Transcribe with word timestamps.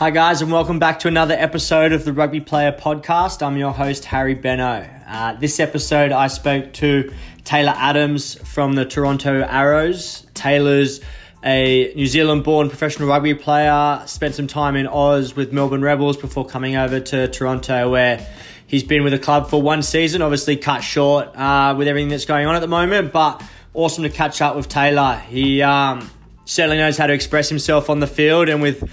Hi, 0.00 0.08
guys, 0.08 0.40
and 0.40 0.50
welcome 0.50 0.78
back 0.78 1.00
to 1.00 1.08
another 1.08 1.34
episode 1.34 1.92
of 1.92 2.06
the 2.06 2.14
Rugby 2.14 2.40
Player 2.40 2.72
Podcast. 2.72 3.46
I'm 3.46 3.58
your 3.58 3.72
host, 3.72 4.06
Harry 4.06 4.32
Benno. 4.32 4.88
Uh, 5.06 5.34
this 5.34 5.60
episode, 5.60 6.10
I 6.10 6.28
spoke 6.28 6.72
to 6.72 7.12
Tayler 7.42 7.74
Adams 7.76 8.36
from 8.48 8.76
the 8.76 8.86
Toronto 8.86 9.42
Arrows. 9.42 10.24
Tayler's 10.32 11.02
a 11.44 11.92
New 11.94 12.06
Zealand 12.06 12.44
born 12.44 12.70
professional 12.70 13.10
rugby 13.10 13.34
player, 13.34 14.02
spent 14.06 14.34
some 14.34 14.46
time 14.46 14.74
in 14.74 14.86
Oz 14.86 15.36
with 15.36 15.52
Melbourne 15.52 15.82
Rebels 15.82 16.16
before 16.16 16.46
coming 16.46 16.76
over 16.76 16.98
to 16.98 17.28
Toronto, 17.28 17.90
where 17.90 18.26
he's 18.66 18.82
been 18.82 19.04
with 19.04 19.12
the 19.12 19.18
club 19.18 19.50
for 19.50 19.60
one 19.60 19.82
season, 19.82 20.22
obviously 20.22 20.56
cut 20.56 20.80
short 20.80 21.28
uh, 21.36 21.74
with 21.76 21.88
everything 21.88 22.08
that's 22.08 22.24
going 22.24 22.46
on 22.46 22.54
at 22.54 22.60
the 22.60 22.68
moment, 22.68 23.12
but 23.12 23.42
awesome 23.74 24.04
to 24.04 24.08
catch 24.08 24.40
up 24.40 24.56
with 24.56 24.66
Tayler. 24.66 25.20
He 25.20 25.60
um, 25.60 26.10
certainly 26.46 26.78
knows 26.78 26.96
how 26.96 27.06
to 27.06 27.12
express 27.12 27.50
himself 27.50 27.90
on 27.90 28.00
the 28.00 28.06
field, 28.06 28.48
and 28.48 28.62
with 28.62 28.90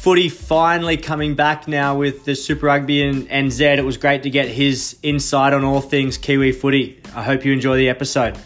footy 0.00 0.30
finally 0.30 0.96
coming 0.96 1.34
back 1.34 1.68
now 1.68 1.94
with 1.94 2.24
the 2.24 2.34
Super 2.34 2.64
Rugby 2.64 3.02
and 3.02 3.28
NZ, 3.28 3.76
it 3.76 3.84
was 3.84 3.98
great 3.98 4.22
to 4.22 4.30
get 4.30 4.48
his 4.48 4.98
insight 5.02 5.52
on 5.52 5.62
all 5.62 5.82
things 5.82 6.16
Kiwi 6.16 6.52
footy. 6.52 7.02
I 7.14 7.22
hope 7.22 7.44
you 7.44 7.52
enjoy 7.52 7.76
the 7.76 7.90
episode. 7.90 8.38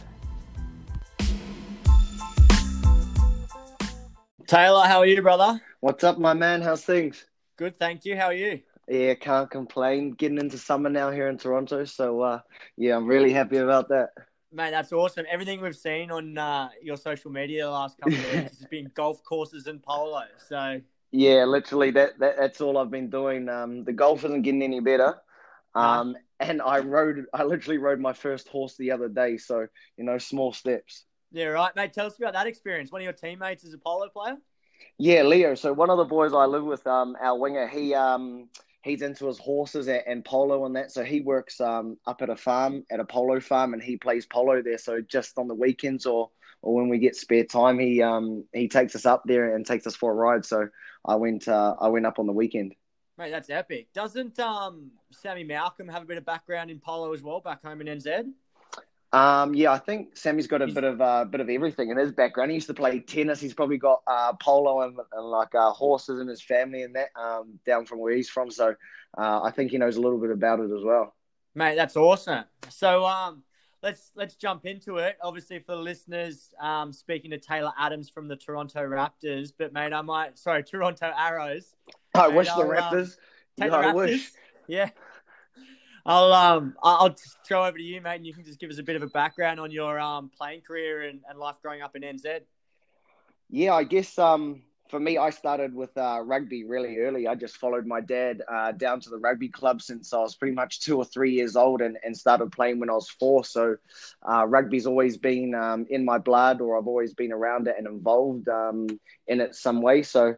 Tayler, 4.46 4.84
how 4.84 4.98
are 4.98 5.06
you, 5.06 5.22
brother? 5.22 5.62
What's 5.78 6.02
up, 6.02 6.18
my 6.18 6.34
man? 6.34 6.60
How's 6.60 6.84
things? 6.84 7.24
Good, 7.56 7.78
thank 7.78 8.04
you. 8.04 8.16
How 8.16 8.26
are 8.26 8.34
you? 8.34 8.60
Yeah, 8.88 9.14
can't 9.14 9.48
complain. 9.48 10.10
Getting 10.10 10.38
into 10.38 10.58
summer 10.58 10.90
now 10.90 11.12
here 11.12 11.28
in 11.28 11.38
Toronto, 11.38 11.84
so 11.84 12.20
uh, 12.20 12.40
yeah, 12.76 12.96
I'm 12.96 13.06
really 13.06 13.32
happy 13.32 13.58
about 13.58 13.88
that. 13.90 14.08
Man, 14.50 14.72
that's 14.72 14.92
awesome. 14.92 15.24
Everything 15.30 15.60
we've 15.60 15.76
seen 15.76 16.10
on 16.10 16.36
uh, 16.36 16.70
your 16.82 16.96
social 16.96 17.30
media 17.30 17.66
the 17.66 17.70
last 17.70 17.96
couple 17.98 18.18
of 18.18 18.24
weeks 18.24 18.58
has 18.58 18.66
been 18.68 18.90
golf 18.94 19.22
courses 19.22 19.68
and 19.68 19.80
polo. 19.80 20.24
So 20.48 20.80
yeah, 21.14 21.44
literally 21.44 21.92
that, 21.92 22.18
that 22.18 22.36
that's 22.38 22.60
all 22.60 22.76
I've 22.76 22.90
been 22.90 23.08
doing. 23.08 23.48
Um, 23.48 23.84
the 23.84 23.92
golf 23.92 24.24
isn't 24.24 24.42
getting 24.42 24.62
any 24.62 24.80
better. 24.80 25.16
Um, 25.76 26.16
and 26.40 26.60
I 26.60 26.80
rode, 26.80 27.26
I 27.32 27.44
literally 27.44 27.78
rode 27.78 28.00
my 28.00 28.12
first 28.12 28.48
horse 28.48 28.76
the 28.76 28.90
other 28.90 29.08
day. 29.08 29.36
So 29.36 29.68
you 29.96 30.04
know, 30.04 30.18
small 30.18 30.52
steps. 30.52 31.04
Yeah, 31.30 31.46
right, 31.46 31.74
mate. 31.76 31.92
Tell 31.92 32.06
us 32.06 32.18
about 32.18 32.32
that 32.32 32.48
experience. 32.48 32.90
One 32.90 33.00
of 33.00 33.04
your 33.04 33.12
teammates 33.12 33.62
is 33.62 33.74
a 33.74 33.78
polo 33.78 34.08
player. 34.08 34.36
Yeah, 34.98 35.22
Leo. 35.22 35.54
So 35.54 35.72
one 35.72 35.88
of 35.88 35.98
the 35.98 36.04
boys 36.04 36.32
I 36.32 36.46
live 36.46 36.64
with, 36.64 36.84
um, 36.86 37.16
our 37.20 37.38
winger, 37.38 37.68
he 37.68 37.94
um, 37.94 38.48
he's 38.82 39.02
into 39.02 39.28
his 39.28 39.38
horses 39.38 39.86
and, 39.86 40.02
and 40.06 40.24
polo 40.24 40.66
and 40.66 40.74
that. 40.74 40.90
So 40.90 41.04
he 41.04 41.20
works 41.20 41.60
um 41.60 41.96
up 42.08 42.22
at 42.22 42.30
a 42.30 42.36
farm, 42.36 42.84
at 42.90 42.98
a 42.98 43.04
polo 43.04 43.38
farm, 43.38 43.72
and 43.72 43.82
he 43.82 43.96
plays 43.96 44.26
polo 44.26 44.62
there. 44.62 44.78
So 44.78 45.00
just 45.00 45.38
on 45.38 45.46
the 45.46 45.54
weekends 45.54 46.06
or 46.06 46.30
or 46.64 46.74
when 46.74 46.88
we 46.88 46.98
get 46.98 47.14
spare 47.14 47.44
time, 47.44 47.78
he 47.78 48.02
um 48.02 48.44
he 48.52 48.68
takes 48.68 48.96
us 48.96 49.06
up 49.06 49.22
there 49.26 49.54
and 49.54 49.66
takes 49.66 49.86
us 49.86 49.94
for 49.94 50.10
a 50.10 50.14
ride. 50.14 50.44
So 50.44 50.68
I 51.04 51.14
went 51.16 51.46
uh, 51.46 51.76
I 51.78 51.88
went 51.88 52.06
up 52.06 52.18
on 52.18 52.26
the 52.26 52.32
weekend. 52.32 52.74
Mate, 53.18 53.30
that's 53.30 53.50
epic. 53.50 53.92
Doesn't 53.92 54.38
um 54.40 54.90
Sammy 55.12 55.44
Malcolm 55.44 55.88
have 55.88 56.02
a 56.02 56.06
bit 56.06 56.18
of 56.18 56.24
background 56.24 56.70
in 56.70 56.80
polo 56.80 57.12
as 57.12 57.22
well 57.22 57.40
back 57.40 57.62
home 57.62 57.80
in 57.80 57.86
NZ? 57.86 58.32
Um, 59.12 59.54
yeah, 59.54 59.70
I 59.70 59.78
think 59.78 60.16
Sammy's 60.16 60.48
got 60.48 60.60
a 60.60 60.66
bit 60.66 60.82
of 60.82 61.00
uh, 61.00 61.24
bit 61.24 61.40
of 61.40 61.48
everything 61.48 61.90
in 61.90 61.96
his 61.96 62.10
background. 62.10 62.50
He 62.50 62.56
used 62.56 62.66
to 62.66 62.74
play 62.74 62.98
tennis. 62.98 63.40
He's 63.40 63.54
probably 63.54 63.78
got 63.78 64.02
uh, 64.08 64.32
polo 64.40 64.80
and, 64.80 64.98
and 65.12 65.26
like 65.26 65.54
uh, 65.54 65.70
horses 65.70 66.20
in 66.20 66.26
his 66.26 66.42
family 66.42 66.82
and 66.82 66.96
that 66.96 67.10
um, 67.14 67.60
down 67.64 67.86
from 67.86 68.00
where 68.00 68.12
he's 68.12 68.28
from. 68.28 68.50
So 68.50 68.74
uh, 69.16 69.42
I 69.42 69.52
think 69.52 69.70
he 69.70 69.78
knows 69.78 69.96
a 69.96 70.00
little 70.00 70.18
bit 70.18 70.30
about 70.30 70.58
it 70.58 70.70
as 70.76 70.82
well. 70.82 71.14
Mate, 71.54 71.76
that's 71.76 71.96
awesome. 71.96 72.44
So 72.70 73.04
um, 73.06 73.44
let's 73.84 74.10
let's 74.16 74.34
jump 74.34 74.64
into 74.64 74.96
it. 74.96 75.16
Obviously, 75.22 75.60
for 75.60 75.76
the 75.76 75.82
listeners, 75.82 76.52
um, 76.60 76.92
speaking 76.92 77.30
to 77.30 77.38
Tayler 77.38 77.72
Adams 77.78 78.08
from 78.08 78.26
the 78.26 78.34
Toronto 78.34 78.80
Raptors, 78.80 79.52
but 79.56 79.72
mate, 79.72 79.92
I 79.92 80.00
might 80.00 80.38
sorry 80.38 80.64
Toronto 80.64 81.12
Arrows. 81.16 81.76
I 82.14 82.28
wish 82.28 82.48
the 82.48 82.62
um, 82.62 82.68
Raptors. 82.68 83.16
Um, 83.60 83.68
yeah, 83.68 83.74
I 83.76 83.84
Raptors. 83.84 83.94
wish. 83.94 84.32
Yeah. 84.66 84.90
I'll 86.06 86.32
um 86.32 86.74
I'll 86.82 87.14
throw 87.46 87.66
over 87.66 87.78
to 87.78 87.82
you, 87.82 88.00
mate, 88.00 88.16
and 88.16 88.26
you 88.26 88.34
can 88.34 88.44
just 88.44 88.58
give 88.58 88.70
us 88.70 88.78
a 88.78 88.82
bit 88.82 88.96
of 88.96 89.02
a 89.02 89.06
background 89.06 89.60
on 89.60 89.70
your 89.70 89.98
um 90.00 90.30
playing 90.36 90.62
career 90.62 91.02
and, 91.02 91.20
and 91.28 91.38
life 91.38 91.56
growing 91.62 91.82
up 91.82 91.94
in 91.96 92.02
NZ. 92.02 92.40
Yeah, 93.50 93.74
I 93.74 93.84
guess 93.84 94.18
um 94.18 94.62
for 94.94 95.00
me, 95.00 95.18
I 95.18 95.30
started 95.30 95.74
with 95.74 95.90
uh, 95.98 96.20
rugby 96.24 96.62
really 96.62 96.98
early. 96.98 97.26
I 97.26 97.34
just 97.34 97.56
followed 97.56 97.84
my 97.84 98.00
dad 98.00 98.42
uh, 98.48 98.70
down 98.70 99.00
to 99.00 99.10
the 99.10 99.18
rugby 99.18 99.48
club 99.48 99.82
since 99.82 100.12
I 100.12 100.18
was 100.18 100.36
pretty 100.36 100.54
much 100.54 100.82
two 100.82 100.96
or 100.96 101.04
three 101.04 101.32
years 101.32 101.56
old 101.56 101.82
and, 101.82 101.98
and 102.04 102.16
started 102.16 102.52
playing 102.52 102.78
when 102.78 102.88
I 102.88 102.92
was 102.92 103.08
four. 103.08 103.44
So 103.44 103.76
uh, 104.22 104.46
rugby's 104.46 104.86
always 104.86 105.16
been 105.16 105.52
um, 105.52 105.84
in 105.90 106.04
my 106.04 106.18
blood, 106.18 106.60
or 106.60 106.78
I've 106.78 106.86
always 106.86 107.12
been 107.12 107.32
around 107.32 107.66
it 107.66 107.74
and 107.76 107.88
involved 107.88 108.48
um, 108.48 108.86
in 109.26 109.40
it 109.40 109.56
some 109.56 109.82
way. 109.82 110.04
So 110.04 110.36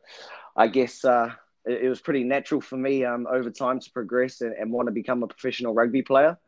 I 0.56 0.68
guess 0.68 1.04
uh, 1.04 1.32
it, 1.66 1.82
it 1.82 1.88
was 1.90 2.00
pretty 2.00 2.24
natural 2.24 2.62
for 2.62 2.78
me 2.78 3.04
um, 3.04 3.26
over 3.30 3.50
time 3.50 3.78
to 3.78 3.90
progress 3.90 4.40
and, 4.40 4.54
and, 4.54 4.72
want 4.72 4.88
to 4.88 4.92
become 4.92 5.22
a 5.22 5.26
professional 5.26 5.74
rugby 5.74 6.00
player. 6.00 6.38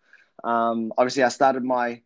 Um, 0.44 0.94
obviously, 0.96 1.24
I 1.24 1.28
started 1.28 1.62
my 1.62 2.00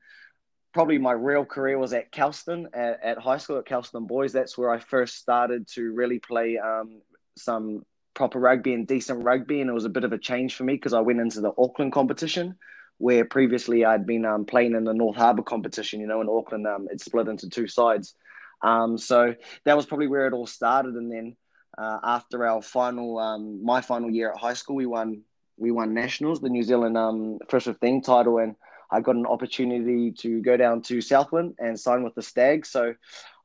probably 0.72 0.98
my 0.98 1.12
real 1.12 1.44
career 1.44 1.78
was 1.78 1.92
at 1.92 2.10
Kelston 2.10 2.68
at, 2.72 3.02
at, 3.02 3.18
high 3.18 3.36
school 3.36 3.58
at 3.58 3.66
Kelston 3.66 4.06
Boys. 4.06 4.32
That's 4.32 4.56
where 4.56 4.70
I 4.70 4.78
first 4.78 5.16
started 5.16 5.68
to 5.74 5.92
really 5.92 6.18
play 6.18 6.58
um, 6.58 7.02
some 7.36 7.84
proper 8.14 8.38
rugby 8.38 8.74
and 8.74 8.86
decent 8.86 9.24
rugby, 9.24 9.60
and 9.60 9.70
it 9.70 9.74
was 9.74 9.84
a 9.84 9.90
bit 9.90 10.04
of 10.04 10.12
a 10.12 10.18
change 10.18 10.54
for 10.54 10.64
me 10.64 10.74
because 10.74 10.92
I 10.92 11.00
went 11.00 11.20
into 11.20 11.40
the 11.40 11.52
Auckland 11.58 11.92
competition. 11.92 12.56
Where 12.98 13.24
previously 13.24 13.84
I'd 13.84 14.06
been 14.06 14.24
um, 14.24 14.44
playing 14.44 14.76
in 14.76 14.84
the 14.84 14.94
North 14.94 15.16
Harbour 15.16 15.42
competition, 15.42 15.98
you 15.98 16.06
know, 16.06 16.20
in 16.20 16.28
Auckland, 16.28 16.68
um, 16.68 16.86
it's 16.88 17.04
split 17.04 17.26
into 17.26 17.48
two 17.48 17.66
sides. 17.66 18.14
Um, 18.62 18.96
so 18.96 19.34
that 19.64 19.76
was 19.76 19.86
probably 19.86 20.06
where 20.06 20.28
it 20.28 20.32
all 20.32 20.46
started. 20.46 20.94
And 20.94 21.10
then 21.10 21.36
uh, 21.76 21.98
after 22.04 22.46
our 22.46 22.62
final, 22.62 23.18
um, 23.18 23.64
my 23.64 23.80
final 23.80 24.08
year 24.08 24.30
at 24.30 24.38
high 24.38 24.54
school, 24.54 24.76
we 24.76 24.86
won 24.86 25.22
we 25.58 25.70
won 25.70 25.94
nationals, 25.94 26.40
the 26.40 26.48
New 26.48 26.62
Zealand 26.62 26.96
um, 26.96 27.38
first 27.48 27.66
15 27.66 28.02
title, 28.02 28.38
and 28.38 28.54
I 28.92 29.00
got 29.00 29.16
an 29.16 29.26
opportunity 29.26 30.12
to 30.18 30.42
go 30.42 30.56
down 30.56 30.82
to 30.82 31.00
Southland 31.00 31.54
and 31.58 31.80
sign 31.80 32.04
with 32.04 32.14
the 32.14 32.22
Stags. 32.22 32.68
So 32.68 32.94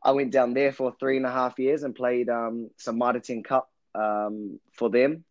I 0.03 0.11
went 0.11 0.31
down 0.31 0.53
there 0.53 0.73
for 0.73 0.93
three 0.99 1.15
and 1.15 1.25
a 1.25 1.31
half 1.31 1.57
years 1.57 1.83
and 1.83 1.95
played 1.95 2.29
um, 2.29 2.69
some 2.75 2.99
10 2.99 3.43
Cup 3.43 3.71
um, 3.95 4.59
for 4.73 4.89
them, 4.89 5.23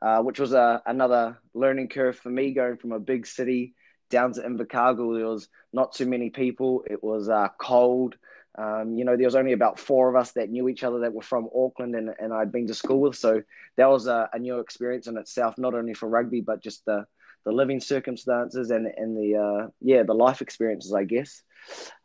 uh, 0.00 0.22
which 0.22 0.38
was 0.38 0.52
a, 0.52 0.80
another 0.86 1.38
learning 1.54 1.88
curve 1.88 2.16
for 2.16 2.30
me 2.30 2.54
going 2.54 2.76
from 2.76 2.92
a 2.92 3.00
big 3.00 3.26
city 3.26 3.74
down 4.10 4.32
to 4.34 4.42
Invercargill. 4.42 5.16
There 5.16 5.26
was 5.26 5.48
not 5.72 5.92
too 5.92 6.06
many 6.06 6.30
people. 6.30 6.84
It 6.88 7.02
was 7.02 7.28
uh, 7.28 7.48
cold. 7.58 8.14
Um, 8.56 8.94
you 8.94 9.04
know, 9.04 9.16
there 9.16 9.26
was 9.26 9.34
only 9.34 9.52
about 9.52 9.80
four 9.80 10.08
of 10.08 10.14
us 10.14 10.30
that 10.32 10.50
knew 10.50 10.68
each 10.68 10.84
other 10.84 11.00
that 11.00 11.12
were 11.12 11.22
from 11.22 11.48
Auckland 11.54 11.96
and, 11.96 12.10
and 12.20 12.32
I'd 12.32 12.52
been 12.52 12.68
to 12.68 12.74
school 12.74 13.00
with. 13.00 13.16
So 13.16 13.42
that 13.76 13.90
was 13.90 14.06
a, 14.06 14.30
a 14.32 14.38
new 14.38 14.60
experience 14.60 15.08
in 15.08 15.18
itself, 15.18 15.58
not 15.58 15.74
only 15.74 15.94
for 15.94 16.08
rugby, 16.08 16.40
but 16.40 16.62
just 16.62 16.84
the, 16.84 17.04
the 17.44 17.52
living 17.52 17.80
circumstances 17.80 18.70
and, 18.70 18.86
and 18.86 19.16
the, 19.16 19.36
uh, 19.36 19.68
yeah, 19.80 20.02
the 20.02 20.14
life 20.14 20.40
experiences, 20.40 20.92
I 20.92 21.04
guess. 21.04 21.42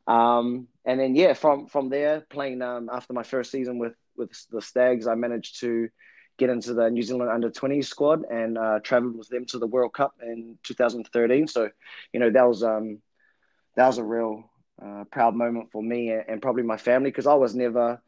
Um, 0.07 0.67
and 0.85 0.99
then, 0.99 1.15
yeah, 1.15 1.33
from, 1.33 1.67
from 1.67 1.89
there, 1.89 2.21
playing 2.29 2.61
um, 2.61 2.89
after 2.91 3.13
my 3.13 3.23
first 3.23 3.51
season 3.51 3.77
with, 3.77 3.93
with 4.17 4.31
the 4.51 4.61
Stags, 4.61 5.07
I 5.07 5.15
managed 5.15 5.59
to 5.61 5.89
get 6.37 6.49
into 6.49 6.73
the 6.73 6.89
New 6.89 7.03
Zealand 7.03 7.29
under 7.29 7.49
20 7.49 7.81
squad 7.81 8.23
and 8.29 8.57
uh, 8.57 8.79
traveled 8.81 9.17
with 9.17 9.29
them 9.29 9.45
to 9.47 9.59
the 9.59 9.67
World 9.67 9.93
Cup 9.93 10.15
in 10.21 10.57
2013. 10.63 11.47
So, 11.47 11.69
you 12.13 12.19
know, 12.19 12.31
that 12.31 12.47
was, 12.47 12.63
um, 12.63 12.99
that 13.75 13.87
was 13.87 13.97
a 13.97 14.03
real, 14.03 14.49
uh, 14.83 15.03
proud 15.11 15.35
moment 15.35 15.71
for 15.71 15.83
me 15.83 16.09
and, 16.11 16.23
and 16.27 16.41
probably 16.41 16.63
my 16.63 16.77
family 16.77 17.11
because 17.11 17.27
I 17.27 17.33
was 17.33 17.53
never, 17.53 18.01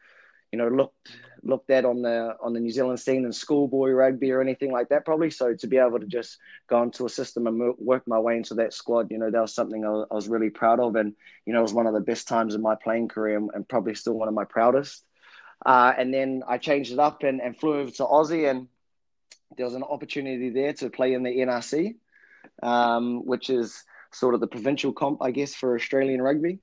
you 0.51 0.57
know, 0.57 0.67
looked 0.67 1.09
looked 1.43 1.69
at 1.71 1.85
on 1.85 2.01
the 2.01 2.35
on 2.41 2.53
the 2.53 2.59
New 2.59 2.71
Zealand 2.71 2.99
scene 2.99 3.25
in 3.25 3.31
schoolboy 3.31 3.91
rugby 3.91 4.31
or 4.31 4.41
anything 4.41 4.71
like 4.71 4.89
that. 4.89 5.05
Probably 5.05 5.29
so 5.29 5.55
to 5.55 5.67
be 5.67 5.77
able 5.77 5.99
to 5.99 6.05
just 6.05 6.37
go 6.67 6.83
into 6.83 7.05
a 7.05 7.09
system 7.09 7.47
and 7.47 7.75
work 7.77 8.07
my 8.07 8.19
way 8.19 8.37
into 8.37 8.53
that 8.55 8.73
squad, 8.73 9.11
you 9.11 9.17
know, 9.17 9.31
that 9.31 9.41
was 9.41 9.53
something 9.53 9.85
I, 9.85 10.13
was 10.13 10.27
really 10.27 10.49
proud 10.49 10.79
of, 10.79 10.95
and 10.95 11.13
you 11.45 11.53
know, 11.53 11.59
it 11.59 11.63
was 11.63 11.73
one 11.73 11.87
of 11.87 11.93
the 11.93 12.01
best 12.01 12.27
times 12.27 12.55
in 12.55 12.61
my 12.61 12.75
playing 12.75 13.07
career 13.07 13.37
and, 13.37 13.49
and 13.53 13.67
probably 13.67 13.95
still 13.95 14.13
one 14.13 14.27
of 14.27 14.33
my 14.33 14.45
proudest. 14.45 15.03
Uh, 15.65 15.93
and 15.97 16.13
then 16.13 16.43
I 16.47 16.57
changed 16.57 16.91
it 16.91 16.99
up 16.99 17.23
and, 17.23 17.39
and 17.39 17.57
flew 17.57 17.79
over 17.79 17.91
to 17.91 18.03
Aussie, 18.03 18.49
and 18.49 18.67
there 19.57 19.65
was 19.65 19.75
an 19.75 19.83
opportunity 19.83 20.49
there 20.49 20.73
to 20.73 20.89
play 20.89 21.13
in 21.13 21.23
the 21.23 21.29
NRC, 21.29 21.95
um, 22.63 23.25
which 23.25 23.49
is 23.49 23.83
sort 24.11 24.33
of 24.33 24.41
the 24.41 24.47
provincial 24.47 24.91
comp, 24.91 25.21
I 25.21 25.31
guess, 25.31 25.55
for 25.55 25.75
Australian 25.75 26.21
rugby. 26.21 26.59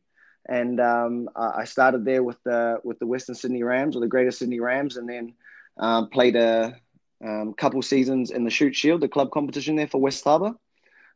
And 0.48 0.80
um, 0.80 1.28
I 1.36 1.64
started 1.64 2.04
there 2.04 2.22
with 2.22 2.42
the 2.42 2.80
with 2.82 2.98
the 2.98 3.06
Western 3.06 3.34
Sydney 3.34 3.62
Rams 3.62 3.96
or 3.96 4.00
the 4.00 4.06
Greater 4.06 4.30
Sydney 4.30 4.60
Rams, 4.60 4.96
and 4.96 5.08
then 5.08 5.34
um, 5.76 6.08
played 6.08 6.36
a 6.36 6.74
um, 7.22 7.52
couple 7.52 7.82
seasons 7.82 8.30
in 8.30 8.44
the 8.44 8.50
Shute 8.50 8.74
Shield, 8.74 9.02
the 9.02 9.08
club 9.08 9.30
competition 9.30 9.76
there 9.76 9.88
for 9.88 10.00
West 10.00 10.24
Harbour, 10.24 10.54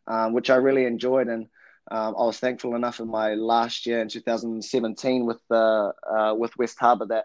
um, 0.07 0.35
which 0.35 0.51
I 0.51 0.57
really 0.57 0.85
enjoyed. 0.85 1.29
And 1.29 1.47
um, 1.91 2.15
I 2.19 2.25
was 2.25 2.39
thankful 2.39 2.75
enough 2.75 3.01
in 3.01 3.09
my 3.09 3.35
last 3.35 3.87
year 3.87 4.03
in 4.03 4.09
2017 4.09 5.25
with 5.25 5.41
the 5.49 5.93
uh, 6.11 6.35
with 6.37 6.57
West 6.59 6.79
Harbour 6.79 7.07
that 7.07 7.25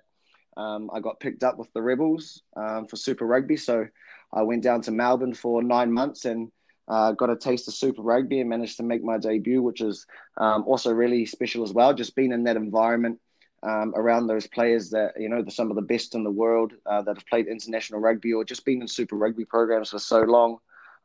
um, 0.56 0.90
I 0.94 1.02
got 1.02 1.20
picked 1.20 1.44
up 1.44 1.58
with 1.58 1.72
the 1.74 1.82
Rebels 1.82 2.42
for 2.56 2.96
Super 2.96 3.26
Rugby. 3.26 3.58
So 3.58 3.86
I 4.32 4.44
went 4.44 4.64
down 4.64 4.82
to 4.84 4.92
Melbourne 4.92 5.34
for 5.34 5.62
nine 5.62 5.92
months 5.92 6.24
and 6.24 6.52
uh, 6.88 7.12
got 7.12 7.30
a 7.30 7.36
taste 7.36 7.68
of 7.68 7.74
Super 7.74 8.02
Rugby 8.02 8.40
and 8.40 8.50
managed 8.50 8.78
to 8.78 8.84
make 8.84 9.04
my 9.04 9.18
debut, 9.18 9.62
which 9.62 9.82
is 9.82 10.06
um, 10.38 10.64
also 10.66 10.92
really 10.92 11.26
special 11.26 11.64
as 11.64 11.74
well. 11.74 11.94
Just 11.94 12.16
being 12.16 12.32
in 12.32 12.44
that 12.44 12.56
environment, 12.56 13.20
um, 13.64 13.94
around 13.96 14.28
those 14.28 14.48
players 14.48 14.92
that 14.92 15.14
you 15.20 15.30
know, 15.30 15.44
some 15.50 15.70
of 15.70 15.76
the 15.76 15.82
best 15.82 16.16
in 16.16 16.24
the 16.24 16.32
world 16.32 16.74
uh, 16.86 17.02
that 17.02 17.18
have 17.18 17.26
played 17.28 17.48
international 17.48 18.00
rugby 18.00 18.34
or 18.34 18.44
just 18.46 18.66
been 18.66 18.82
in 18.82 18.88
Super 18.88 19.16
Rugby 19.16 19.46
programs 19.46 19.90
for 19.90 20.00
so 20.00 20.22
long. 20.22 20.58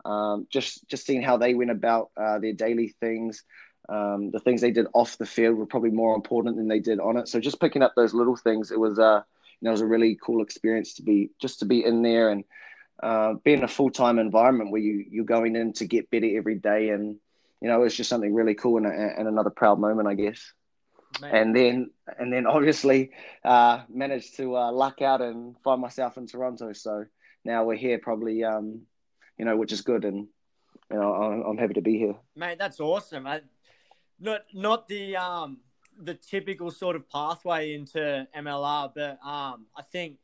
Um, 0.04 0.46
just 0.50 0.86
just 0.88 1.06
seeing 1.06 1.22
how 1.22 1.36
they 1.36 1.54
went 1.54 1.70
about 1.70 2.10
uh, 2.16 2.38
their 2.38 2.52
daily 2.52 2.94
things. 3.00 3.44
Um, 3.88 4.30
the 4.30 4.40
things 4.40 4.60
they 4.60 4.70
did 4.70 4.86
off 4.94 5.18
the 5.18 5.26
field 5.26 5.56
were 5.56 5.66
probably 5.66 5.90
more 5.90 6.14
important 6.14 6.56
than 6.56 6.68
they 6.68 6.78
did 6.78 7.00
on 7.00 7.16
it. 7.16 7.28
So 7.28 7.40
just 7.40 7.60
picking 7.60 7.82
up 7.82 7.94
those 7.96 8.14
little 8.14 8.36
things, 8.36 8.70
it 8.70 8.78
was 8.78 8.98
uh, 8.98 9.22
you 9.60 9.66
know, 9.66 9.70
it 9.70 9.72
was 9.72 9.80
a 9.80 9.86
really 9.86 10.18
cool 10.24 10.42
experience 10.42 10.94
to 10.94 11.02
be 11.02 11.30
just 11.40 11.60
to 11.60 11.64
be 11.64 11.84
in 11.84 12.02
there 12.02 12.30
and 12.30 12.44
uh, 13.02 13.34
be 13.44 13.54
in 13.54 13.64
a 13.64 13.68
full 13.68 13.90
time 13.90 14.18
environment 14.18 14.70
where 14.70 14.80
you 14.80 15.04
you're 15.10 15.24
going 15.24 15.56
in 15.56 15.72
to 15.74 15.86
get 15.86 16.10
better 16.10 16.28
every 16.36 16.54
day, 16.56 16.90
and 16.90 17.16
you 17.60 17.68
know, 17.68 17.82
it's 17.82 17.96
just 17.96 18.10
something 18.10 18.34
really 18.34 18.54
cool 18.54 18.78
and, 18.78 18.86
and 18.86 19.28
another 19.28 19.50
proud 19.50 19.78
moment, 19.78 20.08
I 20.08 20.14
guess. 20.14 20.52
Man. 21.20 21.34
And 21.34 21.56
then 21.56 21.90
and 22.18 22.32
then 22.32 22.46
obviously 22.46 23.10
uh, 23.44 23.82
managed 23.88 24.36
to 24.36 24.56
uh, 24.56 24.72
luck 24.72 25.02
out 25.02 25.20
and 25.20 25.56
find 25.62 25.80
myself 25.80 26.16
in 26.16 26.26
Toronto. 26.26 26.72
So 26.72 27.04
now 27.44 27.64
we're 27.64 27.76
here, 27.76 27.98
probably, 27.98 28.44
um, 28.44 28.82
you 29.38 29.44
know, 29.44 29.56
which 29.56 29.72
is 29.72 29.82
good, 29.82 30.04
and 30.04 30.28
you 30.90 30.96
know, 30.96 31.12
I'm, 31.14 31.42
I'm 31.42 31.58
happy 31.58 31.74
to 31.74 31.82
be 31.82 31.98
here. 31.98 32.14
Mate, 32.36 32.58
that's 32.58 32.80
awesome. 32.80 33.26
I, 33.26 33.42
not 34.20 34.42
not 34.54 34.88
the 34.88 35.16
um 35.16 35.58
the 36.00 36.14
typical 36.14 36.70
sort 36.70 36.96
of 36.96 37.08
pathway 37.08 37.74
into 37.74 38.26
MLR, 38.36 38.92
but 38.94 39.18
um 39.26 39.66
I 39.76 39.82
think 39.82 40.18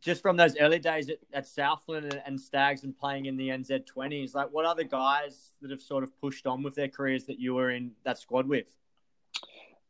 just 0.00 0.22
from 0.22 0.36
those 0.36 0.56
early 0.58 0.78
days 0.78 1.08
at, 1.10 1.18
at 1.32 1.46
Southland 1.46 2.12
and, 2.12 2.22
and, 2.26 2.40
Stags 2.40 2.84
and 2.84 2.96
playing 2.96 3.26
in 3.26 3.36
the 3.36 3.48
NZ20s, 3.48 4.34
like 4.34 4.48
what 4.52 4.64
other 4.64 4.84
guys 4.84 5.52
that 5.60 5.70
have 5.70 5.80
sort 5.80 6.04
of 6.04 6.18
pushed 6.20 6.46
on 6.46 6.62
with 6.62 6.74
their 6.74 6.88
careers 6.88 7.24
that 7.26 7.38
you 7.38 7.54
were 7.54 7.70
in 7.70 7.92
that 8.04 8.18
squad 8.18 8.48
with? 8.48 8.66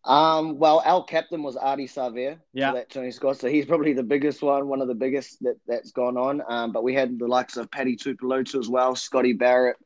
Um, 0.06 0.58
well, 0.58 0.82
our 0.84 1.04
captain 1.04 1.42
was 1.42 1.56
Ardie 1.56 1.92
Savea, 1.92 2.38
yeah, 2.52 2.72
that 2.72 2.90
Tony 2.90 3.10
squad. 3.10 3.38
So 3.38 3.48
he's 3.48 3.66
probably 3.66 3.92
the 3.92 4.04
biggest 4.04 4.40
one, 4.40 4.68
one 4.68 4.80
of 4.80 4.86
the 4.86 4.94
biggest 4.94 5.42
that 5.42 5.56
that's 5.66 5.90
gone 5.90 6.16
on. 6.16 6.42
Um, 6.48 6.70
but 6.70 6.84
we 6.84 6.94
had 6.94 7.18
the 7.18 7.26
likes 7.26 7.56
of 7.56 7.70
Paddy 7.72 7.96
Tuipulotu 7.96 8.60
as 8.60 8.68
well, 8.68 8.94
Scotty 8.94 9.32
Barrett, 9.32 9.76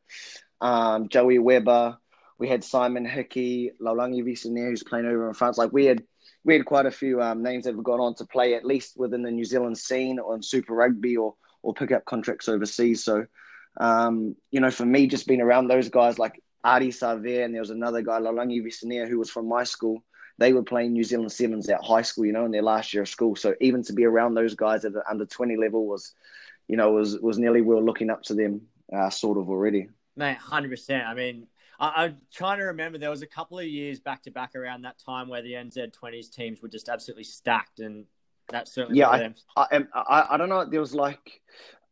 um, 0.61 1.09
Joey 1.09 1.39
Webber. 1.39 1.97
We 2.39 2.49
had 2.49 2.65
Simon 2.65 3.07
Hickey, 3.07 3.73
Lolagi 3.81 4.23
Visinia, 4.23 4.69
who's 4.69 4.83
playing 4.83 5.07
over 5.07 5.29
in 5.29 5.35
France. 5.35 5.57
Like 5.57 5.73
we 5.73 5.87
had 5.87 6.03
we 6.45 6.55
had 6.55 6.65
quite 6.65 6.87
a 6.87 6.91
few 6.91 7.21
um, 7.21 7.43
names 7.43 7.65
that 7.65 7.75
have 7.75 7.85
gone 7.85 8.01
on 8.01 8.15
to 8.17 8.25
play 8.25 8.55
at 8.55 8.65
least 8.65 8.97
within 8.97 9.23
the 9.23 9.31
New 9.31 9.45
Zealand 9.45 9.77
scene 9.77 10.19
on 10.19 10.43
Super 10.43 10.75
Rugby 10.75 11.17
or 11.17 11.35
or 11.63 11.75
pick 11.75 11.93
up 11.93 12.05
contracts 12.07 12.49
overseas. 12.49 13.05
So, 13.05 13.27
um, 13.79 14.35
you 14.51 14.61
know, 14.61 14.71
for 14.71 14.87
me, 14.87 15.07
just 15.07 15.27
being 15.27 15.43
around 15.43 15.69
those 15.69 15.91
guys 15.91 16.19
like 16.19 16.43
Ardie 16.65 16.89
Savea 16.89 17.45
and 17.45 17.55
there 17.55 17.61
was 17.61 17.71
another 17.71 18.03
guy, 18.03 18.19
Lolagi 18.19 18.65
Visinia, 18.65 19.09
who 19.09 19.19
was 19.19 19.31
from 19.31 19.47
my 19.47 19.65
school. 19.65 20.03
They 20.39 20.55
were 20.55 20.63
playing 20.63 20.93
New 20.93 21.05
Zealand 21.05 21.33
Sevens 21.33 21.69
at 21.69 21.85
high 21.85 22.01
school, 22.01 22.25
you 22.25 22.33
know, 22.33 22.47
in 22.47 22.51
their 22.51 22.63
last 22.63 22.95
year 22.95 23.03
of 23.03 23.11
school. 23.11 23.37
So 23.37 23.55
even 23.61 23.83
to 23.85 23.93
be 23.93 24.07
around 24.07 24.35
those 24.35 24.55
guys 24.55 24.87
at 24.87 24.95
the 24.95 25.03
under 25.09 25.27
20 25.27 25.57
level 25.57 25.87
was, 25.87 26.15
you 26.67 26.77
know, 26.77 26.93
was 26.93 27.19
was 27.19 27.39
nearly 27.39 27.61
we 27.61 27.75
were 27.75 27.83
looking 27.83 28.09
up 28.09 28.23
to 28.23 28.35
them 28.35 28.63
uh, 28.91 29.11
sort 29.11 29.37
of 29.37 29.51
already. 29.51 29.89
Mate, 30.17 30.39
100%. 30.39 31.07
I 31.07 31.15
mean, 31.15 31.47
I, 31.81 32.05
am 32.05 32.19
trying 32.33 32.59
to 32.59 32.65
remember. 32.65 32.99
There 32.99 33.11
was 33.11 33.23
a 33.23 33.27
couple 33.27 33.59
of 33.59 33.67
years 33.67 33.99
back 33.99 34.23
to 34.25 34.31
back 34.31 34.55
around 34.55 34.83
that 34.83 34.99
time 34.99 35.29
where 35.29 35.43
the 35.43 35.55
NZ20s 35.55 36.31
teams 36.31 36.63
were 36.63 36.69
just 36.69 36.89
absolutely 36.89 37.25
stacked, 37.25 37.81
and 37.81 38.05
that 38.51 38.69
certainly 38.69 38.99
yeah. 38.99 39.09
I, 39.09 39.33
I, 39.57 39.85
I, 39.95 40.27
I 40.31 40.37
don't 40.37 40.51
know. 40.51 40.65
There 40.65 40.81
was 40.81 40.95
like 40.95 41.41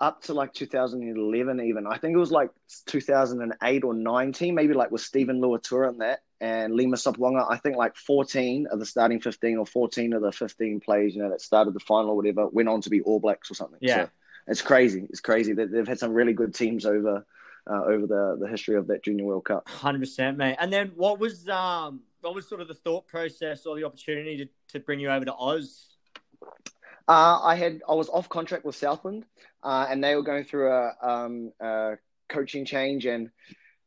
up 0.00 0.22
to 0.22 0.34
like 0.34 0.52
2011 0.52 1.60
even. 1.60 1.86
I 1.86 1.96
think 1.96 2.14
it 2.14 2.18
was 2.18 2.30
like 2.30 2.50
2008 2.86 3.84
or 3.84 3.94
19, 3.94 4.54
maybe 4.54 4.74
like 4.74 4.90
with 4.90 5.00
Steven 5.00 5.40
Luatua 5.40 5.88
and 5.88 6.00
that 6.00 6.20
and 6.40 6.74
Lima 6.74 6.96
Sopoaga. 6.96 7.46
I 7.50 7.56
think 7.56 7.76
like 7.76 7.96
14 7.96 8.68
of 8.70 8.78
the 8.78 8.86
starting 8.86 9.20
15 9.20 9.58
or 9.58 9.66
14 9.66 10.12
of 10.12 10.22
the 10.22 10.32
15 10.32 10.80
players, 10.80 11.14
you 11.14 11.22
know, 11.22 11.30
that 11.30 11.40
started 11.40 11.74
the 11.74 11.80
final 11.80 12.10
or 12.10 12.16
whatever, 12.16 12.46
went 12.48 12.68
on 12.68 12.80
to 12.82 12.90
be 12.90 13.00
All 13.02 13.20
Blacks 13.20 13.50
or 13.50 13.54
something. 13.54 13.78
Yeah. 13.80 14.04
So 14.04 14.10
it's 14.46 14.62
crazy. 14.62 15.06
It's 15.10 15.20
crazy 15.20 15.52
that 15.54 15.72
they've 15.72 15.88
had 15.88 15.98
some 15.98 16.12
really 16.12 16.32
good 16.32 16.54
teams 16.54 16.86
over 16.86 17.26
uh, 17.68 17.84
over 17.84 18.06
the 18.06 18.36
the 18.40 18.48
history 18.48 18.76
of 18.76 18.86
that 18.88 19.02
Junior 19.02 19.24
World 19.24 19.44
Cup. 19.44 19.68
Hundred 19.68 20.00
percent, 20.00 20.36
mate. 20.38 20.56
And 20.58 20.72
then 20.72 20.92
what 20.96 21.18
was 21.18 21.48
um 21.48 22.00
what 22.20 22.34
was 22.34 22.48
sort 22.48 22.60
of 22.60 22.68
the 22.68 22.74
thought 22.74 23.06
process 23.06 23.66
or 23.66 23.76
the 23.76 23.84
opportunity 23.84 24.36
to, 24.38 24.48
to 24.72 24.80
bring 24.80 25.00
you 25.00 25.10
over 25.10 25.24
to 25.24 25.34
Oz? 25.34 25.86
Uh, 27.08 27.40
I 27.42 27.54
had 27.54 27.80
I 27.88 27.94
was 27.94 28.08
off 28.08 28.28
contract 28.28 28.64
with 28.64 28.76
Southland, 28.76 29.24
uh, 29.62 29.86
and 29.88 30.02
they 30.02 30.14
were 30.14 30.22
going 30.22 30.44
through 30.44 30.70
a, 30.70 30.92
um, 31.02 31.52
a 31.60 31.96
coaching 32.28 32.64
change, 32.66 33.06
and 33.06 33.30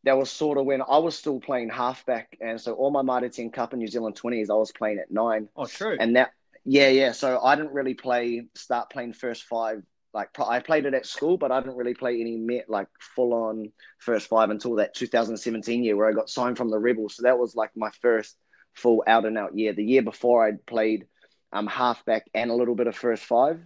that 0.04 0.18
was 0.18 0.32
sort 0.32 0.58
of 0.58 0.66
when 0.66 0.82
I 0.82 0.98
was 0.98 1.16
still 1.16 1.40
playing 1.40 1.70
halfback, 1.70 2.36
and 2.42 2.60
so 2.60 2.74
all 2.74 2.90
my 2.90 3.04
Mitre 3.04 3.30
10 3.30 3.52
Cup 3.52 3.74
and 3.74 3.80
New 3.80 3.88
Zealand 3.88 4.16
twenties, 4.16 4.50
I 4.50 4.56
was 4.56 4.72
playing 4.72 4.98
at 4.98 5.12
nine. 5.12 5.50
Oh, 5.56 5.66
true. 5.68 5.98
And 6.00 6.16
that, 6.16 6.32
yeah, 6.66 6.90
yeah. 6.90 7.12
So 7.12 7.40
I 7.40 7.56
didn't 7.56 7.74
really 7.74 7.94
play 7.94 8.48
start 8.56 8.90
playing 8.90 9.14
first 9.14 9.44
five 9.44 9.84
like 10.14 10.30
I 10.40 10.60
played 10.60 10.86
it 10.86 10.94
at 10.94 11.06
school, 11.06 11.38
but 11.38 11.52
I 11.52 11.60
didn't 11.62 11.78
really 11.78 11.94
play 11.94 12.20
any 12.20 12.38
met 12.38 12.70
like 12.70 12.88
full 13.00 13.34
on 13.34 13.72
first 14.00 14.28
five 14.28 14.50
until 14.50 14.76
that 14.76 14.94
2017 14.94 15.84
year 15.84 15.96
where 15.96 16.10
I 16.10 16.14
got 16.14 16.30
signed 16.30 16.58
from 16.58 16.70
the 16.70 16.80
Rebels. 16.80 17.16
So 17.16 17.24
that 17.24 17.40
was 17.40 17.56
like 17.56 17.72
my 17.76 17.90
first 18.02 18.38
full 18.74 19.04
out 19.08 19.26
and 19.26 19.38
out 19.38 19.58
year. 19.58 19.74
The 19.74 19.84
year 19.84 20.02
before 20.02 20.46
I'd 20.46 20.66
played 20.66 21.08
um 21.54 21.68
halfback 21.68 22.30
and 22.34 22.52
a 22.52 22.56
little 22.56 22.76
bit 22.76 22.88
of 22.88 22.96
first 22.96 23.24
five, 23.24 23.62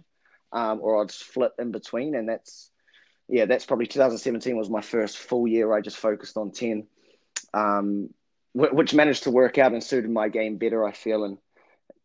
um, 0.52 0.80
or 0.80 1.02
I'd 1.02 1.10
split 1.10 1.52
in 1.58 1.72
between, 1.72 2.14
and 2.14 2.28
that's 2.28 2.70
yeah, 3.28 3.46
that's 3.46 3.66
probably 3.66 3.86
2017 3.86 4.56
was 4.56 4.70
my 4.70 4.80
first 4.80 5.18
full 5.18 5.48
year. 5.48 5.72
I 5.72 5.80
just 5.80 5.96
focused 5.96 6.36
on 6.36 6.52
10, 6.52 6.86
um, 7.54 8.10
which 8.54 8.94
managed 8.94 9.24
to 9.24 9.32
work 9.32 9.58
out 9.58 9.72
and 9.72 9.82
suited 9.82 10.10
my 10.10 10.28
game 10.28 10.58
better. 10.58 10.86
I 10.86 10.92
feel 10.92 11.24
and 11.24 11.38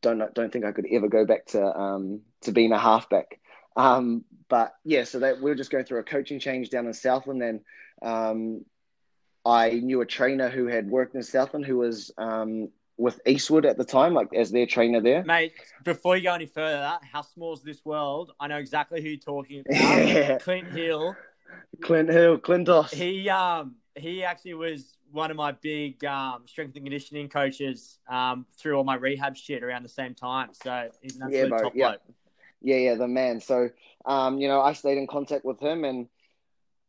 don't 0.02 0.34
don't 0.34 0.52
think 0.52 0.66
I 0.66 0.72
could 0.72 0.88
ever 0.92 1.08
go 1.08 1.26
back 1.26 1.46
to 1.48 1.64
um 1.64 2.22
to 2.42 2.52
being 2.52 2.72
a 2.72 2.80
halfback. 2.80 3.40
Um, 3.76 4.26
but 4.50 4.74
yeah, 4.84 5.04
so 5.06 5.20
that 5.20 5.42
we 5.42 5.50
were 5.50 5.56
just 5.56 5.72
going 5.72 5.86
through 5.86 6.00
a 6.00 6.04
coaching 6.04 6.40
change 6.40 6.70
down 6.70 6.88
in 6.88 6.94
Southland, 6.94 7.42
and 7.42 7.60
um, 8.02 8.66
I 9.46 9.72
knew 9.72 10.02
a 10.02 10.06
trainer 10.06 10.50
who 10.50 10.68
had 10.68 10.90
worked 10.90 11.16
in 11.16 11.24
Southland 11.24 11.66
who 11.66 11.78
was 11.78 12.12
um, 12.18 12.70
with 12.98 13.20
Eastwood 13.26 13.66
at 13.66 13.78
the 13.78 13.86
time, 13.86 14.14
like 14.14 14.34
as 14.34 14.52
their 14.52 14.66
trainer 14.66 15.02
there. 15.02 15.24
Mate, 15.24 15.54
before 15.84 16.18
you 16.18 16.24
go 16.24 16.34
any 16.34 16.46
further, 16.46 17.00
how 17.12 17.22
small 17.22 17.54
is 17.54 17.62
this 17.62 17.84
world? 17.86 18.34
I 18.40 18.48
know 18.48 18.58
exactly 18.58 19.02
who 19.02 19.10
you're 19.10 19.18
talking 19.18 19.64
about. 19.70 20.42
Clint 20.42 20.68
Hill. 20.68 21.16
Clint 21.82 22.10
Hill, 22.10 22.38
Clintos. 22.38 22.94
He 22.94 23.30
um 23.30 23.76
he 23.96 24.24
actually 24.24 24.54
was 24.54 24.98
one 25.12 25.32
of 25.32 25.38
my 25.38 25.52
big 25.52 26.04
um, 26.06 26.44
strength 26.46 26.76
and 26.76 26.86
conditioning 26.86 27.28
coaches 27.28 28.00
um, 28.10 28.46
through 28.58 28.76
all 28.76 28.84
my 28.84 28.96
rehab 28.96 29.36
shit 29.36 29.64
around 29.64 29.84
the 29.84 29.90
same 29.90 30.14
time. 30.14 30.50
So 30.54 30.90
he's 31.02 31.18
an 31.18 31.24
absolute 31.24 31.38
yeah, 31.38 31.48
bro, 31.48 31.60
top 31.62 31.74
yeah. 31.76 31.88
bloke. 31.90 32.02
Yeah, 32.62 32.78
yeah, 32.78 32.96
the 32.96 33.08
man. 33.08 33.40
So, 33.42 33.70
um, 34.06 34.40
you 34.40 34.48
know, 34.48 34.62
I 34.62 34.74
stayed 34.74 34.98
in 34.98 35.08
contact 35.08 35.46
with 35.46 35.60
him, 35.60 35.84
and 35.84 36.08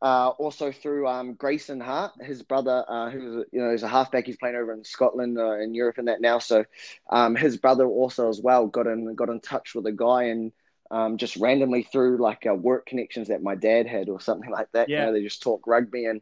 uh, 0.02 0.28
also 0.30 0.72
through 0.72 1.06
um, 1.06 1.34
Grayson 1.34 1.80
Hart, 1.80 2.12
his 2.20 2.42
brother, 2.42 2.84
uh, 2.88 3.10
who's 3.10 3.46
you 3.52 3.60
know 3.60 3.70
is 3.70 3.82
a 3.82 3.88
halfback. 3.88 4.26
He's 4.26 4.36
playing 4.36 4.56
over 4.56 4.72
in 4.72 4.84
Scotland, 4.84 5.38
uh, 5.38 5.58
in 5.58 5.74
Europe, 5.74 5.98
and 5.98 6.08
that 6.08 6.20
now. 6.20 6.38
So, 6.38 6.64
um, 7.10 7.34
his 7.34 7.56
brother 7.56 7.86
also 7.86 8.28
as 8.28 8.40
well 8.40 8.66
got 8.66 8.86
in 8.86 9.14
got 9.14 9.28
in 9.28 9.40
touch 9.40 9.74
with 9.74 9.86
a 9.86 9.92
guy, 9.92 10.24
and 10.24 10.52
um, 10.90 11.16
just 11.16 11.36
randomly 11.36 11.84
through 11.84 12.18
like 12.18 12.46
uh, 12.46 12.54
work 12.54 12.84
connections 12.86 13.28
that 13.28 13.42
my 13.42 13.54
dad 13.54 13.86
had 13.86 14.08
or 14.08 14.20
something 14.20 14.50
like 14.50 14.70
that. 14.72 14.88
Yeah. 14.88 15.00
You 15.00 15.06
know, 15.06 15.12
they 15.12 15.22
just 15.22 15.42
talk 15.42 15.66
rugby, 15.66 16.04
and 16.04 16.20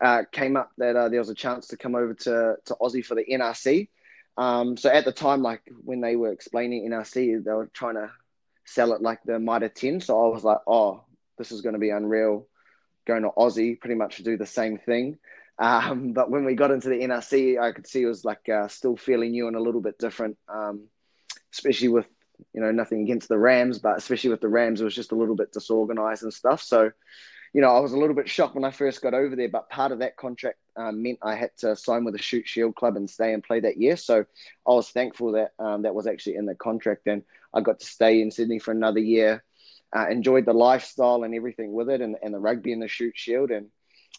uh, 0.00 0.22
came 0.30 0.56
up 0.56 0.70
that 0.78 0.94
uh, 0.94 1.08
there 1.08 1.18
was 1.18 1.30
a 1.30 1.34
chance 1.34 1.68
to 1.68 1.76
come 1.76 1.94
over 1.94 2.14
to 2.14 2.56
to 2.66 2.76
Aussie 2.80 3.04
for 3.04 3.14
the 3.16 3.24
NRC. 3.24 3.88
Um, 4.36 4.76
so 4.76 4.90
at 4.90 5.04
the 5.04 5.12
time, 5.12 5.42
like 5.42 5.62
when 5.84 6.00
they 6.00 6.16
were 6.16 6.32
explaining 6.32 6.88
NRC, 6.88 7.44
they 7.44 7.52
were 7.52 7.70
trying 7.72 7.94
to 7.94 8.10
sell 8.64 8.92
it 8.92 9.02
like 9.02 9.22
the 9.24 9.38
Mitre 9.38 9.68
10. 9.68 10.00
So 10.00 10.24
I 10.24 10.28
was 10.28 10.44
like, 10.44 10.58
oh, 10.66 11.04
this 11.38 11.52
is 11.52 11.60
going 11.60 11.74
to 11.74 11.78
be 11.78 11.90
unreal. 11.90 12.46
Going 13.06 13.22
to 13.22 13.30
Aussie, 13.30 13.78
pretty 13.80 13.96
much 13.96 14.18
do 14.18 14.36
the 14.36 14.46
same 14.46 14.78
thing. 14.78 15.18
Um, 15.58 16.12
but 16.14 16.30
when 16.30 16.44
we 16.44 16.54
got 16.54 16.70
into 16.70 16.88
the 16.88 17.00
NRC, 17.00 17.60
I 17.60 17.72
could 17.72 17.86
see 17.86 18.02
it 18.02 18.06
was 18.06 18.24
like 18.24 18.48
uh, 18.48 18.68
still 18.68 18.96
fairly 18.96 19.28
new 19.28 19.48
and 19.48 19.56
a 19.56 19.62
little 19.62 19.80
bit 19.80 19.98
different, 19.98 20.36
um, 20.48 20.84
especially 21.52 21.88
with, 21.88 22.06
you 22.52 22.60
know, 22.60 22.72
nothing 22.72 23.02
against 23.02 23.28
the 23.28 23.38
Rams, 23.38 23.78
but 23.78 23.96
especially 23.96 24.30
with 24.30 24.40
the 24.40 24.48
Rams, 24.48 24.80
it 24.80 24.84
was 24.84 24.94
just 24.94 25.12
a 25.12 25.16
little 25.16 25.36
bit 25.36 25.52
disorganized 25.52 26.22
and 26.22 26.34
stuff. 26.34 26.62
So, 26.62 26.90
you 27.52 27.60
know, 27.60 27.68
I 27.68 27.80
was 27.80 27.92
a 27.92 27.98
little 27.98 28.16
bit 28.16 28.28
shocked 28.28 28.54
when 28.54 28.64
I 28.64 28.70
first 28.70 29.02
got 29.02 29.14
over 29.14 29.36
there, 29.36 29.48
but 29.48 29.68
part 29.68 29.92
of 29.92 29.98
that 29.98 30.16
contract 30.16 30.58
um, 30.76 31.02
meant 31.02 31.18
I 31.22 31.34
had 31.34 31.50
to 31.58 31.76
sign 31.76 32.04
with 32.04 32.14
a 32.14 32.18
Shute 32.18 32.48
Shield 32.48 32.74
club 32.74 32.96
and 32.96 33.08
stay 33.08 33.34
and 33.34 33.44
play 33.44 33.60
that 33.60 33.76
year. 33.76 33.96
So 33.96 34.24
I 34.66 34.70
was 34.70 34.88
thankful 34.88 35.32
that 35.32 35.52
um, 35.58 35.82
that 35.82 35.94
was 35.94 36.06
actually 36.06 36.36
in 36.36 36.46
the 36.46 36.54
contract, 36.54 37.06
and 37.06 37.22
I 37.54 37.60
got 37.60 37.80
to 37.80 37.86
stay 37.86 38.20
in 38.20 38.30
Sydney 38.30 38.58
for 38.58 38.72
another 38.72 39.00
year. 39.00 39.42
Uh, 39.94 40.06
enjoyed 40.08 40.46
the 40.46 40.54
lifestyle 40.54 41.22
and 41.22 41.34
everything 41.34 41.72
with 41.72 41.90
it, 41.90 42.00
and, 42.00 42.16
and 42.22 42.32
the 42.32 42.38
rugby 42.38 42.72
and 42.72 42.80
the 42.80 42.88
Shute 42.88 43.16
Shield, 43.16 43.50
and 43.50 43.68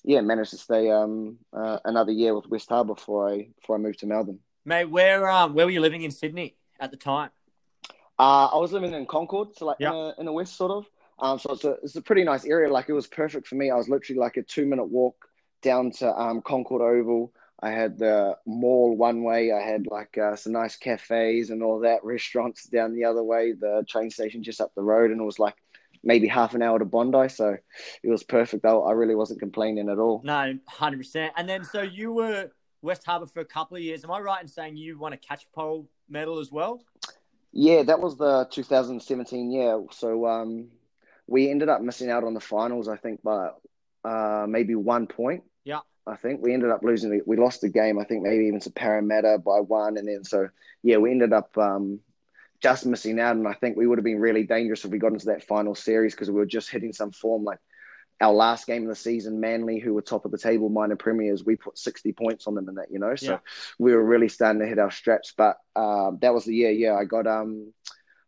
yeah, 0.04 0.22
managed 0.22 0.52
to 0.52 0.58
stay 0.58 0.92
um, 0.92 1.38
uh, 1.52 1.80
another 1.86 2.12
year 2.12 2.36
with 2.36 2.48
West 2.48 2.70
Harbour 2.70 2.94
before 2.94 3.32
I 3.32 3.48
before 3.60 3.78
I 3.78 3.80
moved 3.80 4.00
to 4.00 4.06
Melbourne. 4.06 4.40
Mate, 4.66 4.86
where 4.86 5.28
um 5.30 5.54
where 5.56 5.66
were 5.66 5.72
you 5.72 5.82
living 5.82 6.04
in 6.04 6.12
Sydney 6.12 6.56
at 6.80 6.92
the 6.92 6.98
time? 6.98 7.32
Uh, 8.20 8.46
I 8.54 8.58
was 8.58 8.72
living 8.72 8.94
in 8.94 9.06
Concord, 9.08 9.56
so 9.56 9.66
like 9.66 9.78
yep. 9.80 9.92
in, 9.92 9.98
the, 9.98 10.16
in 10.20 10.26
the 10.26 10.32
west, 10.32 10.56
sort 10.56 10.72
of. 10.72 10.86
Um, 11.20 11.40
so 11.40 11.54
it's 11.54 11.64
a, 11.64 11.72
it's 11.84 11.96
a 11.96 12.02
pretty 12.02 12.24
nice 12.24 12.46
area. 12.46 12.72
Like 12.72 12.90
it 12.90 12.94
was 12.94 13.08
perfect 13.08 13.48
for 13.48 13.56
me. 13.56 13.72
I 13.72 13.76
was 13.76 13.90
literally 13.90 14.20
like 14.20 14.38
a 14.38 14.44
two 14.44 14.66
minute 14.66 14.86
walk 14.86 15.16
down 15.62 15.92
to 15.92 16.14
um, 16.16 16.42
Concord 16.42 16.82
Oval. 16.82 17.34
I 17.64 17.72
had 17.72 17.98
the 17.98 18.38
mall 18.46 18.94
one 18.98 19.24
way. 19.24 19.54
I 19.54 19.62
had 19.62 19.88
like 19.88 20.18
uh, 20.18 20.36
some 20.36 20.52
nice 20.52 20.76
cafes 20.76 21.50
and 21.50 21.64
all 21.64 21.80
that. 21.80 22.04
Restaurants 22.04 22.66
down 22.66 22.94
the 22.94 23.06
other 23.06 23.24
way. 23.24 23.54
The 23.54 23.86
train 23.88 24.10
station 24.10 24.44
just 24.44 24.60
up 24.60 24.76
the 24.76 24.82
road, 24.82 25.12
and 25.12 25.22
it 25.22 25.24
was 25.24 25.40
like 25.40 25.56
maybe 26.04 26.28
half 26.28 26.56
an 26.56 26.62
hour 26.62 26.78
to 26.78 26.84
Bondi. 26.84 27.30
So 27.30 27.56
it 28.04 28.10
was 28.10 28.22
perfect. 28.22 28.66
I, 28.66 28.74
I 28.74 28.92
really 28.92 29.16
wasn't 29.16 29.40
complaining 29.40 29.88
at 29.88 29.98
all. 29.98 30.22
No, 30.26 30.60
hundred 30.68 30.98
percent. 30.98 31.32
And 31.38 31.48
then 31.48 31.64
so 31.64 31.82
you 31.82 32.12
were 32.12 32.52
West 32.82 33.06
Harbour 33.06 33.28
for 33.28 33.40
a 33.40 33.46
couple 33.46 33.78
of 33.78 33.84
years. 33.84 34.04
Am 34.04 34.12
I 34.12 34.20
right 34.20 34.42
in 34.42 34.48
saying 34.50 34.76
you 34.76 35.00
won 35.00 35.14
a 35.14 35.18
Catchpole 35.18 35.88
medal 36.10 36.40
as 36.40 36.52
well? 36.52 36.84
Yeah, 37.54 37.84
that 37.84 38.02
was 38.02 38.18
the 38.18 38.46
2017 38.52 39.52
year. 39.52 39.82
So 39.92 40.28
um, 40.28 40.68
we 41.28 41.50
ended 41.50 41.70
up 41.70 41.82
missing 41.82 42.10
out 42.10 42.26
on 42.26 42.34
the 42.34 42.42
finals, 42.42 42.90
I 42.90 42.98
think, 42.98 43.24
by 43.24 43.52
uh, 44.04 44.48
maybe 44.50 44.76
one 44.76 45.08
point. 45.08 45.44
Yeah. 45.64 45.80
I 46.06 46.16
think 46.16 46.42
we 46.42 46.54
ended 46.54 46.70
up 46.70 46.84
losing. 46.84 47.22
We 47.26 47.38
lost 47.38 47.62
the 47.62 47.70
game. 47.70 47.98
I 48.00 48.04
think 48.04 48.24
maybe 48.24 48.46
even 48.48 48.60
to 48.62 48.72
Parramatta 48.72 49.38
by 49.40 49.60
one, 49.60 49.98
and 49.98 50.08
then 50.08 50.24
so 50.24 50.50
yeah, 50.82 50.98
we 50.98 51.12
ended 51.12 51.32
up 51.34 51.58
um, 51.58 52.00
just 52.62 52.86
missing 52.86 53.20
out. 53.20 53.36
And 53.36 53.48
I 53.48 53.54
think 53.54 53.78
we 53.78 53.88
would 53.88 53.98
have 53.98 54.06
been 54.06 54.20
really 54.20 54.44
dangerous 54.44 54.84
if 54.84 54.92
we 54.92 55.00
got 55.00 55.14
into 55.14 55.28
that 55.28 55.44
final 55.44 55.76
series 55.76 56.14
because 56.14 56.30
we 56.30 56.36
were 56.36 56.46
just 56.46 56.70
hitting 56.70 56.94
some 56.94 57.12
form. 57.12 57.44
Like 57.44 57.60
our 58.20 58.34
last 58.34 58.68
game 58.68 58.84
of 58.84 58.90
the 58.90 58.96
season, 58.96 59.40
Manly, 59.40 59.80
who 59.80 59.94
were 59.94 60.02
top 60.02 60.26
of 60.26 60.32
the 60.32 60.38
table, 60.38 60.70
minor 60.70 60.96
premiers, 60.98 61.46
we 61.46 61.56
put 61.56 61.78
sixty 61.78 62.12
points 62.12 62.48
on 62.48 62.56
them 62.56 62.68
in 62.68 62.76
that. 62.76 62.92
You 62.92 63.00
know, 63.00 63.16
so 63.16 63.34
Yeah. 63.34 63.40
we 63.80 63.94
were 63.94 64.04
really 64.04 64.30
starting 64.30 64.62
to 64.62 64.68
hit 64.68 64.80
our 64.80 64.92
straps. 64.92 65.34
But 65.36 65.58
uh, 65.76 66.12
that 66.22 66.34
was 66.34 66.46
the 66.46 66.56
year. 66.56 66.72
Yeah, 66.72 66.96
I 66.96 67.06
got 67.06 67.28
um, 67.28 67.72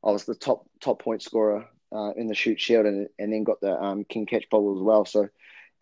I 0.03 0.11
was 0.11 0.23
the 0.25 0.35
top 0.35 0.65
top 0.79 1.01
point 1.01 1.21
scorer 1.21 1.67
uh, 1.91 2.11
in 2.15 2.27
the 2.27 2.35
Shute 2.35 2.59
Shield, 2.59 2.85
and 2.85 3.09
and 3.19 3.33
then 3.33 3.43
got 3.43 3.59
the 3.59 3.77
um, 3.81 4.05
Ken 4.05 4.25
Catchpole 4.25 4.77
as 4.77 4.81
well. 4.81 5.05
So 5.05 5.27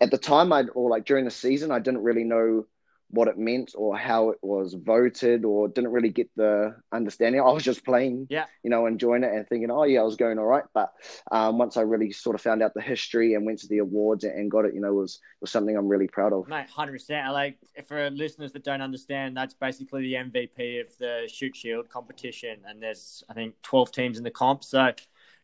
at 0.01 0.11
the 0.11 0.17
time, 0.17 0.51
I 0.53 0.63
or 0.73 0.89
like 0.89 1.05
during 1.05 1.25
the 1.25 1.31
season, 1.31 1.71
I 1.71 1.79
didn't 1.79 2.03
really 2.03 2.23
know 2.23 2.65
what 3.09 3.27
it 3.27 3.37
meant 3.37 3.73
or 3.77 3.95
how 3.95 4.29
it 4.31 4.39
was 4.41 4.73
voted, 4.73 5.45
or 5.45 5.67
didn't 5.67 5.91
really 5.91 6.09
get 6.09 6.27
the 6.35 6.75
understanding. 6.91 7.39
I 7.39 7.51
was 7.51 7.61
just 7.63 7.85
playing, 7.85 8.25
Yeah. 8.31 8.45
you 8.63 8.71
know, 8.71 8.87
enjoying 8.87 9.23
it 9.23 9.31
and 9.31 9.47
thinking, 9.47 9.69
oh 9.69 9.83
yeah, 9.83 9.99
I 9.99 10.03
was 10.03 10.15
going 10.15 10.39
all 10.39 10.47
right. 10.47 10.63
But 10.73 10.91
um, 11.31 11.59
once 11.59 11.77
I 11.77 11.81
really 11.81 12.11
sort 12.11 12.33
of 12.35 12.41
found 12.41 12.63
out 12.63 12.73
the 12.73 12.81
history 12.81 13.35
and 13.35 13.45
went 13.45 13.59
to 13.59 13.67
the 13.67 13.77
awards 13.77 14.23
and 14.23 14.49
got 14.49 14.65
it, 14.65 14.73
you 14.73 14.81
know, 14.81 14.93
was 14.93 15.19
was 15.41 15.51
something 15.51 15.77
I'm 15.77 15.87
really 15.87 16.07
proud 16.07 16.33
of. 16.33 16.47
Mate, 16.47 16.67
hundred 16.71 16.93
percent. 16.93 17.31
Like 17.33 17.59
for 17.85 18.09
listeners 18.09 18.51
that 18.53 18.63
don't 18.63 18.81
understand, 18.81 19.37
that's 19.37 19.53
basically 19.53 20.01
the 20.01 20.15
MVP 20.15 20.81
of 20.81 20.97
the 20.97 21.29
Shute 21.31 21.55
Shield 21.55 21.89
competition, 21.89 22.61
and 22.67 22.81
there's 22.81 23.23
I 23.29 23.33
think 23.35 23.53
twelve 23.61 23.91
teams 23.91 24.17
in 24.17 24.23
the 24.23 24.31
comp. 24.31 24.63
So 24.63 24.91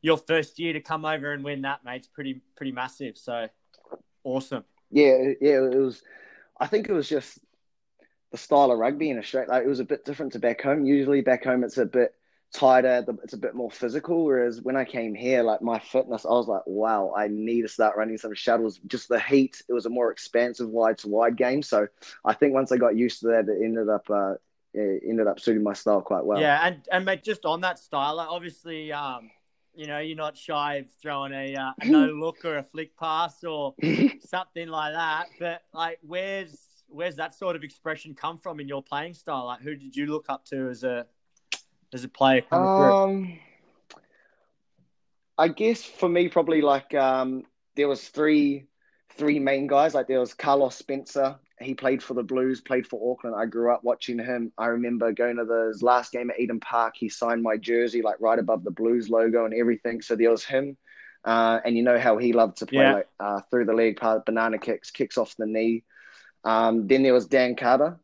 your 0.01 0.17
first 0.17 0.57
year 0.57 0.73
to 0.73 0.79
come 0.81 1.05
over 1.05 1.33
and 1.33 1.43
win 1.43 1.61
that, 1.61 1.85
mate's 1.85 2.07
pretty 2.07 2.41
pretty 2.55 2.71
massive. 2.71 3.15
So 3.15 3.47
awesome. 4.23 4.63
Yeah, 4.91 5.33
yeah, 5.39 5.63
it 5.63 5.77
was. 5.77 6.01
I 6.59 6.67
think 6.67 6.89
it 6.89 6.93
was 6.93 7.07
just 7.07 7.39
the 8.31 8.37
style 8.37 8.71
of 8.71 8.79
rugby 8.79 9.09
in 9.09 9.17
Australia. 9.17 9.49
Like, 9.49 9.63
it 9.63 9.69
was 9.69 9.79
a 9.79 9.85
bit 9.85 10.05
different 10.05 10.33
to 10.33 10.39
back 10.39 10.61
home. 10.61 10.85
Usually 10.85 11.21
back 11.21 11.43
home, 11.43 11.63
it's 11.63 11.77
a 11.77 11.85
bit 11.85 12.13
tighter. 12.53 13.05
It's 13.23 13.33
a 13.33 13.37
bit 13.37 13.55
more 13.55 13.71
physical. 13.71 14.25
Whereas 14.25 14.61
when 14.61 14.75
I 14.75 14.85
came 14.85 15.15
here, 15.15 15.43
like 15.43 15.61
my 15.61 15.79
fitness, 15.79 16.25
I 16.25 16.29
was 16.29 16.47
like, 16.47 16.63
wow, 16.65 17.13
I 17.15 17.27
need 17.27 17.61
to 17.63 17.67
start 17.67 17.97
running 17.97 18.17
some 18.17 18.33
shuttles. 18.33 18.79
Just 18.87 19.09
the 19.09 19.19
heat. 19.19 19.61
It 19.69 19.73
was 19.73 19.85
a 19.85 19.89
more 19.89 20.11
expansive 20.11 20.69
wide 20.69 20.97
to 20.99 21.07
wide 21.07 21.37
game. 21.37 21.63
So 21.63 21.87
I 22.25 22.33
think 22.33 22.53
once 22.53 22.71
I 22.71 22.77
got 22.77 22.95
used 22.95 23.21
to 23.21 23.27
that, 23.27 23.49
it 23.49 23.63
ended 23.63 23.89
up. 23.89 24.09
Uh, 24.09 24.35
it 24.71 25.01
ended 25.09 25.25
up 25.25 25.39
suiting 25.39 25.63
my 25.63 25.73
style 25.73 25.99
quite 26.01 26.23
well. 26.23 26.39
Yeah, 26.39 26.59
and 26.63 26.87
and 26.91 27.03
mate, 27.03 27.23
just 27.23 27.43
on 27.43 27.61
that 27.61 27.79
style, 27.79 28.17
like 28.17 28.29
obviously, 28.29 28.91
um, 28.91 29.31
you 29.79 29.87
know, 29.87 29.99
you're 29.99 30.17
not 30.17 30.35
shy 30.35 30.75
of 30.75 30.87
throwing 31.01 31.31
a, 31.31 31.55
uh, 31.55 31.71
a 31.81 31.85
no 31.87 32.07
look 32.07 32.43
or 32.43 32.57
a 32.57 32.63
flick 32.63 32.97
pass 32.97 33.45
or 33.45 33.73
something 34.25 34.67
like 34.67 34.93
that. 34.93 35.27
But 35.39 35.61
like, 35.73 35.99
where's 36.01 36.67
where's 36.89 37.15
that 37.15 37.33
sort 37.33 37.55
of 37.55 37.63
expression 37.63 38.13
come 38.13 38.37
from 38.37 38.59
in 38.59 38.67
your 38.67 38.83
playing 38.83 39.13
style? 39.13 39.45
Like, 39.45 39.61
who 39.61 39.75
did 39.75 39.95
you 39.95 40.07
look 40.07 40.25
up 40.27 40.43
to 40.47 40.67
as 40.69 40.83
a 40.83 41.05
as 41.93 42.03
a 42.03 42.09
player? 42.09 42.41
Um, 42.51 43.39
I 45.37 45.47
guess 45.47 45.81
for 45.81 46.09
me, 46.09 46.27
probably 46.27 46.61
like 46.61 46.93
um, 46.93 47.43
there 47.77 47.87
was 47.87 48.09
three 48.09 48.65
three 49.15 49.39
main 49.39 49.65
guys. 49.65 49.93
Like 49.93 50.07
there 50.07 50.19
was 50.19 50.33
Carlos 50.33 50.75
Spencer. 50.75 51.39
He 51.61 51.73
played 51.73 52.01
for 52.01 52.13
the 52.13 52.23
Blues, 52.23 52.61
played 52.61 52.87
for 52.87 53.11
Auckland. 53.11 53.35
I 53.35 53.45
grew 53.45 53.73
up 53.73 53.83
watching 53.83 54.17
him. 54.19 54.51
I 54.57 54.67
remember 54.67 55.11
going 55.11 55.37
to 55.37 55.45
the 55.45 55.67
his 55.67 55.83
last 55.83 56.11
game 56.11 56.29
at 56.29 56.39
Eden 56.39 56.59
Park. 56.59 56.95
He 56.97 57.09
signed 57.09 57.43
my 57.43 57.57
jersey 57.57 58.01
like 58.01 58.15
right 58.19 58.39
above 58.39 58.63
the 58.63 58.71
Blues 58.71 59.09
logo 59.09 59.45
and 59.45 59.53
everything. 59.53 60.01
So 60.01 60.15
there 60.15 60.31
was 60.31 60.45
him. 60.45 60.77
Uh, 61.25 61.59
and 61.65 61.75
you 61.75 61.83
know 61.83 61.99
how 61.99 62.17
he 62.17 62.31
loved 62.31 62.57
to 62.59 62.65
play 62.65 62.83
Yeah. 62.83 62.93
like 62.93 63.07
uh, 63.19 63.41
through 63.51 63.65
the 63.65 63.73
leg, 63.73 63.97
part 63.97 64.25
banana 64.25 64.57
kicks, 64.57 64.89
kicks 64.89 65.17
off 65.17 65.35
the 65.37 65.45
knee. 65.45 65.83
Um, 66.45 66.87
then 66.87 67.03
there 67.03 67.13
was 67.13 67.27
Dan 67.27 67.55
Carter. 67.55 67.99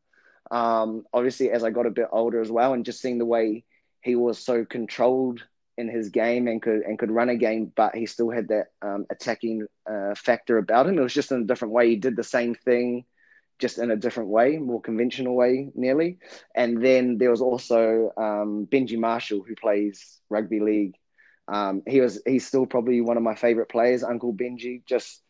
Um, 0.52 1.06
obviously, 1.14 1.50
as 1.50 1.64
I 1.64 1.70
got 1.70 1.86
a 1.86 1.92
bit 1.92 2.08
older 2.12 2.42
as 2.42 2.52
well, 2.52 2.74
and 2.74 2.86
just 2.86 3.02
seeing 3.02 3.18
the 3.18 3.26
way 3.26 3.64
he 4.02 4.16
was 4.16 4.38
so 4.38 4.66
controlled 4.66 5.44
in 5.78 5.90
his 5.90 6.10
game 6.10 6.48
and 6.48 6.62
could 6.62 6.82
and 6.82 7.00
could 7.00 7.12
run 7.12 7.30
a 7.30 7.36
game, 7.36 7.72
but 7.76 7.96
he 7.96 8.06
still 8.06 8.30
had 8.30 8.50
that 8.50 8.68
um, 8.82 9.06
attacking 9.10 9.66
uh, 9.90 10.14
factor 10.16 10.58
about 10.58 10.88
him. 10.88 10.98
It 11.00 11.02
was 11.02 11.14
just 11.14 11.32
in 11.32 11.42
a 11.42 11.46
different 11.46 11.74
way. 11.74 11.90
He 11.90 11.96
did 11.96 12.16
the 12.16 12.24
same 12.24 12.54
thing, 12.54 13.06
just 13.60 13.78
in 13.78 13.92
a 13.92 13.96
different 13.96 14.30
way, 14.30 14.58
more 14.58 14.82
conventional 14.82 15.36
way, 15.36 15.70
nearly. 15.76 16.18
And 16.56 16.84
then 16.84 17.18
there 17.18 17.32
was 17.32 17.42
also 17.42 18.12
um, 18.18 18.68
Benji 18.72 18.98
Marshall, 18.98 19.44
who 19.48 19.56
plays 19.56 20.20
rugby 20.30 20.60
league. 20.60 20.96
Um, 21.48 21.84
he 21.88 22.02
was 22.02 22.22
he's 22.26 22.48
still 22.48 22.66
probably 22.66 23.02
one 23.02 23.18
of 23.18 23.24
my 23.24 23.36
favorite 23.36 23.70
players, 23.70 24.04
Uncle 24.04 24.34
Benji. 24.34 24.84
Just 24.86 25.22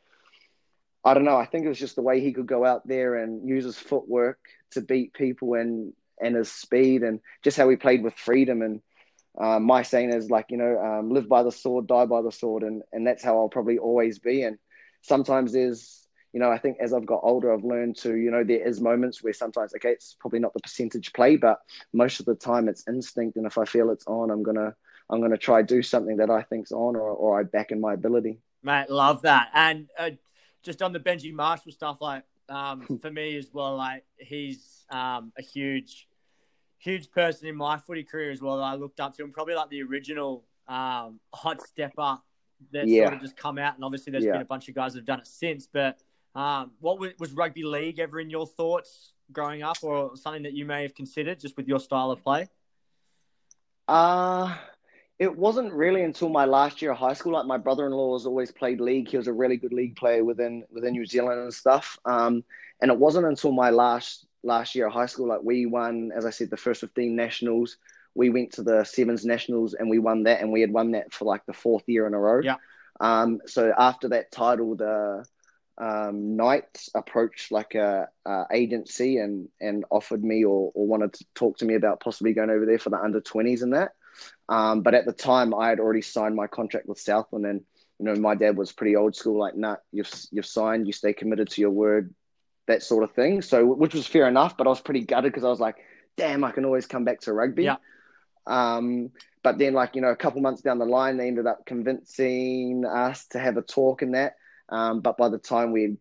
I 1.04 1.14
don't 1.14 1.26
know. 1.26 1.38
I 1.38 1.46
think 1.46 1.66
it 1.66 1.70
was 1.70 1.80
just 1.80 1.96
the 1.96 2.02
way 2.02 2.20
he 2.20 2.34
could 2.34 2.48
go 2.48 2.66
out 2.66 2.88
there 2.88 3.16
and 3.16 3.48
use 3.48 3.66
his 3.66 3.78
footwork 3.78 4.40
to 4.72 4.82
beat 4.82 5.14
people 5.14 5.54
and 5.54 5.94
and 6.22 6.36
his 6.36 6.52
speed 6.52 7.04
and 7.04 7.20
just 7.44 7.58
how 7.58 7.68
he 7.70 7.76
played 7.76 8.04
with 8.04 8.14
freedom 8.14 8.62
and 8.62 8.82
uh, 9.40 9.60
my 9.60 9.84
saying 9.84 10.14
is 10.14 10.32
like 10.32 10.46
you 10.50 10.58
know 10.58 10.80
um, 10.80 11.12
live 11.12 11.28
by 11.28 11.44
the 11.44 11.52
sword 11.52 11.88
die 11.88 12.06
by 12.06 12.22
the 12.22 12.32
sword 12.32 12.64
and 12.64 12.82
and 12.94 13.06
that's 13.06 13.24
how 13.24 13.38
I'll 13.38 13.50
probably 13.50 13.78
always 13.78 14.20
be 14.20 14.44
and 14.44 14.58
sometimes 15.02 15.52
there's 15.52 16.05
you 16.36 16.42
know 16.42 16.52
I 16.52 16.58
think 16.58 16.78
as 16.82 16.94
I've 16.94 17.06
got 17.06 17.22
older 17.24 17.52
I've 17.54 17.64
learned 17.64 17.96
to 18.00 18.16
you 18.16 18.30
know 18.30 18.44
there 18.44 18.68
is 18.68 18.82
moments 18.82 19.24
where 19.24 19.34
sometimes 19.34 19.74
okay 19.74 19.92
it's 19.92 20.18
probably 20.20 20.40
not 20.40 20.54
the 20.54 20.60
percentage 20.60 21.14
play 21.14 21.38
but 21.38 21.60
most 21.94 22.20
of 22.20 22.26
the 22.26 22.36
time 22.36 22.68
it's 22.68 22.84
instinct 22.90 23.38
and 23.38 23.48
if 23.48 23.58
I 23.58 23.64
feel 23.64 23.90
it's 23.90 24.06
on 24.06 24.30
I'm 24.30 24.44
gonna 24.44 24.76
I'm 25.10 25.22
gonna 25.22 25.38
try 25.38 25.62
do 25.62 25.82
something 25.82 26.18
that 26.18 26.30
I 26.30 26.44
think's 26.44 26.74
on 26.74 26.98
or 26.98 27.10
or 27.10 27.40
I 27.40 27.44
back 27.44 27.72
in 27.72 27.80
my 27.80 27.94
ability 27.94 28.38
Mate, 28.64 28.90
love 28.90 29.22
that. 29.22 29.50
And 29.54 29.88
uh, 30.00 30.10
just 30.64 30.82
on 30.82 30.92
the 30.92 31.00
Benji 31.00 31.32
Marshall 31.32 31.72
stuff, 31.72 32.02
like 32.02 32.24
um, 32.50 32.98
for 33.00 33.12
me 33.12 33.38
as 33.38 33.52
well, 33.54 33.78
like 33.78 34.04
he's 34.18 34.86
um, 34.90 35.32
a 35.38 35.44
huge, 35.44 36.08
huge 36.80 37.12
person 37.12 37.48
in 37.48 37.56
my 37.56 37.78
footy 37.78 38.04
career 38.04 38.32
as 38.32 38.42
well. 38.42 38.58
That 38.58 38.64
I 38.64 38.74
looked 38.74 39.00
up 39.00 39.16
to 39.18 39.24
him, 39.24 39.32
probably 39.32 39.54
like 39.54 39.70
the 39.70 39.84
original 39.84 40.46
um, 40.68 41.20
hot 41.32 41.62
stepper 41.62 42.18
that 42.72 42.88
Yeah. 42.88 43.04
sort 43.04 43.14
of 43.14 43.22
just 43.22 43.38
come 43.38 43.60
out. 43.60 43.76
And 43.76 43.84
obviously, 43.84 44.10
there's 44.10 44.26
Yeah. 44.26 44.32
been 44.32 44.42
a 44.42 44.46
bunch 44.46 44.68
of 44.68 44.74
guys 44.74 44.94
that 44.94 45.02
have 45.02 45.06
done 45.06 45.20
it 45.20 45.28
since. 45.28 45.68
But 45.72 46.02
um, 46.36 46.72
what 46.80 47.00
was, 47.00 47.14
was 47.20 47.32
rugby 47.32 47.64
league 47.64 48.00
ever 48.00 48.20
in 48.20 48.30
your 48.30 48.46
thoughts 48.46 49.14
growing 49.32 49.64
up, 49.64 49.78
or 49.82 50.16
something 50.16 50.44
that 50.44 50.54
you 50.54 50.66
may 50.66 50.84
have 50.84 50.94
considered 50.94 51.40
just 51.40 51.58
with 51.58 51.68
your 51.68 51.80
style 51.80 52.12
of 52.12 52.22
play? 52.22 52.48
Uh 53.88 54.56
it 55.18 55.34
wasn't 55.38 55.72
really 55.72 56.04
until 56.04 56.28
my 56.28 56.44
last 56.44 56.82
year 56.82 56.92
of 56.92 56.98
high 56.98 57.14
school. 57.14 57.34
Like 57.34 57.46
my 57.46 57.58
brother-in-law 57.58 58.18
has 58.18 58.26
always 58.26 58.52
played 58.52 58.82
league. 58.82 59.08
He 59.08 59.16
was 59.16 59.28
a 59.28 59.34
really 59.34 59.56
good 59.56 59.72
league 59.72 59.96
player 59.96 60.26
within 60.26 60.66
within 60.72 60.92
New 60.92 61.06
Zealand 61.06 61.40
and 61.40 61.54
stuff. 61.54 61.98
Um, 62.04 62.44
and 62.82 62.92
it 62.92 62.98
wasn't 62.98 63.28
until 63.28 63.52
my 63.52 63.70
last 63.70 64.26
last 64.44 64.76
year 64.76 64.88
of 64.88 64.94
high 64.94 65.06
school, 65.06 65.28
like 65.28 65.42
we 65.42 65.66
won, 65.66 66.12
as 66.14 66.26
I 66.26 66.32
said, 66.32 66.50
the 66.50 66.58
first 66.58 66.82
fifteen 66.82 67.16
nationals. 67.16 67.78
We 68.14 68.30
went 68.30 68.52
to 68.54 68.64
the 68.64 68.84
sevens 68.84 69.24
nationals 69.24 69.74
and 69.74 69.90
we 69.90 70.00
won 70.00 70.24
that, 70.24 70.42
and 70.42 70.52
we 70.52 70.62
had 70.62 70.72
won 70.72 70.92
that 70.92 71.14
for 71.14 71.26
like 71.26 71.46
the 71.46 71.54
fourth 71.54 71.84
year 71.88 72.08
in 72.08 72.14
a 72.14 72.20
row. 72.20 72.42
Yeah. 72.44 72.58
Um, 73.00 73.42
so 73.46 73.74
after 73.78 74.10
that 74.10 74.32
title, 74.32 74.76
the 74.76 75.26
um, 75.78 76.38
Knights 76.38 76.90
approached 76.96 77.52
like 77.52 77.76
a, 77.76 78.08
a 78.26 78.46
agency 78.52 79.18
and 79.18 79.50
and 79.60 79.84
offered 79.90 80.24
me 80.24 80.46
or, 80.46 80.72
or 80.74 80.88
wanted 80.88 81.14
to 81.14 81.26
talk 81.36 81.58
to 81.58 81.66
me 81.66 81.76
about 81.76 82.00
possibly 82.00 82.34
going 82.34 82.50
over 82.50 82.66
there 82.66 82.80
for 82.80 82.90
the 82.90 83.00
under 83.00 83.20
twenties 83.20 83.62
and 83.62 83.74
that. 83.74 83.92
Um, 84.48 84.82
but 84.82 84.94
at 84.94 85.06
the 85.06 85.12
time, 85.12 85.54
I 85.54 85.70
had 85.70 85.80
already 85.80 86.02
signed 86.02 86.36
my 86.36 86.48
contract 86.48 86.88
with 86.88 87.00
Southland, 87.00 87.46
and 87.46 87.62
you 88.00 88.06
know 88.06 88.16
my 88.16 88.36
dad 88.36 88.56
was 88.58 88.72
pretty 88.72 88.96
old 88.96 89.16
school, 89.16 89.38
like, 89.38 89.58
"Nah, 89.58 89.76
you've 89.92 90.10
you've 90.32 90.46
signed, 90.46 90.88
you 90.88 90.94
stay 90.94 91.12
committed 91.12 91.50
to 91.50 91.62
your 91.62 91.72
word," 91.72 92.14
that 92.68 92.82
sort 92.82 93.04
of 93.04 93.12
thing. 93.12 93.42
So, 93.42 93.66
which 93.66 93.94
was 93.94 94.08
fair 94.08 94.28
enough, 94.30 94.56
but 94.56 94.68
I 94.68 94.70
was 94.70 94.82
pretty 94.82 95.02
gutted 95.02 95.34
because 95.34 95.44
I 95.44 95.50
was 95.50 95.60
like, 95.60 95.76
"Damn, 96.16 96.46
I 96.46 96.52
can 96.52 96.64
always 96.64 96.86
come 96.86 97.04
back 97.04 97.20
to 97.22 97.34
rugby." 97.34 97.64
Yeah. 97.66 97.78
Um, 98.48 99.12
but 99.44 99.58
then, 99.58 99.74
like 99.74 99.96
you 99.96 100.02
know, 100.02 100.10
a 100.10 100.16
couple 100.16 100.42
months 100.42 100.62
down 100.62 100.80
the 100.80 100.86
line, 100.86 101.18
they 101.18 101.28
ended 101.28 101.48
up 101.48 101.66
convincing 101.66 102.86
us 102.86 103.28
to 103.28 103.40
have 103.40 103.58
a 103.58 103.62
talk 103.62 104.02
and 104.02 104.14
that. 104.16 104.36
Um, 104.70 105.02
but 105.02 105.18
by 105.18 105.30
the 105.30 105.38
time 105.38 105.72
we 105.72 105.98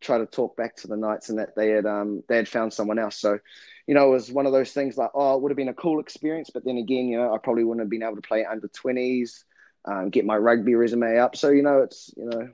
tried 0.00 0.18
to 0.18 0.26
talk 0.26 0.56
back 0.56 0.76
to 0.76 0.86
the 0.88 0.96
Knights 0.96 1.28
and 1.28 1.38
that 1.38 1.54
they 1.56 1.68
had 1.70 1.86
um, 1.86 2.22
they 2.28 2.36
had 2.36 2.48
found 2.48 2.72
someone 2.72 2.98
else, 2.98 3.16
so 3.16 3.38
you 3.86 3.94
know, 3.94 4.08
it 4.08 4.10
was 4.12 4.30
one 4.30 4.46
of 4.46 4.52
those 4.52 4.72
things 4.72 4.96
like, 4.96 5.10
oh, 5.14 5.34
it 5.34 5.42
would 5.42 5.50
have 5.50 5.56
been 5.56 5.68
a 5.68 5.74
cool 5.74 6.00
experience, 6.00 6.50
but 6.52 6.64
then 6.64 6.76
again, 6.76 7.08
you 7.08 7.18
know, 7.18 7.34
I 7.34 7.38
probably 7.38 7.64
wouldn't 7.64 7.82
have 7.84 7.90
been 7.90 8.02
able 8.02 8.16
to 8.16 8.22
play 8.22 8.44
under 8.44 8.68
twenties, 8.68 9.44
um, 9.84 10.10
get 10.10 10.24
my 10.24 10.36
rugby 10.36 10.74
resume 10.74 11.18
up. 11.18 11.36
So 11.36 11.50
you 11.50 11.62
know, 11.62 11.82
it's 11.82 12.10
you 12.16 12.24
know, 12.26 12.48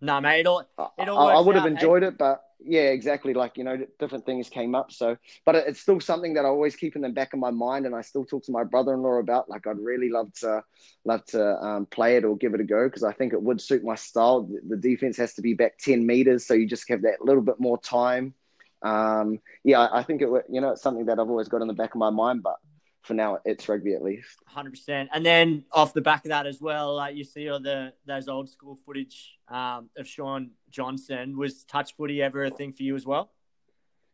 No, 0.00 0.20
mate. 0.20 0.40
It 0.40 0.46
all, 0.46 0.66
I, 0.78 0.88
It 0.98 1.08
all 1.08 1.28
I- 1.28 1.34
I 1.34 1.40
would 1.40 1.54
have 1.56 1.64
out, 1.64 1.68
hey? 1.70 1.74
enjoyed 1.74 2.02
it, 2.02 2.18
but 2.18 2.44
yeah, 2.66 2.90
exactly. 2.90 3.34
Like 3.34 3.56
you 3.56 3.64
know, 3.64 3.86
different 3.98 4.24
things 4.24 4.48
came 4.48 4.74
up. 4.74 4.90
So, 4.90 5.16
but 5.44 5.54
it's 5.54 5.80
still 5.80 6.00
something 6.00 6.34
that 6.34 6.44
I 6.44 6.48
always 6.48 6.76
keep 6.76 6.96
in 6.96 7.02
the 7.02 7.08
back 7.08 7.32
of 7.32 7.38
my 7.38 7.50
mind, 7.50 7.86
and 7.86 7.94
I 7.94 8.00
still 8.00 8.24
talk 8.24 8.44
to 8.44 8.52
my 8.52 8.64
brother-in-law 8.64 9.18
about. 9.18 9.48
Like, 9.48 9.66
I'd 9.66 9.78
really 9.78 10.10
love 10.10 10.32
to 10.40 10.64
love 11.04 11.24
to 11.26 11.62
um, 11.62 11.86
play 11.86 12.16
it 12.16 12.24
or 12.24 12.36
give 12.36 12.54
it 12.54 12.60
a 12.60 12.64
go 12.64 12.86
because 12.88 13.04
I 13.04 13.12
think 13.12 13.32
it 13.32 13.42
would 13.42 13.60
suit 13.60 13.84
my 13.84 13.94
style. 13.94 14.48
The 14.68 14.76
defense 14.76 15.16
has 15.18 15.34
to 15.34 15.42
be 15.42 15.54
back 15.54 15.78
ten 15.78 16.06
meters, 16.06 16.46
so 16.46 16.54
you 16.54 16.66
just 16.66 16.88
have 16.88 17.02
that 17.02 17.22
little 17.22 17.42
bit 17.42 17.60
more 17.60 17.78
time. 17.78 18.34
Um, 18.82 19.40
yeah, 19.62 19.88
I 19.92 20.02
think 20.02 20.22
it. 20.22 20.28
You 20.50 20.60
know, 20.60 20.70
it's 20.70 20.82
something 20.82 21.06
that 21.06 21.18
I've 21.18 21.30
always 21.30 21.48
got 21.48 21.62
in 21.62 21.68
the 21.68 21.74
back 21.74 21.94
of 21.94 21.98
my 21.98 22.10
mind, 22.10 22.42
but 22.42 22.56
for 23.04 23.14
now 23.14 23.38
it's 23.44 23.68
rugby 23.68 23.94
at 23.94 24.02
least. 24.02 24.38
Hundred 24.46 24.70
percent. 24.70 25.10
And 25.12 25.24
then 25.24 25.64
off 25.70 25.92
the 25.92 26.00
back 26.00 26.24
of 26.24 26.30
that 26.30 26.46
as 26.46 26.60
well, 26.60 26.96
like 26.96 27.16
you 27.16 27.24
see 27.24 27.48
all 27.48 27.60
the 27.60 27.92
those 28.06 28.28
old 28.28 28.48
school 28.48 28.78
footage 28.84 29.38
um, 29.48 29.90
of 29.96 30.08
Shaun 30.08 30.50
Johnson. 30.70 31.36
Was 31.36 31.64
touch 31.64 31.94
footy 31.96 32.22
ever 32.22 32.44
a 32.44 32.50
thing 32.50 32.72
for 32.72 32.82
you 32.82 32.96
as 32.96 33.06
well? 33.06 33.30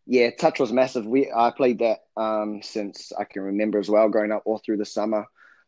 Yeah, 0.07 0.31
touch 0.31 0.59
was 0.59 0.73
massive. 0.73 1.07
We 1.07 1.31
I 1.35 1.51
played 1.51 1.79
that 1.79 2.01
um, 2.17 2.61
since 2.63 3.13
I 3.19 3.25
can 3.25 3.43
remember 3.43 3.79
as 3.79 3.89
well, 3.89 4.09
growing 4.09 4.33
up 4.33 4.43
all 4.45 4.59
through 4.59 4.79
the 4.79 4.85
summer. 4.85 5.27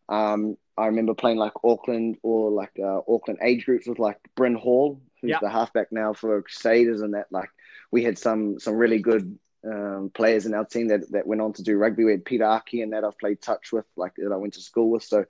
Um, 0.09 0.57
I 0.77 0.87
remember 0.87 1.15
playing 1.15 1.39
like 1.39 1.53
Auckland 1.63 2.19
or 2.23 2.51
like 2.51 2.73
uh, 2.83 3.01
Auckland 3.09 3.39
age 3.43 3.65
groups 3.65 3.87
with 3.87 4.01
like 4.01 4.19
Bryn 4.35 4.55
Hall, 4.55 5.01
who's 5.21 5.31
yep. 5.31 5.41
the 5.41 5.49
halfback 5.49 5.93
now 5.93 6.13
for 6.13 6.43
Crusaders, 6.43 7.03
and 7.03 7.15
that 7.15 7.27
like 7.31 7.51
we 7.93 8.03
had 8.03 8.19
some 8.19 8.59
some 8.59 8.75
really 8.75 8.99
good 8.99 9.39
um, 9.65 10.11
players 10.15 10.47
in 10.47 10.55
our 10.55 10.65
team 10.65 10.89
that, 10.89 11.11
that 11.13 11.27
went 11.27 11.41
on 11.41 11.53
to 11.55 11.63
do 11.63 11.77
rugby. 11.77 12.05
We 12.05 12.13
had 12.13 12.25
Pita 12.25 12.45
Ahki 12.45 12.83
and 12.83 12.93
that 12.93 13.05
I've 13.05 13.19
played 13.19 13.41
touch 13.41 13.73
with, 13.73 13.87
like 13.97 14.15
that 14.17 14.33
I 14.33 14.37
went 14.37 14.55
to 14.55 14.61
school 14.61 14.91
with. 14.91 15.05
So 15.05 15.25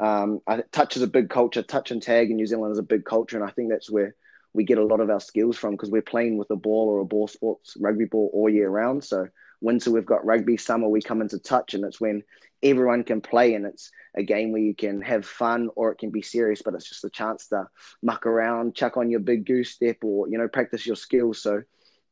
um, 0.00 0.40
I, 0.46 0.62
touch 0.72 0.96
is 0.96 1.02
a 1.02 1.08
big 1.08 1.30
culture. 1.30 1.62
Touch 1.62 1.90
and 1.90 2.02
tag 2.02 2.30
in 2.30 2.36
New 2.36 2.46
Zealand 2.46 2.72
is 2.72 2.78
a 2.78 2.84
big 2.84 3.04
culture, 3.04 3.36
and 3.36 3.48
I 3.48 3.52
think 3.52 3.70
that's 3.70 3.90
where 3.90 4.14
we 4.54 4.64
get 4.64 4.78
a 4.78 4.84
lot 4.84 5.00
of 5.00 5.10
our 5.10 5.20
skills 5.20 5.56
from 5.56 5.72
because 5.72 5.90
we're 5.90 6.02
playing 6.02 6.36
with 6.36 6.50
a 6.50 6.56
ball 6.56 6.88
or 6.88 7.00
a 7.00 7.04
ball 7.04 7.26
sports 7.26 7.76
rugby 7.80 8.04
ball 8.04 8.30
all 8.34 8.50
year 8.50 8.68
round. 8.68 9.02
So 9.04 9.28
winter 9.60 9.90
we've 9.90 10.04
got 10.04 10.24
rugby, 10.26 10.56
summer 10.56 10.88
we 10.88 11.00
come 11.00 11.22
into 11.22 11.38
touch, 11.38 11.74
and 11.74 11.84
it's 11.84 12.00
when 12.00 12.22
everyone 12.62 13.04
can 13.04 13.20
play, 13.20 13.54
and 13.54 13.66
it's 13.66 13.90
a 14.16 14.22
game 14.22 14.52
where 14.52 14.62
you 14.62 14.74
can 14.74 15.00
have 15.02 15.24
fun 15.24 15.70
or 15.76 15.92
it 15.92 15.98
can 15.98 16.10
be 16.10 16.22
serious, 16.22 16.62
but 16.62 16.74
it's 16.74 16.88
just 16.88 17.04
a 17.04 17.10
chance 17.10 17.48
to 17.48 17.66
muck 18.02 18.26
around, 18.26 18.74
chuck 18.74 18.96
on 18.96 19.10
your 19.10 19.20
big 19.20 19.46
goose 19.46 19.70
step, 19.70 19.98
or 20.02 20.28
you 20.28 20.38
know 20.38 20.48
practice 20.48 20.86
your 20.86 20.96
skills. 20.96 21.40
So 21.42 21.62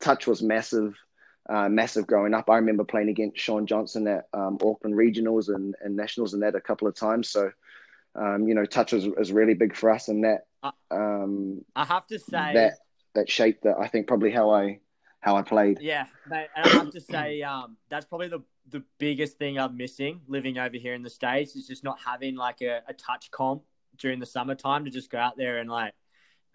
touch 0.00 0.26
was 0.26 0.42
massive 0.42 0.94
uh, 1.50 1.68
massive 1.68 2.06
growing 2.06 2.32
up. 2.32 2.48
I 2.48 2.56
remember 2.56 2.84
playing 2.84 3.08
against 3.08 3.38
Shaun 3.38 3.66
Johnson 3.66 4.06
at 4.06 4.28
um, 4.32 4.58
Auckland 4.62 4.94
Regionals 4.94 5.48
and, 5.48 5.74
and 5.82 5.96
Nationals 5.96 6.32
and 6.32 6.42
that 6.42 6.54
a 6.54 6.60
couple 6.60 6.86
of 6.86 6.94
times. 6.94 7.28
So, 7.28 7.50
um, 8.14 8.46
you 8.46 8.54
know, 8.54 8.64
touch 8.64 8.92
was, 8.92 9.08
was 9.08 9.32
really 9.32 9.54
big 9.54 9.74
for 9.74 9.90
us, 9.90 10.08
and 10.08 10.24
that 10.24 10.46
um, 10.90 11.64
I 11.74 11.84
have 11.84 12.06
to 12.08 12.18
say 12.18 12.52
that 12.54 12.74
that 13.14 13.28
shaped 13.28 13.64
that 13.64 13.76
I 13.78 13.88
think 13.88 14.06
probably 14.06 14.30
how 14.30 14.50
I 14.50 14.78
how 15.20 15.36
I 15.36 15.42
played. 15.42 15.78
Yeah, 15.80 16.06
mate, 16.28 16.48
and 16.56 16.66
I 16.66 16.68
have 16.68 16.90
to 16.90 17.00
say 17.00 17.42
um, 17.42 17.76
that's 17.88 18.06
probably 18.06 18.28
the 18.28 18.40
the 18.68 18.84
biggest 18.98 19.36
thing 19.36 19.58
I'm 19.58 19.76
missing 19.76 20.20
living 20.28 20.56
over 20.58 20.76
here 20.76 20.94
in 20.94 21.02
the 21.02 21.10
states 21.10 21.56
is 21.56 21.66
just 21.66 21.82
not 21.82 21.98
having 22.04 22.36
like 22.36 22.62
a, 22.62 22.82
a 22.86 22.94
touch 22.94 23.30
comp 23.32 23.62
during 23.98 24.20
the 24.20 24.26
summertime 24.26 24.84
to 24.84 24.90
just 24.90 25.10
go 25.10 25.18
out 25.18 25.36
there 25.36 25.58
and 25.58 25.68
like 25.68 25.92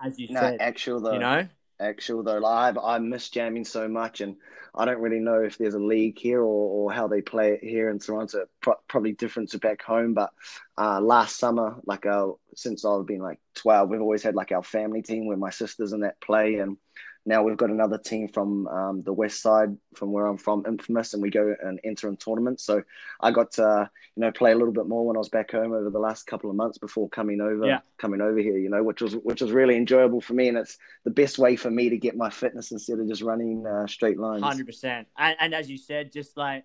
as 0.01 0.17
you 0.17 0.27
no, 0.29 0.39
said, 0.39 0.57
actual 0.61 1.01
though, 1.01 1.13
you 1.13 1.19
know, 1.19 1.47
actual 1.79 2.23
though. 2.23 2.37
Like 2.37 2.77
I, 2.77 2.95
I 2.95 2.99
miss 2.99 3.29
jamming 3.29 3.65
so 3.65 3.87
much, 3.87 4.21
and 4.21 4.35
I 4.73 4.85
don't 4.85 5.01
really 5.01 5.19
know 5.19 5.41
if 5.41 5.57
there's 5.57 5.73
a 5.73 5.79
league 5.79 6.17
here 6.17 6.41
or, 6.41 6.43
or 6.89 6.91
how 6.91 7.07
they 7.07 7.21
play 7.21 7.53
it 7.53 7.63
here 7.63 7.89
in 7.89 7.99
Toronto. 7.99 8.45
Pro- 8.61 8.79
probably 8.87 9.13
different 9.13 9.51
to 9.51 9.59
back 9.59 9.81
home, 9.81 10.13
but 10.13 10.31
uh, 10.77 10.99
last 11.01 11.37
summer, 11.37 11.75
like 11.85 12.05
uh, 12.05 12.27
since 12.55 12.85
I've 12.85 13.05
been 13.05 13.21
like 13.21 13.39
twelve, 13.53 13.89
we've 13.89 14.01
always 14.01 14.23
had 14.23 14.35
like 14.35 14.51
our 14.51 14.63
family 14.63 15.01
team 15.01 15.25
where 15.25 15.37
my 15.37 15.51
sisters 15.51 15.93
and 15.93 16.03
that 16.03 16.19
play, 16.21 16.55
and 16.55 16.77
now 17.25 17.41
we've 17.41 17.57
got 17.57 17.71
another 17.71 17.97
team 17.97 18.27
from 18.27 18.67
um, 18.67 19.01
the 19.01 19.13
west 19.13 19.41
side, 19.41 19.75
from 19.95 20.11
where 20.11 20.27
I'm 20.27 20.37
from, 20.37 20.63
Infamous, 20.67 21.13
and 21.13 21.21
we 21.23 21.31
go 21.31 21.55
and 21.63 21.79
enter 21.83 22.07
in 22.07 22.17
tournaments. 22.17 22.63
So 22.63 22.83
I 23.19 23.31
got 23.31 23.51
to 23.53 23.89
you 24.15 24.21
know 24.21 24.31
play 24.31 24.51
a 24.51 24.55
little 24.55 24.73
bit 24.73 24.87
more 24.87 25.05
when 25.05 25.15
I 25.15 25.19
was 25.19 25.29
back 25.29 25.51
home 25.51 25.73
over 25.73 25.89
the 25.89 25.99
last 25.99 26.27
couple 26.27 26.49
of 26.49 26.55
months 26.55 26.77
before 26.77 27.09
coming 27.09 27.41
over, 27.41 27.65
yeah. 27.65 27.79
coming 27.97 28.21
over 28.21 28.37
here. 28.37 28.57
You 28.57 28.69
know, 28.69 28.83
which 28.83 29.01
was 29.01 29.15
which 29.15 29.41
was 29.41 29.51
really 29.51 29.75
enjoyable 29.75 30.21
for 30.21 30.33
me, 30.33 30.47
and 30.49 30.57
it's 30.57 30.77
the 31.03 31.11
best 31.11 31.39
way 31.39 31.55
for 31.55 31.71
me 31.71 31.89
to 31.89 31.97
get 31.97 32.15
my 32.15 32.29
fitness 32.29 32.71
instead 32.71 32.99
of 32.99 33.07
just 33.07 33.23
running 33.23 33.65
uh, 33.65 33.87
straight 33.87 34.19
lines. 34.19 34.43
Hundred 34.43 34.67
percent, 34.67 35.07
and 35.17 35.55
as 35.55 35.69
you 35.69 35.77
said, 35.77 36.11
just 36.11 36.37
like 36.37 36.63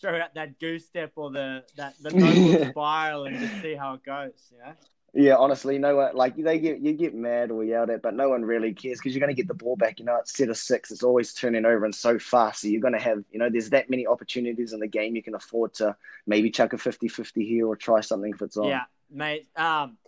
throw 0.00 0.20
out 0.20 0.34
that 0.34 0.58
goose 0.58 0.86
step 0.86 1.12
or 1.16 1.30
the 1.30 1.62
that 1.76 1.94
the 2.00 2.68
spiral 2.70 3.24
and 3.24 3.38
just 3.38 3.62
see 3.62 3.74
how 3.74 3.94
it 3.94 4.04
goes. 4.04 4.52
Yeah. 4.56 4.72
Yeah, 5.12 5.36
honestly, 5.36 5.76
no 5.78 5.96
one 5.96 6.14
like 6.14 6.36
they 6.36 6.58
get 6.60 6.80
you 6.80 6.92
get 6.92 7.14
mad 7.14 7.50
or 7.50 7.64
yelled 7.64 7.90
at, 7.90 8.00
but 8.00 8.14
no 8.14 8.28
one 8.28 8.44
really 8.44 8.72
cares 8.72 8.98
because 8.98 9.12
you're 9.12 9.20
going 9.20 9.34
to 9.34 9.40
get 9.40 9.48
the 9.48 9.54
ball 9.54 9.74
back. 9.74 9.98
You 9.98 10.04
know, 10.04 10.16
it's 10.16 10.36
set 10.36 10.48
of 10.48 10.56
six. 10.56 10.92
It's 10.92 11.02
always 11.02 11.34
turning 11.34 11.64
over 11.64 11.84
and 11.84 11.94
so 11.94 12.18
fast. 12.18 12.60
So 12.60 12.68
you're 12.68 12.80
going 12.80 12.94
to 12.94 13.00
have, 13.00 13.24
you 13.32 13.40
know, 13.40 13.48
there's 13.50 13.70
that 13.70 13.90
many 13.90 14.06
opportunities 14.06 14.72
in 14.72 14.78
the 14.78 14.86
game. 14.86 15.16
You 15.16 15.22
can 15.22 15.34
afford 15.34 15.74
to 15.74 15.96
maybe 16.26 16.50
chuck 16.50 16.74
a 16.74 16.76
50-50 16.76 17.46
here 17.46 17.66
or 17.66 17.74
try 17.74 18.00
something 18.00 18.32
if 18.32 18.40
it's 18.40 18.56
on. 18.56 18.68
Yeah, 18.68 18.82
mate. 19.10 19.48
Um, 19.56 19.98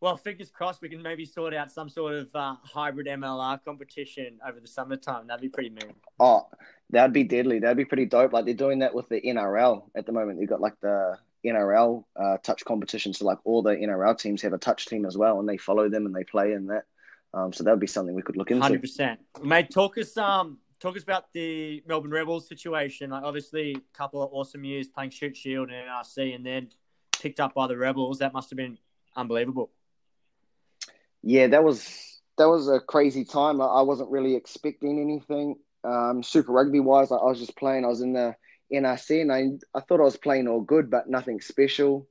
well, 0.00 0.16
fingers 0.16 0.50
crossed 0.50 0.82
we 0.82 0.88
can 0.88 1.02
maybe 1.02 1.26
sort 1.26 1.54
out 1.54 1.70
some 1.70 1.88
sort 1.88 2.14
of 2.14 2.34
uh, 2.34 2.56
hybrid 2.64 3.06
MLR 3.06 3.62
competition 3.64 4.40
over 4.46 4.58
the 4.58 4.66
summertime. 4.66 5.26
That'd 5.26 5.42
be 5.42 5.48
pretty 5.48 5.70
mean. 5.70 5.92
Oh, 6.18 6.48
that'd 6.90 7.12
be 7.12 7.24
deadly. 7.24 7.58
That'd 7.58 7.76
be 7.76 7.84
pretty 7.84 8.06
dope. 8.06 8.32
Like 8.32 8.44
they're 8.44 8.54
doing 8.54 8.80
that 8.80 8.94
with 8.94 9.08
the 9.08 9.20
NRL 9.20 9.84
at 9.96 10.06
the 10.06 10.12
moment. 10.12 10.38
They've 10.38 10.48
got 10.48 10.60
like 10.60 10.78
the 10.80 11.16
NRL 11.44 12.04
uh, 12.16 12.36
touch 12.42 12.64
competition. 12.64 13.14
So 13.14 13.24
like 13.24 13.38
all 13.44 13.62
the 13.62 13.70
NRL 13.70 14.18
teams 14.18 14.42
have 14.42 14.52
a 14.52 14.58
touch 14.58 14.86
team 14.86 15.06
as 15.06 15.16
well, 15.16 15.40
and 15.40 15.48
they 15.48 15.56
follow 15.56 15.88
them 15.88 16.06
and 16.06 16.14
they 16.14 16.24
play 16.24 16.52
in 16.52 16.66
that. 16.66 16.84
Um, 17.32 17.52
so 17.52 17.62
that 17.64 17.70
would 17.70 17.80
be 17.80 17.86
something 17.86 18.14
we 18.14 18.22
could 18.22 18.36
look 18.36 18.50
into. 18.50 18.62
Hundred 18.62 18.82
percent, 18.82 19.20
mate. 19.42 19.70
Talk 19.70 19.98
us 19.98 20.16
um 20.16 20.58
talk 20.80 20.96
us 20.96 21.02
about 21.02 21.32
the 21.32 21.82
Melbourne 21.86 22.10
Rebels 22.10 22.48
situation. 22.48 23.10
Like 23.10 23.22
obviously, 23.22 23.72
a 23.72 23.96
couple 23.96 24.22
of 24.22 24.30
awesome 24.32 24.64
years 24.64 24.88
playing 24.88 25.10
Shute 25.10 25.36
Shield 25.36 25.70
and 25.70 25.88
NRC, 25.88 26.34
and 26.34 26.44
then 26.44 26.68
picked 27.20 27.38
up 27.38 27.54
by 27.54 27.68
the 27.68 27.76
Rebels. 27.76 28.18
That 28.18 28.32
must 28.32 28.50
have 28.50 28.56
been 28.56 28.78
unbelievable. 29.14 29.70
Yeah, 31.22 31.46
that 31.48 31.62
was 31.62 32.20
that 32.36 32.48
was 32.48 32.68
a 32.68 32.80
crazy 32.80 33.24
time. 33.24 33.60
I 33.60 33.82
wasn't 33.82 34.10
really 34.10 34.34
expecting 34.34 35.00
anything 35.00 35.56
um, 35.84 36.22
Super 36.22 36.52
Rugby 36.52 36.80
wise. 36.80 37.12
I 37.12 37.16
was 37.16 37.38
just 37.38 37.56
playing. 37.56 37.84
I 37.84 37.88
was 37.88 38.00
in 38.00 38.12
the 38.12 38.34
NRC, 38.72 39.22
and 39.22 39.32
I 39.32 39.78
I 39.78 39.80
thought 39.80 40.00
I 40.00 40.04
was 40.04 40.16
playing 40.16 40.48
all 40.48 40.60
good, 40.60 40.90
but 40.90 41.08
nothing 41.08 41.40
special. 41.40 42.06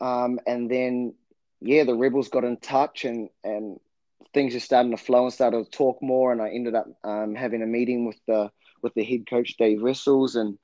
Um, 0.00 0.40
and 0.46 0.70
then 0.70 1.14
yeah, 1.60 1.84
the 1.84 1.94
Rebels 1.94 2.28
got 2.28 2.44
in 2.44 2.56
touch, 2.58 3.04
and 3.04 3.28
and 3.44 3.78
things 4.34 4.52
just 4.52 4.66
starting 4.66 4.96
to 4.96 5.02
flow 5.02 5.24
and 5.24 5.32
started 5.32 5.64
to 5.64 5.70
talk 5.70 6.02
more. 6.02 6.32
And 6.32 6.40
I 6.40 6.50
ended 6.50 6.74
up 6.74 6.86
um, 7.04 7.34
having 7.34 7.62
a 7.62 7.66
meeting 7.66 8.06
with 8.06 8.20
the 8.26 8.50
with 8.82 8.94
the 8.94 9.04
head 9.04 9.26
coach 9.28 9.56
Dave 9.56 9.82
Wessels, 9.82 10.36
and 10.36 10.58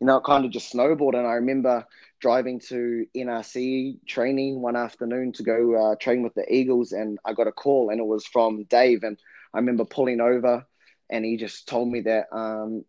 you 0.00 0.06
know 0.06 0.18
it 0.18 0.24
kind 0.24 0.44
of 0.44 0.50
just 0.50 0.70
snowballed. 0.70 1.14
And 1.14 1.26
I 1.26 1.34
remember 1.34 1.86
driving 2.20 2.60
to 2.60 3.06
NRC 3.16 3.98
training 4.06 4.60
one 4.60 4.76
afternoon 4.76 5.32
to 5.32 5.42
go 5.42 5.74
uh, 5.92 5.96
train 5.96 6.22
with 6.22 6.34
the 6.34 6.44
Eagles, 6.52 6.92
and 6.92 7.18
I 7.24 7.32
got 7.32 7.48
a 7.48 7.52
call, 7.52 7.90
and 7.90 8.00
it 8.00 8.06
was 8.06 8.24
from 8.26 8.64
Dave, 8.64 9.02
and 9.02 9.18
I 9.54 9.58
remember 9.58 9.84
pulling 9.84 10.20
over, 10.20 10.66
and 11.12 11.24
he 11.24 11.36
just 11.36 11.68
told 11.68 11.88
me 11.88 12.00
that 12.00 12.26
um, 12.32 12.84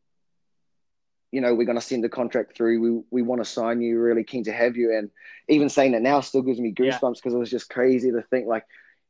you 1.31 1.41
know, 1.41 1.55
we're 1.55 1.65
going 1.65 1.79
to 1.79 1.81
send 1.81 2.03
the 2.03 2.09
contract 2.09 2.55
through. 2.55 2.79
We 2.79 3.03
we 3.09 3.21
want 3.23 3.43
to 3.43 3.49
sign 3.49 3.81
you. 3.81 3.99
Really 3.99 4.23
keen 4.23 4.43
to 4.43 4.53
have 4.53 4.75
you. 4.77 4.95
And 4.95 5.09
even 5.49 5.67
saying 5.67 5.93
that 5.93 6.01
now 6.01 6.21
still 6.21 6.43
gives 6.43 6.59
me 6.59 6.71
goosebumps 6.71 7.15
because 7.15 7.33
yeah. 7.33 7.37
it 7.37 7.39
was 7.39 7.49
just 7.49 7.69
crazy 7.69 8.11
to 8.11 8.21
think 8.29 8.47
like 8.47 8.65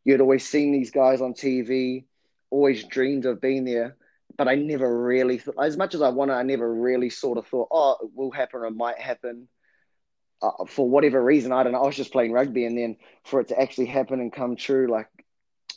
you'd 0.06 0.22
always 0.22 0.48
seen 0.48 0.72
these 0.72 0.92
guys 0.92 1.22
on 1.22 1.34
TV, 1.34 2.06
always 2.50 2.84
dreamed 2.86 3.26
of 3.26 3.42
being 3.42 3.66
there, 3.66 3.98
but 4.38 4.48
I 4.48 4.56
never 4.56 5.04
really, 5.04 5.38
th- 5.38 5.56
as 5.62 5.78
much 5.78 5.96
as 5.96 6.02
I 6.02 6.10
wanted, 6.10 6.34
I 6.34 6.44
never 6.44 6.74
really 6.74 7.10
sort 7.10 7.38
of 7.38 7.48
thought, 7.48 7.68
oh, 7.72 7.98
it 8.02 8.12
will 8.14 8.32
happen 8.32 8.62
or 8.62 8.66
it 8.66 8.72
might 8.72 9.00
happen. 9.00 9.48
Uh, 10.42 10.66
for 10.68 10.90
whatever 10.90 11.24
reason, 11.24 11.52
I 11.52 11.64
don't 11.64 11.72
know. 11.72 11.82
I 11.82 11.86
was 11.86 11.96
just 11.96 12.12
playing 12.12 12.34
rugby, 12.34 12.66
and 12.66 12.78
then 12.78 12.98
for 13.24 13.40
it 13.40 13.50
to 13.50 13.60
actually 13.60 13.86
happen 13.86 14.20
and 14.20 14.32
come 14.32 14.56
true, 14.56 14.88
like, 14.88 15.08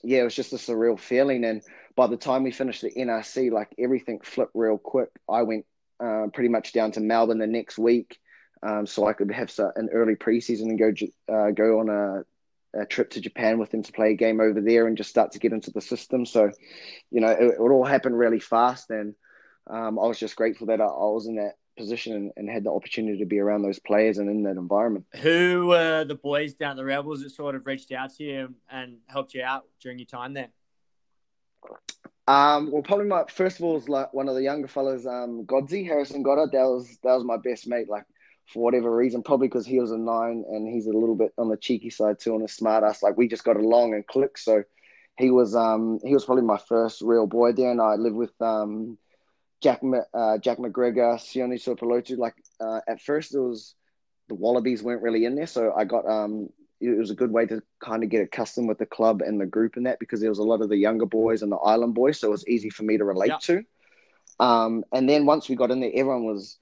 yeah, 0.02 0.20
it 0.20 0.24
was 0.24 0.34
just 0.34 0.52
a 0.52 0.56
surreal 0.56 0.98
feeling. 0.98 1.44
And 1.44 1.62
by 1.96 2.06
the 2.06 2.16
time 2.16 2.44
we 2.44 2.52
finished 2.52 2.82
the 2.82 2.92
NRC, 2.92 3.50
like 3.50 3.74
everything 3.78 4.20
flipped 4.20 4.52
real 4.54 4.78
quick. 4.78 5.08
I 5.28 5.42
went 5.42 5.64
uh, 5.98 6.26
pretty 6.32 6.50
much 6.50 6.72
down 6.72 6.92
to 6.92 7.00
Melbourne 7.00 7.38
the 7.38 7.46
next 7.46 7.78
week, 7.78 8.18
um, 8.62 8.86
so 8.86 9.06
I 9.06 9.14
could 9.14 9.32
have 9.32 9.52
an 9.76 9.88
early 9.92 10.14
preseason 10.14 10.64
and 10.64 10.78
go 10.78 10.92
uh, 11.32 11.50
go 11.52 11.80
on 11.80 11.88
a, 11.88 12.80
a, 12.82 12.86
trip 12.86 13.10
to 13.10 13.20
Japan 13.20 13.58
with 13.58 13.70
them 13.70 13.82
to 13.82 13.92
play 13.92 14.12
a 14.12 14.16
game 14.16 14.40
over 14.40 14.60
there 14.60 14.86
and 14.86 14.96
just 14.96 15.10
start 15.10 15.32
to 15.32 15.38
get 15.38 15.52
into 15.52 15.70
the 15.70 15.80
system. 15.80 16.26
So, 16.26 16.50
you 17.10 17.22
know, 17.22 17.30
it, 17.30 17.54
it 17.54 17.58
all 17.58 17.84
happened 17.84 18.18
really 18.18 18.40
fast, 18.40 18.90
and 18.90 19.14
um, 19.66 19.98
I 19.98 20.06
was 20.06 20.18
just 20.18 20.36
grateful 20.36 20.66
that 20.68 20.82
I, 20.82 20.84
I 20.84 21.10
was 21.10 21.26
in 21.26 21.36
that 21.36 21.54
position 21.78 22.14
and, 22.14 22.32
and, 22.36 22.48
had 22.48 22.64
the 22.64 22.72
opportunity 22.72 23.18
to 23.18 23.26
be 23.26 23.38
around 23.38 23.60
those 23.60 23.78
players 23.78 24.16
and 24.16 24.30
in 24.30 24.42
that 24.44 24.56
environment. 24.56 25.04
Who 25.16 25.66
were 25.68 26.04
the 26.04 26.14
boys 26.14 26.54
down 26.54 26.76
the 26.76 26.84
Rebels 26.84 27.22
that 27.22 27.30
sort 27.30 27.54
of 27.54 27.66
reached 27.66 27.92
out 27.92 28.14
to 28.14 28.24
you 28.24 28.54
and 28.70 28.98
helped 29.06 29.34
you 29.34 29.42
out 29.42 29.64
during 29.82 29.98
your 29.98 30.06
time 30.06 30.32
there? 30.32 30.48
Um, 32.28 32.72
well, 32.72 32.82
probably 32.82 33.06
my 33.06 33.24
first 33.28 33.58
of 33.58 33.64
all 33.64 33.74
was 33.74 33.88
like 33.88 34.12
one 34.12 34.28
of 34.28 34.34
the 34.34 34.42
younger 34.42 34.66
fellas, 34.66 35.06
um, 35.06 35.44
Godsey 35.46 35.86
Harrison 35.86 36.22
Goddard. 36.22 36.50
That 36.52 36.64
was 36.64 36.98
that 37.04 37.14
was 37.14 37.24
my 37.24 37.36
best 37.36 37.68
mate. 37.68 37.88
Like 37.88 38.04
for 38.52 38.62
whatever 38.62 38.94
reason, 38.94 39.22
probably 39.22 39.48
because 39.48 39.66
he 39.66 39.78
was 39.78 39.92
a 39.92 39.98
nine 39.98 40.44
and 40.48 40.66
he's 40.66 40.86
a 40.86 40.92
little 40.92 41.16
bit 41.16 41.32
on 41.38 41.48
the 41.48 41.56
cheeky 41.56 41.90
side 41.90 42.18
too, 42.18 42.34
on 42.34 42.42
the 42.42 42.48
smart 42.48 42.82
ass. 42.82 43.02
Like 43.02 43.16
we 43.16 43.28
just 43.28 43.44
got 43.44 43.56
along 43.56 43.94
and 43.94 44.06
clicked. 44.06 44.40
So 44.40 44.64
he 45.18 45.30
was 45.30 45.54
um 45.54 46.00
he 46.04 46.14
was 46.14 46.24
probably 46.24 46.44
my 46.44 46.58
first 46.58 47.00
real 47.00 47.26
boy 47.26 47.52
there, 47.52 47.70
and 47.70 47.80
I 47.80 47.94
lived 47.94 48.16
with 48.16 48.32
um 48.40 48.98
Jack 49.62 49.80
uh, 50.14 50.38
Jack 50.38 50.58
McGregor, 50.58 51.16
Sione 51.18 51.54
Tuipulotu. 51.54 52.18
Like 52.18 52.34
uh, 52.60 52.80
at 52.88 53.00
first, 53.00 53.34
it 53.34 53.40
was 53.40 53.74
the 54.28 54.34
Wallabies 54.34 54.82
weren't 54.82 55.02
really 55.02 55.24
in 55.24 55.36
there, 55.36 55.46
so 55.46 55.72
I 55.72 55.84
got 55.84 56.06
um 56.06 56.48
it 56.80 56.98
was 56.98 57.10
a 57.10 57.14
good 57.14 57.32
way 57.32 57.46
to 57.46 57.62
kind 57.80 58.02
of 58.02 58.10
get 58.10 58.22
accustomed 58.22 58.68
with 58.68 58.78
the 58.78 58.86
club 58.86 59.22
and 59.22 59.40
the 59.40 59.46
group 59.46 59.76
and 59.76 59.86
that 59.86 59.98
because 59.98 60.20
there 60.20 60.30
was 60.30 60.38
a 60.38 60.44
lot 60.44 60.60
of 60.60 60.68
the 60.68 60.76
younger 60.76 61.06
boys 61.06 61.42
and 61.42 61.50
the 61.50 61.56
island 61.56 61.94
boys, 61.94 62.18
so 62.20 62.28
it 62.28 62.30
was 62.30 62.46
easy 62.48 62.70
for 62.70 62.82
me 62.82 62.98
to 62.98 63.04
relate 63.04 63.28
yeah. 63.28 63.38
to. 63.40 63.64
Um, 64.38 64.84
and 64.92 65.08
then 65.08 65.26
once 65.26 65.48
we 65.48 65.56
got 65.56 65.70
in 65.70 65.80
there, 65.80 65.90
everyone 65.94 66.24
was 66.24 66.58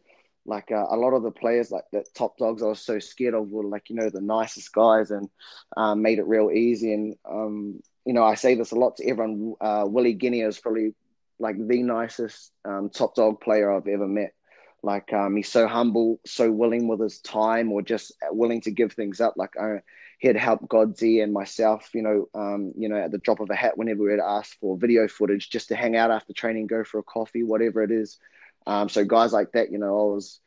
like 0.46 0.70
uh, 0.70 0.86
a 0.90 0.96
lot 0.96 1.14
of 1.14 1.22
the 1.22 1.30
players, 1.30 1.70
like 1.70 1.84
the 1.92 2.04
top 2.14 2.36
dogs, 2.36 2.62
I 2.62 2.66
was 2.66 2.80
so 2.80 2.98
scared 2.98 3.34
of 3.34 3.50
were 3.50 3.64
like 3.64 3.88
you 3.88 3.96
know 3.96 4.10
the 4.10 4.20
nicest 4.20 4.72
guys 4.72 5.10
and 5.10 5.28
um, 5.76 6.02
made 6.02 6.18
it 6.18 6.26
real 6.26 6.50
easy. 6.50 6.92
And 6.92 7.16
um, 7.28 7.80
you 8.04 8.12
know 8.12 8.24
I 8.24 8.34
say 8.34 8.54
this 8.54 8.72
a 8.72 8.76
lot 8.76 8.96
to 8.96 9.08
everyone. 9.08 9.54
Uh, 9.60 9.84
Willie 9.86 10.14
Genia 10.14 10.46
is 10.46 10.58
probably 10.58 10.94
like 11.38 11.56
the 11.58 11.82
nicest 11.82 12.52
um, 12.64 12.90
top 12.90 13.14
dog 13.14 13.40
player 13.40 13.72
I've 13.72 13.88
ever 13.88 14.06
met. 14.06 14.34
Like 14.82 15.12
um, 15.14 15.36
he's 15.36 15.50
so 15.50 15.66
humble, 15.66 16.20
so 16.26 16.50
willing 16.50 16.88
with 16.88 17.00
his 17.00 17.18
time, 17.20 17.72
or 17.72 17.80
just 17.80 18.12
willing 18.30 18.60
to 18.62 18.70
give 18.70 18.92
things 18.92 19.20
up. 19.20 19.34
Like 19.36 19.54
uh, 19.58 19.78
he'd 20.18 20.36
help 20.36 20.68
Godsey 20.68 21.22
and 21.22 21.32
myself, 21.32 21.90
you 21.94 22.02
know, 22.02 22.28
um, 22.34 22.72
you 22.76 22.88
know, 22.88 22.96
at 22.96 23.10
the 23.10 23.18
drop 23.18 23.40
of 23.40 23.50
a 23.50 23.54
hat 23.54 23.76
whenever 23.76 24.04
we'd 24.04 24.20
ask 24.20 24.58
for 24.60 24.76
video 24.76 25.08
footage, 25.08 25.50
just 25.50 25.68
to 25.68 25.76
hang 25.76 25.96
out 25.96 26.10
after 26.10 26.32
training, 26.32 26.66
go 26.66 26.84
for 26.84 26.98
a 26.98 27.02
coffee, 27.02 27.42
whatever 27.42 27.82
it 27.82 27.90
is. 27.90 28.18
Um, 28.66 28.88
so 28.88 29.04
guys 29.04 29.32
like 29.32 29.52
that, 29.52 29.70
you 29.70 29.78
know, 29.78 29.88
I 29.88 30.14
was, 30.14 30.40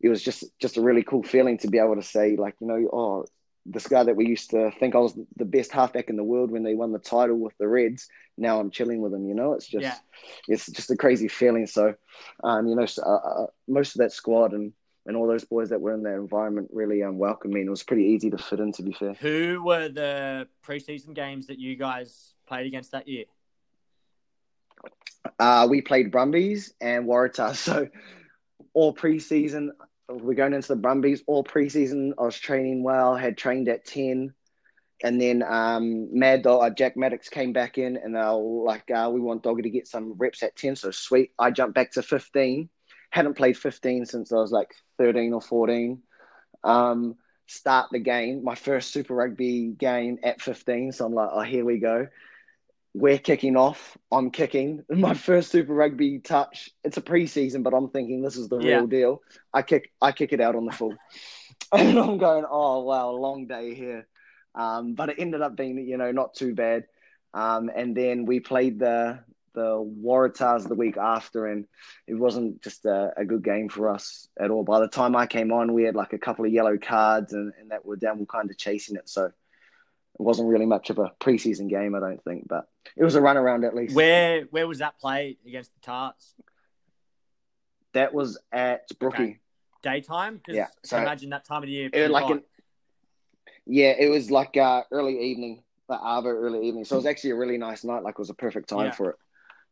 it 0.00 0.08
was 0.08 0.22
just 0.22 0.44
just 0.60 0.76
a 0.76 0.80
really 0.80 1.02
cool 1.02 1.22
feeling 1.22 1.58
to 1.58 1.68
be 1.68 1.78
able 1.78 1.96
to 1.96 2.02
say, 2.02 2.36
like, 2.36 2.54
you 2.60 2.66
know, 2.66 2.88
oh, 2.92 3.24
this 3.64 3.88
guy 3.88 4.04
that 4.04 4.16
we 4.16 4.26
used 4.26 4.50
to 4.50 4.70
think 4.78 4.94
I 4.94 4.98
was 4.98 5.18
the 5.36 5.44
best 5.44 5.72
halfback 5.72 6.08
in 6.08 6.16
the 6.16 6.24
world 6.24 6.52
when 6.52 6.62
they 6.62 6.74
won 6.74 6.92
the 6.92 7.00
title 7.00 7.36
with 7.36 7.56
the 7.58 7.66
Reds. 7.66 8.08
Now 8.38 8.60
I'm 8.60 8.70
chilling 8.70 9.00
with 9.00 9.12
them. 9.12 9.26
You 9.26 9.34
know, 9.34 9.54
it's 9.54 9.66
just 9.66 9.82
yeah. 9.82 9.96
it's 10.46 10.66
just 10.66 10.90
a 10.90 10.96
crazy 10.96 11.28
feeling. 11.28 11.66
So, 11.66 11.94
um, 12.44 12.68
you 12.68 12.76
know, 12.76 12.86
so, 12.86 13.02
uh, 13.02 13.42
uh, 13.42 13.46
most 13.66 13.96
of 13.96 13.98
that 13.98 14.12
squad 14.12 14.52
and 14.52 14.72
and 15.06 15.16
all 15.16 15.26
those 15.26 15.44
boys 15.44 15.70
that 15.70 15.80
were 15.80 15.94
in 15.94 16.02
that 16.02 16.14
environment 16.14 16.68
really 16.72 17.02
um, 17.02 17.18
welcomed 17.18 17.54
me, 17.54 17.60
and 17.60 17.68
it 17.68 17.70
was 17.70 17.82
pretty 17.82 18.04
easy 18.04 18.28
to 18.30 18.38
fit 18.38 18.60
in. 18.60 18.72
To 18.72 18.82
be 18.82 18.92
fair, 18.92 19.14
who 19.14 19.62
were 19.64 19.88
the 19.88 20.48
preseason 20.66 21.14
games 21.14 21.46
that 21.46 21.58
you 21.58 21.76
guys 21.76 22.34
played 22.46 22.66
against 22.66 22.92
that 22.92 23.08
year? 23.08 23.24
Uh, 25.38 25.66
we 25.68 25.80
played 25.80 26.10
Brumbies 26.10 26.74
and 26.80 27.06
Waratahs. 27.06 27.56
So 27.66 27.88
all 28.74 28.94
preseason, 28.94 29.70
we're 30.08 30.34
going 30.34 30.52
into 30.52 30.68
the 30.68 30.76
Brumbies. 30.76 31.22
All 31.26 31.44
preseason, 31.44 32.12
I 32.18 32.24
was 32.24 32.38
training 32.38 32.82
well. 32.82 33.16
Had 33.16 33.38
trained 33.38 33.68
at 33.68 33.84
ten, 33.84 34.34
and 35.02 35.20
then 35.20 35.42
um, 35.42 36.08
Mad 36.16 36.42
Dog, 36.42 36.62
uh, 36.62 36.74
Jack 36.74 36.96
Maddocks 36.96 37.30
came 37.30 37.52
back 37.52 37.78
in, 37.78 37.96
and 37.96 38.14
they 38.14 38.20
were 38.20 38.64
like, 38.64 38.90
uh, 38.90 39.08
"We 39.12 39.20
want 39.20 39.44
Doggy 39.44 39.62
to 39.62 39.70
get 39.70 39.86
some 39.86 40.14
reps 40.14 40.42
at 40.42 40.56
ten." 40.56 40.74
So 40.74 40.90
sweet. 40.90 41.30
I 41.38 41.52
jumped 41.52 41.74
back 41.74 41.92
to 41.92 42.02
fifteen. 42.02 42.68
Hadn't 43.16 43.34
played 43.34 43.56
fifteen 43.56 44.04
since 44.04 44.30
I 44.30 44.36
was 44.36 44.52
like 44.52 44.74
thirteen 44.98 45.32
or 45.32 45.40
fourteen. 45.40 46.02
Um, 46.62 47.16
start 47.46 47.88
the 47.90 47.98
game, 47.98 48.44
my 48.44 48.54
first 48.54 48.92
Super 48.92 49.14
Rugby 49.14 49.68
game 49.78 50.18
at 50.22 50.42
fifteen. 50.42 50.92
So 50.92 51.06
I'm 51.06 51.14
like, 51.14 51.30
"Oh, 51.32 51.40
here 51.40 51.64
we 51.64 51.78
go." 51.78 52.08
we're 52.96 53.18
kicking 53.18 53.56
off. 53.56 53.98
I'm 54.10 54.30
kicking 54.30 54.82
my 54.90 55.12
first 55.14 55.50
Super 55.50 55.74
Rugby 55.74 56.18
touch. 56.18 56.70
It's 56.82 56.96
a 56.96 57.02
preseason, 57.02 57.62
but 57.62 57.74
I'm 57.74 57.90
thinking 57.90 58.22
this 58.22 58.36
is 58.36 58.48
the 58.48 58.58
yeah. 58.58 58.76
real 58.76 58.86
deal. 58.86 59.22
I 59.52 59.62
kick, 59.62 59.92
I 60.00 60.12
kick 60.12 60.32
it 60.32 60.40
out 60.40 60.56
on 60.56 60.64
the 60.64 60.72
full, 60.72 60.94
and 61.72 61.98
I'm 61.98 62.18
going, 62.18 62.44
oh 62.48 62.82
wow, 62.82 63.10
long 63.10 63.46
day 63.46 63.74
here. 63.74 64.06
Um, 64.54 64.94
but 64.94 65.10
it 65.10 65.16
ended 65.18 65.42
up 65.42 65.56
being, 65.56 65.78
you 65.78 65.98
know, 65.98 66.12
not 66.12 66.34
too 66.34 66.54
bad. 66.54 66.84
Um, 67.34 67.70
and 67.74 67.94
then 67.94 68.24
we 68.24 68.40
played 68.40 68.78
the 68.78 69.20
the 69.56 69.90
Waratahs 70.04 70.68
the 70.68 70.74
week 70.74 70.98
after, 70.98 71.46
and 71.46 71.66
it 72.06 72.14
wasn't 72.14 72.62
just 72.62 72.84
a, 72.84 73.12
a, 73.16 73.24
good 73.24 73.42
game 73.42 73.70
for 73.70 73.88
us 73.88 74.28
at 74.38 74.50
all. 74.50 74.62
By 74.62 74.80
the 74.80 74.86
time 74.86 75.16
I 75.16 75.26
came 75.26 75.50
on, 75.50 75.72
we 75.72 75.82
had 75.82 75.96
like 75.96 76.12
a 76.12 76.18
couple 76.18 76.44
of 76.44 76.52
yellow 76.52 76.76
cards, 76.76 77.32
and, 77.32 77.52
and 77.58 77.70
that 77.70 77.84
were 77.84 77.96
down, 77.96 78.18
we're 78.18 78.26
kind 78.26 78.50
of 78.50 78.58
chasing 78.58 78.96
it. 78.96 79.08
So 79.08 79.24
it 79.24 79.32
wasn't 80.18 80.48
really 80.48 80.66
much 80.66 80.90
of 80.90 80.98
a 80.98 81.10
preseason 81.18 81.70
game, 81.70 81.94
I 81.94 82.00
don't 82.00 82.22
think, 82.22 82.46
but 82.46 82.68
it 82.96 83.02
was 83.02 83.14
a 83.14 83.20
run 83.20 83.38
around 83.38 83.64
at 83.64 83.74
least. 83.74 83.96
Where 83.96 84.42
where 84.50 84.68
was 84.68 84.78
that 84.78 85.00
played 85.00 85.38
against 85.46 85.72
the 85.74 85.80
Tarts? 85.80 86.34
That 87.94 88.12
was 88.12 88.38
at 88.52 88.86
Brookie. 89.00 89.22
Okay. 89.22 89.38
Daytime? 89.82 90.42
Yeah. 90.48 90.66
So 90.84 90.98
imagine 90.98 91.30
that 91.30 91.46
time 91.46 91.62
of 91.62 91.66
the 91.66 91.72
year. 91.72 91.90
It, 91.92 92.10
like 92.10 92.28
an, 92.28 92.42
yeah, 93.64 93.94
it 93.98 94.10
was 94.10 94.30
like 94.30 94.56
uh, 94.58 94.82
early 94.92 95.30
evening, 95.30 95.62
the 95.88 95.94
Arvo 95.94 96.26
early 96.26 96.68
evening. 96.68 96.84
So 96.84 96.96
it 96.96 96.98
was 96.98 97.06
actually 97.06 97.30
a 97.30 97.36
really 97.36 97.56
nice 97.56 97.84
night. 97.84 98.02
Like 98.02 98.12
it 98.12 98.18
was 98.18 98.28
a 98.28 98.34
perfect 98.34 98.68
time 98.68 98.86
yeah. 98.86 98.90
for 98.90 99.10
it. 99.10 99.16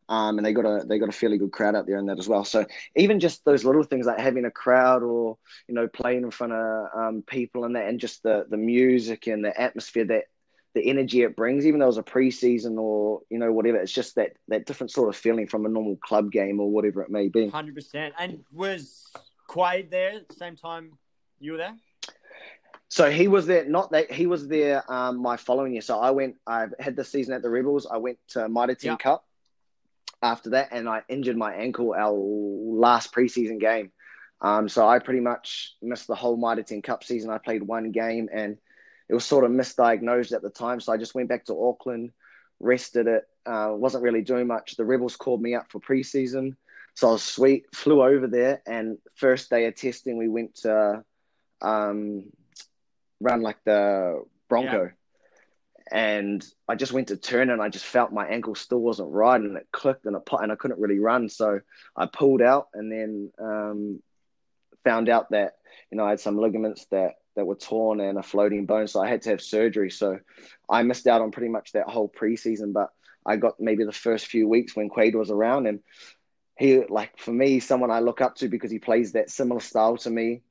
Um, 0.08 0.38
and 0.38 0.44
they 0.44 0.52
got 0.52 0.66
a 0.66 0.84
they 0.84 0.98
got 0.98 1.08
a 1.08 1.12
fairly 1.12 1.38
good 1.38 1.52
crowd 1.52 1.74
out 1.74 1.86
there 1.86 1.98
in 1.98 2.06
that 2.06 2.18
as 2.18 2.28
well. 2.28 2.44
So 2.44 2.66
even 2.94 3.20
just 3.20 3.44
those 3.44 3.64
little 3.64 3.82
things 3.82 4.06
like 4.06 4.18
having 4.18 4.44
a 4.44 4.50
crowd 4.50 5.02
or 5.02 5.38
you 5.66 5.74
know 5.74 5.88
playing 5.88 6.24
in 6.24 6.30
front 6.30 6.52
of 6.52 6.88
um, 6.94 7.24
people 7.26 7.64
and 7.64 7.74
that, 7.76 7.88
and 7.88 7.98
just 7.98 8.22
the 8.22 8.46
the 8.48 8.58
music 8.58 9.26
and 9.26 9.44
the 9.44 9.58
atmosphere 9.58 10.04
that 10.06 10.24
the 10.74 10.90
energy 10.90 11.22
it 11.22 11.36
brings, 11.36 11.66
even 11.66 11.78
though 11.78 11.86
it 11.86 11.88
was 11.88 11.98
a 11.98 12.02
preseason 12.02 12.78
or 12.78 13.22
you 13.30 13.38
know 13.38 13.52
whatever. 13.52 13.78
It's 13.78 13.92
just 13.92 14.16
that 14.16 14.32
that 14.48 14.66
different 14.66 14.90
sort 14.90 15.08
of 15.08 15.16
feeling 15.16 15.46
from 15.46 15.64
a 15.64 15.68
normal 15.68 15.96
club 15.96 16.30
game 16.30 16.60
or 16.60 16.70
whatever 16.70 17.02
it 17.02 17.10
may 17.10 17.28
be. 17.28 17.48
Hundred 17.48 17.74
percent. 17.74 18.14
And 18.18 18.44
was 18.52 19.06
Quade 19.48 19.90
there 19.90 20.12
at 20.12 20.28
the 20.28 20.34
same 20.34 20.56
time 20.56 20.98
you 21.40 21.52
were 21.52 21.58
there? 21.58 21.76
So 22.88 23.10
he 23.10 23.26
was 23.26 23.46
there. 23.46 23.64
Not 23.64 23.90
that 23.92 24.12
he 24.12 24.26
was 24.26 24.46
there. 24.48 24.84
Um, 24.92 25.18
my 25.18 25.36
following 25.36 25.72
year. 25.72 25.82
So 25.82 25.98
I 25.98 26.10
went. 26.10 26.36
I 26.46 26.66
had 26.78 26.94
the 26.94 27.04
season 27.04 27.32
at 27.32 27.42
the 27.42 27.48
Rebels. 27.48 27.86
I 27.90 27.96
went 27.96 28.18
to 28.28 28.48
Mitre 28.48 28.74
10 28.74 28.92
yep. 28.92 28.98
Cup 28.98 29.23
after 30.22 30.50
that, 30.50 30.68
and 30.72 30.88
I 30.88 31.02
injured 31.08 31.36
my 31.36 31.54
ankle 31.54 31.94
our 31.94 32.12
last 32.12 33.12
preseason 33.12 33.60
game. 33.60 33.92
Um, 34.40 34.68
so 34.68 34.86
I 34.86 34.98
pretty 34.98 35.20
much 35.20 35.74
missed 35.80 36.06
the 36.06 36.14
whole 36.14 36.36
Mitre 36.36 36.62
10 36.62 36.82
Cup 36.82 37.02
season. 37.02 37.30
I 37.30 37.38
played 37.38 37.62
one 37.62 37.90
game 37.92 38.28
and 38.32 38.58
it 39.08 39.14
was 39.14 39.24
sort 39.24 39.44
of 39.44 39.50
misdiagnosed 39.50 40.32
at 40.32 40.42
the 40.42 40.50
time. 40.50 40.80
So 40.80 40.92
I 40.92 40.96
just 40.96 41.14
went 41.14 41.28
back 41.28 41.46
to 41.46 41.58
Auckland, 41.58 42.10
rested 42.60 43.06
it, 43.06 43.24
uh, 43.46 43.70
wasn't 43.70 44.04
really 44.04 44.22
doing 44.22 44.46
much. 44.46 44.76
The 44.76 44.84
Rebels 44.84 45.16
called 45.16 45.40
me 45.40 45.54
up 45.54 45.70
for 45.70 45.80
preseason. 45.80 46.56
So 46.94 47.08
I 47.08 47.12
was 47.12 47.22
sweet, 47.22 47.64
flew 47.74 48.02
over 48.02 48.28
there, 48.28 48.62
and 48.66 48.98
first 49.16 49.50
day 49.50 49.66
of 49.66 49.74
testing, 49.74 50.16
we 50.16 50.28
went 50.28 50.54
to 50.56 51.02
um, 51.60 52.26
run 53.20 53.42
like 53.42 53.56
the 53.64 54.22
Bronco. 54.48 54.84
Yeah. 54.84 54.90
And 55.92 56.44
I 56.68 56.76
just 56.76 56.92
went 56.92 57.08
to 57.08 57.16
turn 57.16 57.50
and 57.50 57.60
I 57.60 57.68
just 57.68 57.84
felt 57.84 58.12
my 58.12 58.26
ankle 58.26 58.54
still 58.54 58.78
wasn't 58.78 59.12
right 59.12 59.40
and 59.40 59.56
it 59.56 59.66
clicked 59.70 60.06
and 60.06 60.16
it 60.16 60.22
and 60.32 60.52
I 60.52 60.56
couldn't 60.56 60.80
really 60.80 60.98
run. 60.98 61.28
So 61.28 61.60
I 61.96 62.06
pulled 62.06 62.40
out 62.40 62.68
and 62.74 62.90
then 62.90 63.30
um, 63.38 64.02
found 64.82 65.08
out 65.08 65.30
that, 65.30 65.56
you 65.90 65.98
know, 65.98 66.04
I 66.06 66.10
had 66.10 66.20
some 66.20 66.38
ligaments 66.38 66.86
that 66.90 67.16
that 67.36 67.46
were 67.46 67.56
torn 67.56 68.00
and 68.00 68.18
a 68.18 68.22
floating 68.22 68.66
bone. 68.66 68.86
So 68.86 69.02
I 69.02 69.08
had 69.08 69.22
to 69.22 69.30
have 69.30 69.42
surgery. 69.42 69.90
So 69.90 70.18
I 70.68 70.82
missed 70.82 71.06
out 71.06 71.20
on 71.20 71.30
pretty 71.30 71.48
much 71.48 71.72
that 71.72 71.88
whole 71.88 72.08
preseason, 72.08 72.72
but 72.72 72.90
I 73.26 73.36
got 73.36 73.58
maybe 73.58 73.84
the 73.84 73.92
first 73.92 74.26
few 74.26 74.48
weeks 74.48 74.76
when 74.76 74.88
Quade 74.88 75.14
was 75.14 75.30
around. 75.30 75.66
And 75.66 75.80
he, 76.56 76.84
like, 76.88 77.18
for 77.18 77.32
me, 77.32 77.60
someone 77.60 77.90
I 77.90 78.00
look 78.00 78.20
up 78.20 78.36
to 78.36 78.48
because 78.48 78.70
he 78.70 78.78
plays 78.78 79.12
that 79.12 79.30
similar 79.30 79.60
style 79.60 79.96
to 79.98 80.10
me 80.10 80.42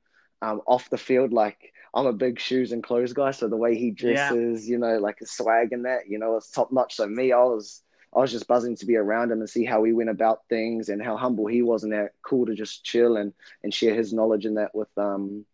um, 0.42 0.60
off 0.66 0.90
the 0.90 0.98
field. 0.98 1.32
Like, 1.32 1.72
I'm 1.94 2.06
a 2.06 2.12
big 2.12 2.40
shoes 2.40 2.72
and 2.72 2.82
clothes 2.82 3.12
guy. 3.12 3.30
So 3.30 3.48
the 3.48 3.56
way 3.56 3.76
he 3.76 3.90
dresses, 3.90 4.66
yeah. 4.66 4.72
you 4.72 4.78
know, 4.78 4.98
like 4.98 5.20
his 5.20 5.30
swag 5.30 5.72
and 5.72 5.84
that, 5.84 6.08
you 6.08 6.18
know, 6.18 6.36
it's 6.36 6.50
top 6.50 6.72
notch. 6.72 6.96
So 6.96 7.06
me, 7.06 7.32
I 7.32 7.38
was. 7.38 7.80
I 8.16 8.20
was 8.20 8.30
just 8.30 8.46
buzzing 8.46 8.76
to 8.76 8.86
be 8.86 8.94
around 8.94 9.32
him 9.32 9.40
and 9.40 9.50
see 9.50 9.64
how 9.64 9.82
he 9.82 9.92
went 9.92 10.08
about 10.08 10.42
things 10.48 10.88
and 10.88 11.02
how 11.02 11.16
humble 11.16 11.48
he 11.48 11.62
was 11.62 11.82
and 11.82 11.92
that 11.92 12.12
cool 12.22 12.46
to 12.46 12.54
just 12.54 12.84
chill 12.84 13.16
and, 13.16 13.32
and 13.64 13.74
share 13.74 13.92
his 13.92 14.12
knowledge 14.12 14.46
in 14.46 14.54
that 14.54 14.72
with 14.72 14.86
um 14.96 15.44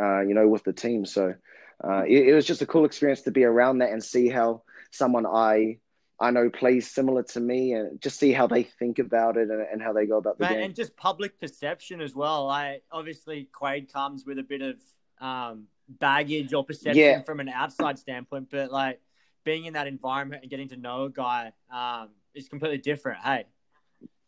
uh, 0.00 0.20
you 0.20 0.34
know, 0.34 0.46
with 0.46 0.64
the 0.64 0.72
team. 0.72 1.04
So 1.04 1.34
uh, 1.82 2.04
it, 2.06 2.28
it, 2.28 2.34
was 2.34 2.46
just 2.46 2.62
a 2.62 2.66
cool 2.66 2.84
experience 2.84 3.22
to 3.22 3.30
be 3.30 3.44
around 3.44 3.78
that 3.78 3.90
and 3.90 4.02
see 4.02 4.28
how 4.28 4.62
someone 4.90 5.26
I 5.26 5.78
I 6.20 6.30
know 6.30 6.50
plays 6.50 6.90
similar 6.90 7.22
to 7.22 7.40
me 7.40 7.72
and 7.72 8.00
just 8.00 8.18
see 8.18 8.32
how 8.32 8.46
they 8.48 8.64
think 8.64 8.98
about 8.98 9.36
it 9.36 9.50
and, 9.50 9.60
and 9.60 9.82
how 9.82 9.92
they 9.92 10.06
go 10.06 10.18
about 10.18 10.38
the 10.38 10.48
game. 10.48 10.60
And 10.60 10.74
just 10.74 10.96
public 10.96 11.40
perception 11.40 12.00
as 12.00 12.14
well. 12.14 12.48
I 12.48 12.80
obviously 12.90 13.48
Quade 13.52 13.92
comes 13.92 14.26
with 14.26 14.38
a 14.38 14.42
bit 14.42 14.62
of 14.62 14.76
um, 15.20 15.66
baggage 15.88 16.52
or 16.52 16.64
perception 16.64 16.96
yeah. 16.96 17.22
from 17.22 17.40
an 17.40 17.48
outside 17.48 17.98
standpoint, 17.98 18.48
but 18.50 18.70
like 18.70 19.00
being 19.44 19.64
in 19.64 19.74
that 19.74 19.86
environment 19.86 20.42
and 20.42 20.50
getting 20.50 20.68
to 20.68 20.76
know 20.76 21.04
a 21.04 21.10
guy 21.10 21.52
um, 21.72 22.08
is 22.34 22.48
completely 22.48 22.78
different. 22.78 23.18
Hey, 23.22 23.44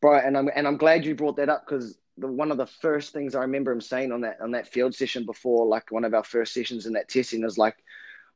right, 0.03 0.24
and 0.24 0.37
I'm 0.37 0.50
and 0.55 0.66
I'm 0.66 0.76
glad 0.76 1.05
you 1.05 1.14
brought 1.14 1.37
that 1.37 1.48
up 1.48 1.64
because 1.66 1.98
the, 2.16 2.26
one 2.26 2.50
of 2.50 2.57
the 2.57 2.66
first 2.66 3.12
things 3.12 3.35
I 3.35 3.42
remember 3.42 3.72
him 3.72 3.81
saying 3.81 4.12
on 4.12 4.22
that 4.22 4.40
on 4.40 4.50
that 4.53 4.68
field 4.68 4.94
session 4.94 5.24
before, 5.24 5.66
like 5.66 5.90
one 5.90 6.05
of 6.05 6.14
our 6.14 6.24
first 6.24 6.55
sessions 6.55 6.87
in 6.87 6.92
that 6.94 7.09
testing, 7.09 7.44
is 7.44 7.59
like, 7.59 7.76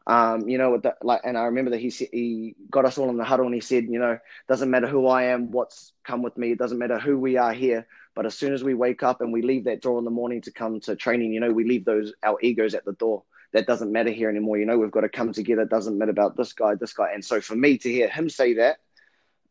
um, 0.06 0.48
you 0.48 0.58
know, 0.58 0.70
with 0.72 0.82
the, 0.82 0.94
like, 1.02 1.22
and 1.24 1.38
I 1.38 1.44
remember 1.44 1.70
that 1.72 1.80
he 1.80 1.88
he 1.88 2.56
got 2.70 2.84
us 2.84 2.98
all 2.98 3.10
in 3.10 3.16
the 3.16 3.24
huddle 3.24 3.46
and 3.46 3.54
he 3.54 3.60
said, 3.60 3.84
you 3.84 3.98
know, 3.98 4.18
doesn't 4.48 4.70
matter 4.70 4.86
who 4.86 5.06
I 5.06 5.24
am, 5.24 5.50
what's 5.50 5.92
come 6.04 6.22
with 6.22 6.36
me, 6.36 6.52
it 6.52 6.58
doesn't 6.58 6.78
matter 6.78 6.98
who 6.98 7.18
we 7.18 7.36
are 7.36 7.52
here, 7.52 7.86
but 8.14 8.26
as 8.26 8.34
soon 8.34 8.52
as 8.52 8.62
we 8.62 8.74
wake 8.74 9.02
up 9.02 9.20
and 9.20 9.32
we 9.32 9.42
leave 9.42 9.64
that 9.64 9.80
door 9.80 9.98
in 9.98 10.04
the 10.04 10.10
morning 10.10 10.42
to 10.42 10.52
come 10.52 10.80
to 10.80 10.96
training, 10.96 11.32
you 11.32 11.40
know, 11.40 11.52
we 11.52 11.64
leave 11.64 11.84
those 11.84 12.12
our 12.22 12.38
egos 12.42 12.74
at 12.74 12.84
the 12.84 12.92
door 12.92 13.22
that 13.54 13.66
doesn't 13.66 13.92
matter 13.92 14.10
here 14.10 14.28
anymore. 14.28 14.58
You 14.58 14.66
know, 14.66 14.76
we've 14.76 14.90
got 14.90 15.02
to 15.02 15.08
come 15.08 15.32
together. 15.32 15.62
It 15.62 15.70
doesn't 15.70 15.96
matter 15.96 16.10
about 16.10 16.36
this 16.36 16.52
guy, 16.52 16.74
this 16.74 16.92
guy. 16.92 17.12
And 17.14 17.24
so 17.24 17.40
for 17.40 17.54
me 17.54 17.78
to 17.78 17.90
hear 17.90 18.08
him 18.08 18.28
say 18.28 18.54
that, 18.54 18.78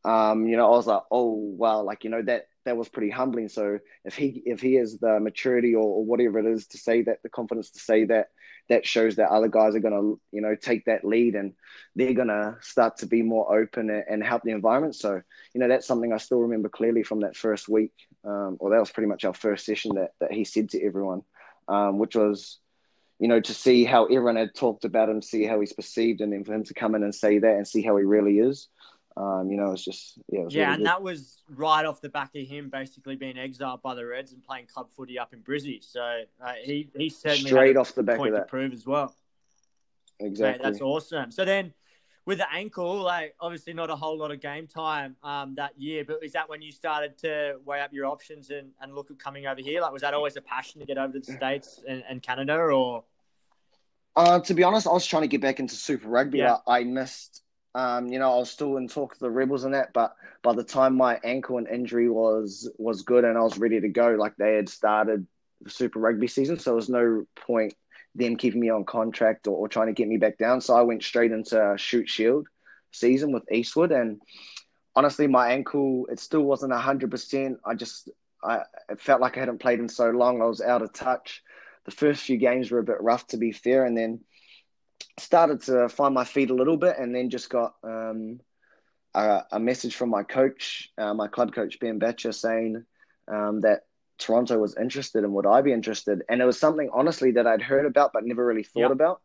um, 0.06 0.46
you 0.46 0.58
know, 0.58 0.66
I 0.66 0.76
was 0.76 0.88
like, 0.88 1.04
oh 1.10 1.32
wow, 1.34 1.82
like 1.82 2.04
you 2.04 2.10
know 2.10 2.22
that 2.24 2.48
that 2.66 2.78
was 2.78 2.90
pretty 2.90 3.10
humbling. 3.10 3.48
So 3.50 3.80
if 4.06 4.16
he 4.16 4.44
if 4.46 4.62
he 4.62 4.76
has 4.76 4.98
the 4.98 5.20
maturity 5.20 5.74
or, 5.76 5.84
or 5.84 6.06
whatever 6.06 6.40
it 6.40 6.46
is 6.46 6.68
to 6.68 6.78
say 6.78 7.04
that, 7.04 7.24
the 7.24 7.30
confidence 7.30 7.72
to 7.72 7.80
say 7.80 8.06
that, 8.06 8.30
that 8.70 8.86
shows 8.86 9.16
that 9.16 9.30
other 9.30 9.48
guys 9.48 9.76
are 9.76 9.80
going 9.80 9.94
to 9.94 10.20
you 10.32 10.42
know 10.42 10.56
take 10.56 10.86
that 10.86 11.04
lead 11.04 11.36
and 11.36 11.54
they're 11.96 12.14
going 12.14 12.28
to 12.28 12.56
start 12.62 12.98
to 12.98 13.06
be 13.06 13.22
more 13.22 13.58
open 13.58 13.90
and, 13.90 14.04
and, 14.10 14.24
help 14.24 14.44
the 14.44 14.52
environment. 14.52 14.96
So 14.96 15.22
you 15.54 15.60
know 15.60 15.68
that's 15.68 15.88
something 15.88 16.14
I 16.14 16.18
still 16.18 16.40
remember 16.40 16.70
clearly 16.70 17.04
from 17.04 17.22
that 17.22 17.36
first 17.36 17.68
week, 17.68 17.94
um, 18.24 18.58
or 18.60 18.72
that 18.72 18.80
was 18.80 18.92
pretty 18.92 19.10
much 19.10 19.26
our 19.26 19.34
first 19.34 19.66
session 19.66 19.96
that 19.96 20.14
that 20.20 20.32
he 20.32 20.44
said 20.44 20.70
to 20.70 20.84
everyone, 20.84 21.24
um, 21.68 22.00
which 22.00 22.16
was. 22.16 22.60
You 23.20 23.30
know, 23.30 23.40
to 23.40 23.54
see 23.54 23.86
how 23.86 24.06
everyone 24.06 24.36
had 24.36 24.54
talked 24.54 24.84
about 24.84 25.08
him, 25.08 25.22
see 25.22 25.46
how 25.46 25.60
he's 25.62 25.72
perceived, 25.72 26.20
and 26.20 26.34
then 26.34 26.44
for 26.44 26.54
him 26.54 26.66
to 26.66 26.74
come 26.74 26.94
in 26.94 27.04
and 27.04 27.16
say 27.16 27.38
that 27.38 27.56
and 27.56 27.66
see 27.66 27.82
how 27.82 27.96
he 27.96 28.04
really 28.04 28.40
is, 28.40 28.68
um, 29.16 29.50
you 29.52 29.58
know, 29.58 29.72
it's 29.72 29.84
just 29.84 30.20
yeah. 30.30 30.42
It 30.42 30.52
yeah, 30.52 30.62
really 30.62 30.74
and 30.74 30.78
good. 30.80 30.88
that 30.88 31.04
was 31.04 31.44
right 31.50 31.86
off 31.86 32.02
the 32.02 32.10
back 32.10 32.32
of 32.36 32.48
him 32.48 32.70
basically 32.70 33.16
being 33.16 33.38
exiled 33.38 33.82
by 33.82 33.94
the 33.94 34.06
Reds 34.06 34.34
and 34.34 34.44
playing 34.44 34.66
club 34.66 34.90
footy 34.92 35.20
up 35.20 35.34
in 35.34 35.42
Brizzy. 35.42 35.84
So 35.84 36.02
uh, 36.44 36.54
he 36.64 36.90
he 36.96 37.10
certainly 37.10 37.50
straight 37.50 37.78
off 37.78 37.94
the 37.94 38.04
back 38.04 38.18
point 38.18 38.34
of 38.34 38.40
that 38.40 38.46
to 38.46 38.50
prove 38.50 38.74
as 38.74 38.88
well. 38.88 39.16
Exactly. 40.20 40.64
Mate, 40.64 40.64
that's 40.64 40.82
awesome. 40.82 41.32
So 41.32 41.46
then, 41.46 41.74
with 42.26 42.40
the 42.40 42.52
ankle, 42.52 43.02
like 43.02 43.36
obviously 43.40 43.74
not 43.74 43.92
a 43.92 43.96
whole 43.96 44.18
lot 44.18 44.32
of 44.32 44.42
game 44.42 44.66
time 44.66 45.16
um, 45.24 45.54
that 45.56 45.80
year, 45.80 46.04
but 46.04 46.24
is 46.24 46.32
that 46.32 46.50
when 46.50 46.64
you 46.64 46.72
started 46.72 47.16
to 47.20 47.58
weigh 47.66 47.82
up 47.82 47.94
your 47.94 48.08
options 48.08 48.50
and, 48.50 48.72
and 48.82 48.96
look 48.96 49.12
at 49.12 49.20
coming 49.20 49.46
over 49.46 49.62
here? 49.62 49.80
Like, 49.82 49.94
was 49.94 50.02
that 50.02 50.16
always 50.16 50.38
a 50.38 50.42
passion 50.42 50.80
to 50.82 50.88
get 50.88 50.98
over 50.98 51.14
to 51.14 51.20
the 51.20 51.34
states 51.34 51.82
and, 51.88 52.04
and 52.10 52.22
Canada, 52.24 52.56
or? 52.56 53.04
Uh, 54.16 54.40
to 54.40 54.54
be 54.56 54.64
honest, 54.64 54.88
I 54.88 54.92
was 54.92 55.06
trying 55.06 55.24
to 55.24 55.28
get 55.28 55.42
back 55.42 55.60
into 55.60 55.76
Super 55.76 56.08
Rugby. 56.08 56.40
Yeah. 56.40 56.58
I, 56.68 56.80
I 56.80 56.84
missed 56.84 57.43
um, 57.76 58.08
you 58.08 58.20
know, 58.20 58.32
I 58.34 58.38
was 58.38 58.52
still 58.52 58.78
in 58.78 58.88
talk 58.88 59.14
of 59.14 59.20
the 59.20 59.32
Rebels 59.32 59.64
and 59.64 59.74
that, 59.74 59.94
but 59.94 60.16
by 60.44 60.54
the 60.54 60.64
time 60.64 60.96
my 60.96 61.20
ankle 61.24 61.58
and 61.58 61.68
injury 61.68 62.10
was 62.10 62.70
was 62.78 63.02
good 63.02 63.24
and 63.24 63.38
I 63.38 63.42
was 63.42 63.58
ready 63.58 63.82
to 63.82 63.90
go, 63.90 64.16
like 64.20 64.36
they 64.38 64.56
had 64.56 64.70
started 64.70 65.26
the 65.62 65.70
Super 65.70 66.00
Rugby 66.00 66.28
season, 66.28 66.60
so 66.60 66.72
there 66.72 66.76
was 66.76 66.90
no 66.90 67.26
point 67.36 67.74
them 68.16 68.36
keeping 68.36 68.60
me 68.60 68.70
on 68.70 68.86
contract 68.86 69.48
or, 69.48 69.58
or 69.58 69.68
trying 69.68 69.88
to 69.88 69.94
get 69.94 70.08
me 70.08 70.18
back 70.18 70.38
down. 70.38 70.62
So 70.62 70.76
I 70.76 70.82
went 70.82 71.04
straight 71.04 71.32
into 71.32 71.74
Shute 71.78 72.10
Shield 72.10 72.48
season 72.92 73.32
with 73.32 73.52
Eastwood, 73.52 73.92
and 73.92 74.22
honestly, 74.96 75.26
my 75.28 75.52
ankle 75.52 76.06
it 76.12 76.20
still 76.20 76.44
wasn't 76.44 76.74
hundred 76.74 77.10
percent. 77.10 77.58
I 77.66 77.74
just 77.74 78.10
I 78.44 78.62
it 78.90 79.02
felt 79.02 79.22
like 79.22 79.36
I 79.38 79.40
hadn't 79.40 79.62
played 79.62 79.80
in 79.80 79.90
so 79.90 80.12
long. 80.12 80.42
I 80.42 80.46
was 80.46 80.62
out 80.62 80.84
of 80.84 80.94
touch. 80.94 81.42
The 81.86 81.92
first 81.92 82.24
few 82.24 82.38
games 82.38 82.72
were 82.72 82.80
a 82.80 82.84
bit 82.84 83.02
rough, 83.02 83.28
to 83.28 83.38
be 83.38 83.52
fair, 83.52 83.86
and 83.86 83.98
then 83.98 84.22
started 85.20 85.62
to 85.64 85.90
find 85.90 86.14
my 86.14 86.24
feet 86.24 86.50
a 86.50 86.56
little 86.56 86.78
bit, 86.78 86.98
and 86.98 87.14
then 87.16 87.30
just 87.30 87.50
got 87.50 87.76
um, 87.84 88.40
a, 89.14 89.44
a, 89.52 89.60
message 89.60 89.96
from 89.96 90.10
my 90.10 90.24
coach, 90.24 90.92
uh, 90.98 91.14
my 91.14 91.28
club 91.28 91.54
coach 91.54 91.80
Ben 91.80 92.00
Batcher, 92.00 92.34
saying 92.34 92.86
um, 93.28 93.62
that 93.62 93.82
Toronto 94.18 94.58
was 94.58 94.76
interested 94.78 95.24
and 95.24 95.34
would 95.34 95.46
I 95.46 95.62
be 95.62 95.74
interested, 95.74 96.24
and 96.30 96.42
it 96.42 96.46
was 96.46 96.60
something 96.60 96.90
honestly 96.94 97.32
that 97.32 97.48
I'd 97.48 97.62
heard 97.62 97.86
about 97.86 98.12
but 98.14 98.26
never 98.26 98.46
really 98.46 98.64
thought 98.64 98.82
Yep. 98.82 98.92
about. 98.92 99.22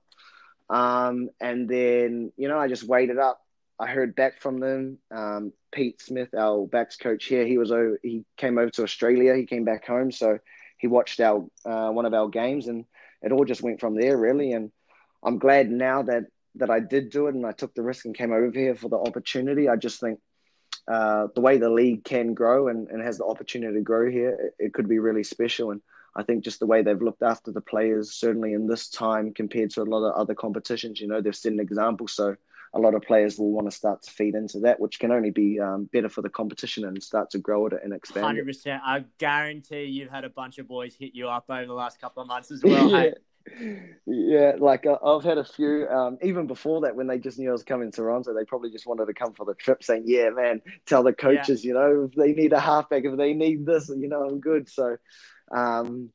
Um, 0.71 1.31
and 1.41 1.69
then 1.69 2.33
you 2.37 2.49
know 2.49 2.59
I 2.59 2.69
just 2.69 2.85
waited 2.85 3.19
up. 3.19 3.41
I 3.79 3.87
heard 3.87 4.15
back 4.15 4.41
from 4.41 4.59
them. 4.59 4.99
Um, 5.11 5.53
Pete 5.71 6.01
Smith, 6.01 6.35
our 6.35 6.67
backs 6.67 6.97
coach 6.97 7.27
here, 7.27 7.47
he 7.47 7.59
was 7.59 7.71
over, 7.71 7.99
he 8.03 8.25
came 8.37 8.59
over 8.59 8.71
to 8.71 8.83
Australia. 8.83 9.37
He 9.37 9.47
came 9.47 9.65
back 9.65 9.87
home, 9.87 10.11
so 10.11 10.39
he 10.79 10.87
watched 10.89 11.21
our 11.21 11.47
uh, 11.65 11.91
one 11.91 12.07
of 12.07 12.15
our 12.15 12.29
games, 12.29 12.67
and 12.69 12.85
it 13.23 13.33
all 13.33 13.45
just 13.45 13.63
went 13.63 13.81
from 13.81 13.95
there 13.95 14.17
really. 14.17 14.53
And 14.53 14.73
I'm 15.23 15.39
glad 15.39 15.71
now 15.71 16.03
that 16.03 16.25
that 16.57 16.71
I 16.71 16.81
did 16.81 17.11
do 17.11 17.27
it 17.29 17.35
and 17.35 17.47
I 17.47 17.53
took 17.53 17.75
the 17.75 17.83
risk 17.83 18.05
and 18.05 18.17
came 18.17 18.33
over 18.33 18.51
here 18.53 18.75
for 18.75 18.89
the 18.89 18.99
opportunity. 18.99 19.69
I 19.69 19.77
just 19.77 20.01
think 20.01 20.19
uh, 20.89 21.29
the 21.35 21.41
way 21.41 21.59
the 21.59 21.71
league 21.71 22.05
can 22.05 22.35
grow 22.35 22.69
and, 22.69 22.89
and 22.89 23.03
has 23.03 23.19
the 23.19 23.25
opportunity 23.25 23.75
to 23.75 23.83
grow 23.83 24.11
here, 24.11 24.31
it, 24.59 24.67
it 24.67 24.75
could 24.75 24.89
be 24.89 24.99
really 24.99 25.23
special. 25.23 25.71
And 25.71 25.81
I 26.17 26.23
think 26.23 26.45
just 26.45 26.59
the 26.59 26.67
way 26.67 26.83
they've 26.83 27.01
looked 27.01 27.23
after 27.23 27.53
the 27.53 27.61
players, 27.61 28.15
certainly 28.15 28.55
in 28.55 28.67
this 28.67 28.89
time 28.89 29.33
compared 29.33 29.71
to 29.73 29.83
a 29.83 29.85
lot 29.85 30.05
of 30.05 30.15
other 30.15 30.35
competitions, 30.35 31.01
you 31.01 31.07
know, 31.07 31.21
they've 31.21 31.37
set 31.37 31.53
an 31.53 31.61
example. 31.61 32.09
So 32.09 32.37
a 32.75 32.79
lot 32.79 32.95
of 32.95 33.03
players 33.03 33.39
will 33.39 33.53
want 33.53 33.71
to 33.71 33.77
start 33.77 34.03
to 34.03 34.11
feed 34.11 34.35
into 34.35 34.61
that, 34.61 34.81
which 34.81 34.99
can 34.99 35.13
only 35.13 35.31
be 35.31 35.61
um, 35.61 35.89
better 35.93 36.09
for 36.09 36.23
the 36.23 36.29
competition 36.29 36.85
and 36.85 37.03
start 37.03 37.31
to 37.31 37.39
grow 37.39 37.67
it 37.67 37.75
and 37.83 37.93
expand 37.93 38.27
Hundred 38.27 38.43
it. 38.43 38.47
percent. 38.47 38.83
I 38.85 39.05
guarantee 39.19 39.85
you've 39.85 40.11
had 40.11 40.25
a 40.25 40.31
bunch 40.31 40.59
of 40.59 40.69
boys 40.69 40.95
hit 40.95 41.15
you 41.15 41.29
up 41.29 41.45
over 41.49 41.67
the 41.67 41.73
last 41.73 42.01
couple 42.01 42.23
of 42.23 42.29
months 42.29 42.51
as 42.51 42.63
well. 42.63 42.91
yeah. 42.91 43.01
hey? 43.01 43.15
Yeah, 44.07 44.53
like 44.59 44.87
uh, 44.87 44.97
I've 45.05 45.25
had 45.25 45.39
a 45.39 45.45
few. 45.45 45.87
Um, 45.89 46.19
even 46.23 46.47
before 46.47 46.81
that, 46.83 46.97
when 46.97 47.07
they 47.07 47.19
just 47.19 47.39
knew 47.39 47.51
I 47.51 47.53
was 47.53 47.63
coming 47.63 47.91
to 47.91 47.97
Toronto, 47.97 48.35
they 48.35 48.45
probably 48.45 48.71
just 48.71 48.87
wanted 48.87 49.07
to 49.07 49.15
come 49.15 49.35
for 49.35 49.45
the 49.45 49.55
trip, 49.55 49.83
saying, 49.83 50.05
"Yeah, 50.07 50.31
man, 50.31 50.63
tell 50.87 51.03
the 51.03 51.13
coaches, 51.13 51.65
you 51.65 51.75
know, 51.75 52.09
if 52.11 52.17
they 52.17 52.33
need 52.33 52.53
a 52.53 52.61
halfback, 52.61 53.05
if 53.05 53.17
they 53.17 53.35
need 53.35 53.67
this, 53.67 53.89
you 53.89 54.09
know, 54.09 54.23
I'm 54.23 54.41
good." 54.41 54.69
So, 54.69 54.97
um, 55.55 56.11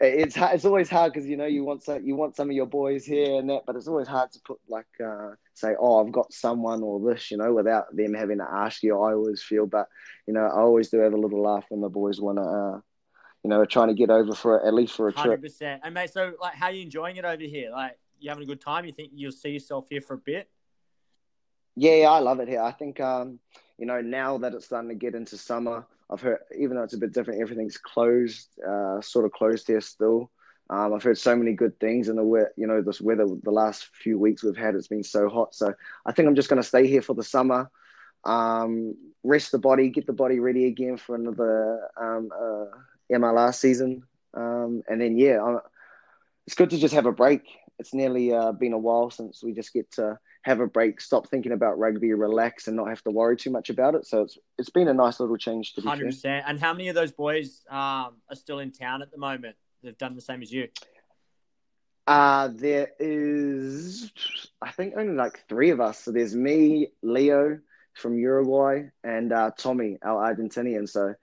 it's 0.00 0.36
it's 0.36 0.64
always 0.64 0.90
hard 0.90 1.12
because 1.12 1.28
you 1.28 1.36
know 1.36 1.46
you 1.46 1.64
want 1.64 1.82
some 1.82 2.04
you 2.04 2.16
want 2.16 2.36
some 2.36 2.50
of 2.50 2.56
your 2.56 2.66
boys 2.66 3.04
here 3.04 3.38
and 3.38 3.48
that, 3.48 3.62
but 3.66 3.76
it's 3.76 3.88
always 3.88 4.08
hard 4.08 4.30
to 4.32 4.40
put 4.44 4.58
like 4.68 4.86
uh, 5.04 5.30
say, 5.54 5.74
"Oh, 5.78 6.04
I've 6.04 6.12
got 6.12 6.32
someone 6.32 6.82
or 6.82 7.00
this," 7.00 7.30
you 7.30 7.38
know, 7.38 7.52
without 7.54 7.94
them 7.94 8.12
having 8.14 8.38
to 8.38 8.46
ask 8.50 8.82
you. 8.82 9.00
I 9.00 9.14
always 9.14 9.42
feel, 9.42 9.66
but 9.66 9.88
you 10.26 10.34
know, 10.34 10.44
I 10.44 10.60
always 10.60 10.90
do 10.90 10.98
have 10.98 11.14
a 11.14 11.18
little 11.18 11.42
laugh 11.42 11.64
when 11.68 11.80
the 11.80 11.88
boys 11.88 12.20
want 12.20 12.38
to. 12.38 12.42
Uh, 12.42 12.80
you 13.46 13.50
know, 13.50 13.64
trying 13.64 13.86
to 13.86 13.94
get 13.94 14.10
over 14.10 14.34
for 14.34 14.66
at 14.66 14.74
least 14.74 14.96
for 14.96 15.06
a 15.06 15.12
Hundred 15.12 15.36
trip. 15.36 15.42
percent. 15.42 15.80
And 15.84 15.94
mate, 15.94 16.10
so 16.10 16.32
like, 16.42 16.54
how 16.54 16.66
are 16.66 16.72
you 16.72 16.82
enjoying 16.82 17.14
it 17.14 17.24
over 17.24 17.44
here? 17.44 17.70
Like, 17.70 17.96
you 18.18 18.28
having 18.28 18.42
a 18.42 18.46
good 18.46 18.60
time? 18.60 18.84
You 18.84 18.90
think 18.90 19.12
you'll 19.14 19.30
see 19.30 19.50
yourself 19.50 19.86
here 19.88 20.00
for 20.00 20.14
a 20.14 20.18
bit? 20.18 20.50
Yeah, 21.76 21.94
yeah, 21.94 22.10
I 22.10 22.18
love 22.18 22.40
it 22.40 22.48
here. 22.48 22.60
I 22.60 22.72
think, 22.72 22.98
um, 22.98 23.38
you 23.78 23.86
know, 23.86 24.00
now 24.00 24.36
that 24.38 24.52
it's 24.52 24.64
starting 24.64 24.88
to 24.88 24.96
get 24.96 25.14
into 25.14 25.38
summer, 25.38 25.86
I've 26.10 26.20
heard, 26.20 26.40
even 26.58 26.76
though 26.76 26.82
it's 26.82 26.94
a 26.94 26.98
bit 26.98 27.12
different, 27.12 27.40
everything's 27.40 27.78
closed, 27.78 28.48
uh, 28.68 29.00
sort 29.00 29.26
of 29.26 29.30
closed 29.30 29.68
here 29.68 29.80
still. 29.80 30.32
Um, 30.68 30.92
I've 30.92 31.04
heard 31.04 31.16
so 31.16 31.36
many 31.36 31.52
good 31.52 31.78
things, 31.78 32.08
and 32.08 32.18
the 32.18 32.24
we- 32.24 32.40
you 32.56 32.66
know 32.66 32.82
this 32.82 33.00
weather 33.00 33.28
the 33.44 33.52
last 33.52 33.90
few 33.94 34.18
weeks 34.18 34.42
we've 34.42 34.56
had 34.56 34.74
it's 34.74 34.88
been 34.88 35.04
so 35.04 35.28
hot. 35.28 35.54
So 35.54 35.72
I 36.04 36.10
think 36.10 36.26
I'm 36.26 36.34
just 36.34 36.48
going 36.48 36.60
to 36.60 36.66
stay 36.66 36.88
here 36.88 37.02
for 37.02 37.14
the 37.14 37.22
summer, 37.22 37.70
um, 38.24 38.96
rest 39.22 39.52
the 39.52 39.58
body, 39.58 39.88
get 39.90 40.06
the 40.06 40.12
body 40.12 40.40
ready 40.40 40.66
again 40.66 40.96
for 40.96 41.14
another 41.14 41.88
um, 41.96 42.30
uh, 42.36 42.76
MLR 43.12 43.54
season, 43.54 44.02
um, 44.34 44.82
and 44.88 45.00
then 45.00 45.16
yeah, 45.16 45.42
i 45.42 45.58
it's 46.46 46.54
good 46.54 46.70
to 46.70 46.78
just 46.78 46.94
have 46.94 47.06
a 47.06 47.12
break. 47.12 47.42
It's 47.78 47.92
nearly 47.92 48.32
uh, 48.32 48.52
been 48.52 48.72
a 48.72 48.78
while 48.78 49.10
since 49.10 49.42
we 49.42 49.52
just 49.52 49.72
get 49.72 49.90
to 49.92 50.18
have 50.42 50.60
a 50.60 50.66
break, 50.66 51.00
stop 51.00 51.28
thinking 51.28 51.50
about 51.50 51.76
rugby, 51.76 52.12
relax, 52.12 52.68
and 52.68 52.76
not 52.76 52.88
have 52.88 53.02
to 53.02 53.10
worry 53.10 53.36
too 53.36 53.50
much 53.50 53.68
about 53.68 53.96
it. 53.96 54.06
So 54.06 54.22
it's 54.22 54.38
it's 54.58 54.70
been 54.70 54.88
a 54.88 54.94
nice 54.94 55.18
little 55.18 55.36
change 55.36 55.74
to 55.74 55.82
be 55.82 55.88
Hundred 55.88 56.04
fair. 56.04 56.10
percent. 56.12 56.44
And 56.46 56.60
how 56.60 56.72
many 56.72 56.88
of 56.88 56.94
those 56.94 57.10
boys 57.10 57.64
um, 57.68 58.18
are 58.30 58.34
still 58.34 58.60
in 58.60 58.70
town 58.70 59.02
at 59.02 59.10
the 59.10 59.18
moment? 59.18 59.56
They've 59.82 59.98
done 59.98 60.14
the 60.14 60.20
same 60.20 60.42
as 60.42 60.52
you. 60.52 60.68
Uh, 62.06 62.48
there 62.52 62.90
is, 63.00 64.12
I 64.62 64.70
think, 64.70 64.94
only 64.96 65.14
like 65.14 65.44
three 65.48 65.70
of 65.70 65.80
us. 65.80 66.04
So 66.04 66.12
there's 66.12 66.36
me, 66.36 66.92
Leo 67.02 67.58
from 67.94 68.16
Uruguay, 68.16 68.84
and 69.02 69.32
uh, 69.32 69.50
Tommy, 69.58 69.98
our 70.02 70.32
Argentinian. 70.32 70.88
So 70.88 71.14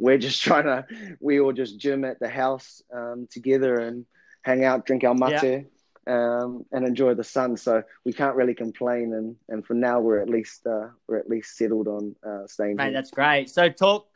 we're 0.00 0.18
just 0.18 0.42
trying 0.42 0.64
to, 0.64 0.86
we 1.20 1.40
all 1.40 1.52
just 1.52 1.78
gym 1.78 2.04
at 2.04 2.18
the 2.18 2.28
house 2.28 2.82
um, 2.92 3.28
together 3.30 3.76
and 3.76 4.06
hang 4.42 4.64
out, 4.64 4.86
drink 4.86 5.04
our 5.04 5.14
mate, 5.14 5.66
um, 6.06 6.64
and 6.72 6.86
enjoy 6.86 7.14
the 7.14 7.24
sun. 7.24 7.56
So 7.56 7.82
we 8.04 8.12
can't 8.12 8.34
really 8.34 8.54
complain. 8.54 9.12
And, 9.12 9.36
and 9.48 9.64
for 9.64 9.74
now, 9.74 10.00
we're 10.00 10.20
at 10.20 10.30
least 10.30 10.66
uh, 10.66 10.88
we're 11.06 11.18
at 11.18 11.28
least 11.28 11.56
settled 11.56 11.86
on 11.86 12.16
uh, 12.26 12.46
staying 12.46 12.76
Mate, 12.76 12.84
here. 12.84 12.92
that's 12.94 13.10
great. 13.10 13.50
So 13.50 13.68
talk 13.68 14.08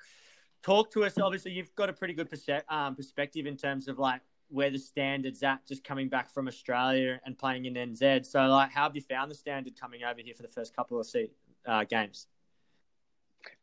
talk 0.63 0.91
to 0.93 1.05
us. 1.05 1.19
Obviously, 1.19 1.53
you've 1.53 1.75
got 1.77 1.91
a 1.91 1.93
pretty 1.93 2.15
good 2.15 2.31
perce- 2.31 2.65
um, 2.69 2.97
perspective 2.97 3.47
in 3.47 3.57
terms 3.57 3.87
of 3.87 3.99
like 3.99 4.23
where 4.49 4.71
the 4.71 4.79
standards 4.79 5.43
at 5.43 5.67
just 5.67 5.85
coming 5.85 6.09
back 6.09 6.33
from 6.33 6.49
Australia 6.49 7.21
and 7.27 7.37
playing 7.37 7.67
in 7.67 7.75
NZ. 7.75 8.27
So 8.27 8.47
like, 8.47 8.71
how 8.71 8.85
have 8.85 8.97
you 8.97 9.03
found 9.03 9.31
the 9.31 9.35
standard 9.35 9.79
coming 9.79 10.05
over 10.05 10.21
here 10.25 10.35
for 10.35 10.43
the 10.43 10.49
first 10.49 10.75
couple 10.75 10.99
of 10.99 11.07
se- 11.07 11.31
uh, 11.67 11.85
games? 11.85 12.29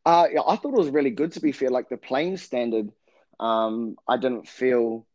Uh, 0.04 0.26
yeah, 0.32 0.40
I 0.46 0.56
thought 0.56 0.74
it 0.74 0.78
was 0.78 0.90
really 0.90 1.10
good. 1.10 1.32
To 1.32 1.40
be 1.40 1.52
fair, 1.52 1.70
like 1.70 1.88
the 1.88 1.96
playing 1.96 2.36
standard, 2.36 2.90
um, 3.38 3.96
I 4.08 4.16
didn't 4.16 4.48
feel, 4.48 5.06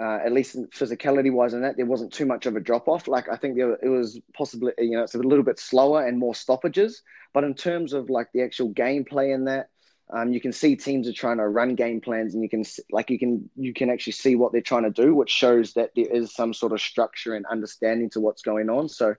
uh, 0.00 0.20
at 0.24 0.32
least 0.32 0.56
physicality 0.70 1.30
wise, 1.30 1.52
in 1.52 1.62
that 1.62 1.76
there 1.76 1.86
wasn't 1.86 2.12
too 2.12 2.26
much 2.26 2.46
of 2.46 2.56
a 2.56 2.60
drop 2.60 2.88
off. 2.88 3.08
Like 3.08 3.28
I 3.28 3.36
think 3.36 3.56
there, 3.56 3.74
it 3.82 3.88
was 3.88 4.20
possibly, 4.34 4.72
you 4.78 4.92
know, 4.92 5.02
it's 5.02 5.14
a 5.14 5.18
little 5.18 5.44
bit 5.44 5.58
slower 5.58 6.06
and 6.06 6.18
more 6.18 6.34
stoppages. 6.34 7.02
But 7.34 7.44
in 7.44 7.54
terms 7.54 7.92
of 7.92 8.10
like 8.10 8.28
the 8.32 8.42
actual 8.42 8.70
gameplay 8.72 9.34
in 9.34 9.44
that, 9.44 9.68
um, 10.12 10.32
you 10.32 10.40
can 10.40 10.52
see 10.52 10.76
teams 10.76 11.08
are 11.08 11.12
trying 11.12 11.38
to 11.38 11.48
run 11.48 11.74
game 11.74 12.00
plans, 12.00 12.34
and 12.34 12.42
you 12.42 12.48
can 12.48 12.64
like 12.90 13.08
you 13.10 13.18
can 13.18 13.48
you 13.56 13.72
can 13.72 13.90
actually 13.90 14.12
see 14.12 14.34
what 14.34 14.52
they're 14.52 14.60
trying 14.60 14.82
to 14.84 14.90
do, 14.90 15.14
which 15.14 15.30
shows 15.30 15.72
that 15.74 15.90
there 15.96 16.10
is 16.10 16.34
some 16.34 16.52
sort 16.52 16.72
of 16.72 16.80
structure 16.80 17.34
and 17.34 17.46
understanding 17.46 18.10
to 18.10 18.20
what's 18.20 18.42
going 18.42 18.68
on. 18.68 18.88
So 18.88 19.14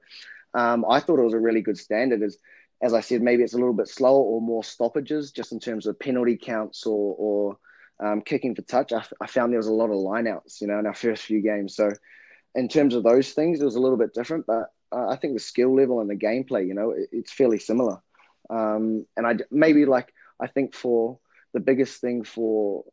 um, 0.53 0.85
I 0.87 0.99
thought 0.99 1.19
it 1.19 1.23
was 1.23 1.33
a 1.33 1.39
really 1.39 1.61
good 1.61 1.77
standard. 1.77 2.21
As 2.21 2.37
as 2.81 2.93
I 2.93 2.99
said, 3.01 3.21
maybe 3.21 3.43
it's 3.43 3.53
a 3.53 3.57
little 3.57 3.73
bit 3.73 3.87
slower 3.87 4.21
or 4.21 4.41
more 4.41 4.63
stoppages, 4.63 5.31
just 5.31 5.51
in 5.51 5.59
terms 5.59 5.87
of 5.87 5.99
penalty 5.99 6.37
counts 6.37 6.85
or 6.85 7.15
or 7.17 7.57
um, 8.05 8.21
kicking 8.21 8.55
for 8.55 8.61
touch. 8.63 8.91
I, 8.91 9.03
I 9.21 9.27
found 9.27 9.51
there 9.51 9.59
was 9.59 9.67
a 9.67 9.73
lot 9.73 9.89
of 9.89 9.95
lineouts, 9.95 10.59
you 10.59 10.67
know, 10.67 10.79
in 10.79 10.85
our 10.85 10.93
first 10.93 11.23
few 11.23 11.41
games. 11.41 11.75
So 11.75 11.91
in 12.55 12.67
terms 12.67 12.95
of 12.95 13.03
those 13.03 13.31
things, 13.31 13.61
it 13.61 13.65
was 13.65 13.75
a 13.75 13.79
little 13.79 13.97
bit 13.97 14.13
different, 14.13 14.45
but 14.45 14.69
I 14.91 15.15
think 15.15 15.33
the 15.33 15.39
skill 15.39 15.75
level 15.75 16.01
and 16.01 16.09
the 16.09 16.15
gameplay, 16.15 16.67
you 16.67 16.73
know, 16.73 16.91
it, 16.91 17.09
it's 17.11 17.31
fairly 17.31 17.59
similar. 17.59 18.01
Um, 18.49 19.05
and 19.17 19.25
I 19.25 19.37
maybe 19.51 19.85
like 19.85 20.13
I 20.39 20.47
think 20.47 20.75
for 20.75 21.19
the 21.53 21.59
biggest 21.59 22.01
thing 22.01 22.23
for 22.23 22.83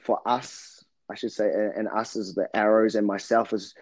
for 0.00 0.20
us, 0.26 0.84
I 1.10 1.14
should 1.14 1.32
say, 1.32 1.50
and 1.76 1.88
us 1.88 2.16
as 2.16 2.34
the 2.34 2.48
arrows 2.54 2.94
and 2.94 3.06
myself 3.06 3.52
is 3.52 3.74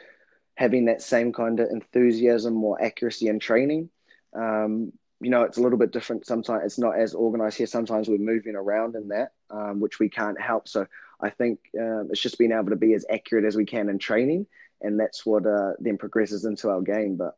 having 0.57 0.87
that 0.87 1.03
same 1.03 1.33
kind 1.33 1.61
of 1.61 1.71
enthusiasm, 1.71 2.55
more 2.55 2.83
accuracy 2.83 3.29
and 3.29 3.41
training. 3.41 3.91
Um, 4.37 4.93
you 5.21 5.31
know, 5.31 5.43
it's 5.43 5.59
a 5.59 5.63
little 5.63 5.79
bit 5.79 5.93
different. 5.93 6.27
Sometimes 6.27 6.65
it's 6.65 6.79
not 6.79 6.99
as 6.99 7.15
organized 7.15 7.59
here. 7.59 7.67
Sometimes 7.67 8.09
we're 8.09 8.19
moving 8.19 8.57
around 8.57 8.97
in 8.97 9.09
that, 9.09 9.33
um, 9.51 9.79
which 9.79 9.99
we 9.99 10.09
can't 10.09 10.41
help. 10.41 10.67
So 10.67 10.87
I 11.21 11.29
think 11.29 11.59
um, 11.79 12.09
it's 12.11 12.23
just 12.23 12.39
being 12.39 12.53
able 12.53 12.71
to 12.71 12.77
be 12.77 12.95
as 12.95 13.05
accurate 13.11 13.45
as 13.45 13.55
we 13.55 13.67
can 13.67 13.91
in 13.91 13.99
training, 13.99 14.47
and 14.81 14.99
that's 14.99 15.27
what 15.27 15.45
uh, 15.47 15.73
then 15.79 15.99
progresses 15.99 16.47
into 16.47 16.71
our 16.71 16.81
game. 16.81 17.17
But 17.17 17.37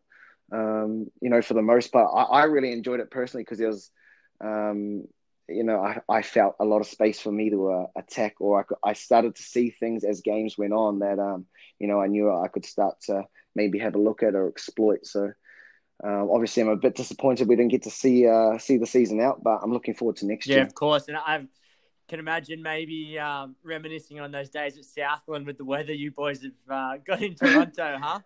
um, 0.53 1.11
you 1.21 1.29
know, 1.29 1.42
for 1.42 1.55
the 1.55 1.62
most 1.62 1.92
part, 1.92 2.11
I, 2.14 2.42
I 2.42 2.45
really 2.45 2.73
enjoyed 2.73 3.01
it 3.01 3.11
personally 3.11 3.42
because 3.42 3.59
it 3.59 3.66
was, 3.66 3.90
um, 4.40 5.09
you 5.49 5.64
know, 5.64 5.83
I, 5.83 6.01
I 6.09 6.23
felt 6.23 6.57
a 6.61 6.64
lot 6.64 6.83
of 6.83 6.87
space 6.87 7.21
for 7.21 7.33
me 7.33 7.51
to 7.51 7.73
uh, 7.73 7.87
attack, 7.97 8.37
or 8.38 8.64
I, 8.85 8.90
I 8.90 8.92
started 8.92 9.35
to 9.35 9.42
see 9.42 9.71
things 9.71 10.05
as 10.05 10.21
games 10.21 10.57
went 10.57 10.73
on 10.73 11.01
that, 11.01 11.18
um, 11.18 11.47
you 11.81 11.88
know, 11.88 12.01
I 12.01 12.07
knew 12.07 12.31
I 12.31 12.47
could 12.47 12.64
start 12.64 13.01
to 13.07 13.25
maybe 13.57 13.81
have 13.81 13.97
a 13.97 14.01
look 14.01 14.23
at 14.23 14.37
or 14.37 14.49
exploit. 14.49 15.05
So. 15.05 15.33
Um, 16.03 16.31
obviously, 16.33 16.62
I'm 16.62 16.69
a 16.69 16.77
bit 16.77 16.97
disappointed 16.97 17.49
we 17.49 17.55
didn't 17.55 17.71
get 17.71 17.83
to 17.83 17.91
see 17.91 18.27
uh, 18.27 18.59
see 18.59 18.77
the 18.77 18.87
season 18.87 19.21
out, 19.21 19.43
but 19.43 19.61
I'm 19.62 19.73
looking 19.73 19.95
forward 19.95 20.17
to 20.17 20.27
next 20.27 20.47
yeah, 20.47 20.57
year. 20.57 20.62
Yeah, 20.62 20.67
of 20.67 20.75
course. 20.75 21.09
And 21.09 21.17
I 21.17 21.47
can 22.09 22.19
imagine 22.19 22.61
maybe 22.62 23.19
um, 23.19 23.55
reminiscing 23.62 24.19
on 24.19 24.33
those 24.33 24.51
days 24.51 24.77
at 24.77 24.85
Southland 24.85 25.47
with 25.47 25.59
the 25.59 25.65
weather 25.65 25.93
you 25.93 26.11
boys 26.11 26.43
have 26.43 26.53
uh, 26.69 26.97
got 27.05 27.23
in 27.23 27.35
Toronto, 27.35 27.99
huh? 28.03 28.21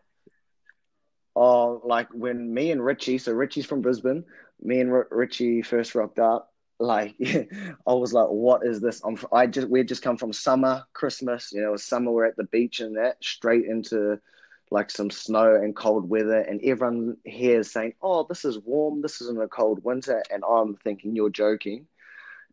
Oh, 1.35 1.83
like 1.85 2.09
when 2.15 2.53
me 2.53 2.71
and 2.71 2.83
Richie, 2.83 3.19
so 3.19 3.33
Richie's 3.33 3.67
from 3.67 3.83
Brisbane, 3.83 4.25
me 4.63 4.81
and 4.81 4.91
R- 4.91 5.09
Richie 5.11 5.61
first 5.61 5.95
rocked 5.95 6.19
up. 6.19 6.53
Like, 6.79 7.15
I 7.87 7.93
was 7.93 8.15
like, 8.15 8.29
"What 8.29 8.67
is 8.67 8.81
this?" 8.81 9.03
I'm, 9.05 9.19
I 9.33 9.47
just 9.47 9.69
we 9.69 9.81
had 9.81 9.89
just 9.89 10.03
come 10.03 10.17
from 10.17 10.33
summer, 10.33 10.85
Christmas. 10.95 11.53
You 11.53 11.61
know, 11.61 11.77
summer 11.77 12.11
we're 12.11 12.25
at 12.25 12.37
the 12.37 12.45
beach 12.45 12.81
and 12.81 12.97
that 12.97 13.23
straight 13.23 13.67
into 13.67 14.19
like 14.77 14.91
some 14.91 15.11
snow 15.11 15.55
and 15.55 15.75
cold 15.75 16.07
weather, 16.07 16.39
and 16.39 16.61
everyone 16.63 17.17
here 17.25 17.61
is 17.61 17.73
saying, 17.73 17.95
"Oh, 18.03 18.25
this 18.29 18.45
is 18.45 18.59
warm. 18.59 19.01
This 19.01 19.23
isn't 19.23 19.41
a 19.41 19.49
cold 19.49 19.83
winter," 19.83 20.23
and 20.31 20.45
I'm 20.47 20.77
thinking 20.77 21.17
you're 21.17 21.31
joking, 21.31 21.87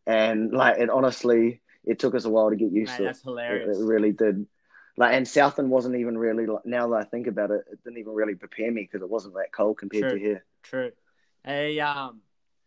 and 0.07 0.53
like 0.53 0.79
it 0.79 0.89
honestly, 0.89 1.59
it 1.83 1.99
took 1.99 2.15
us 2.15 2.23
a 2.23 2.29
while 2.29 2.49
to 2.49 2.55
get 2.55 2.71
used 2.71 2.91
Man, 2.91 2.99
to 2.99 3.03
that's 3.03 3.19
it. 3.19 3.25
hilarious. 3.25 3.77
It, 3.77 3.81
it 3.81 3.85
really 3.85 4.13
did. 4.13 4.47
Like, 4.95 5.15
and 5.15 5.27
Southland 5.27 5.69
wasn't 5.69 5.97
even 5.97 6.17
really. 6.17 6.45
like. 6.45 6.65
Now 6.65 6.87
that 6.87 6.95
I 6.95 7.03
think 7.03 7.27
about 7.27 7.51
it, 7.51 7.65
it 7.69 7.83
didn't 7.83 7.99
even 7.99 8.13
really 8.13 8.35
prepare 8.35 8.71
me 8.71 8.83
because 8.83 9.01
it 9.01 9.09
wasn't 9.09 9.33
that 9.33 9.51
cold 9.51 9.77
compared 9.77 10.03
True. 10.03 10.17
to 10.17 10.25
here. 10.25 10.45
True. 10.63 10.91
A 11.45 11.77
um, 11.81 12.21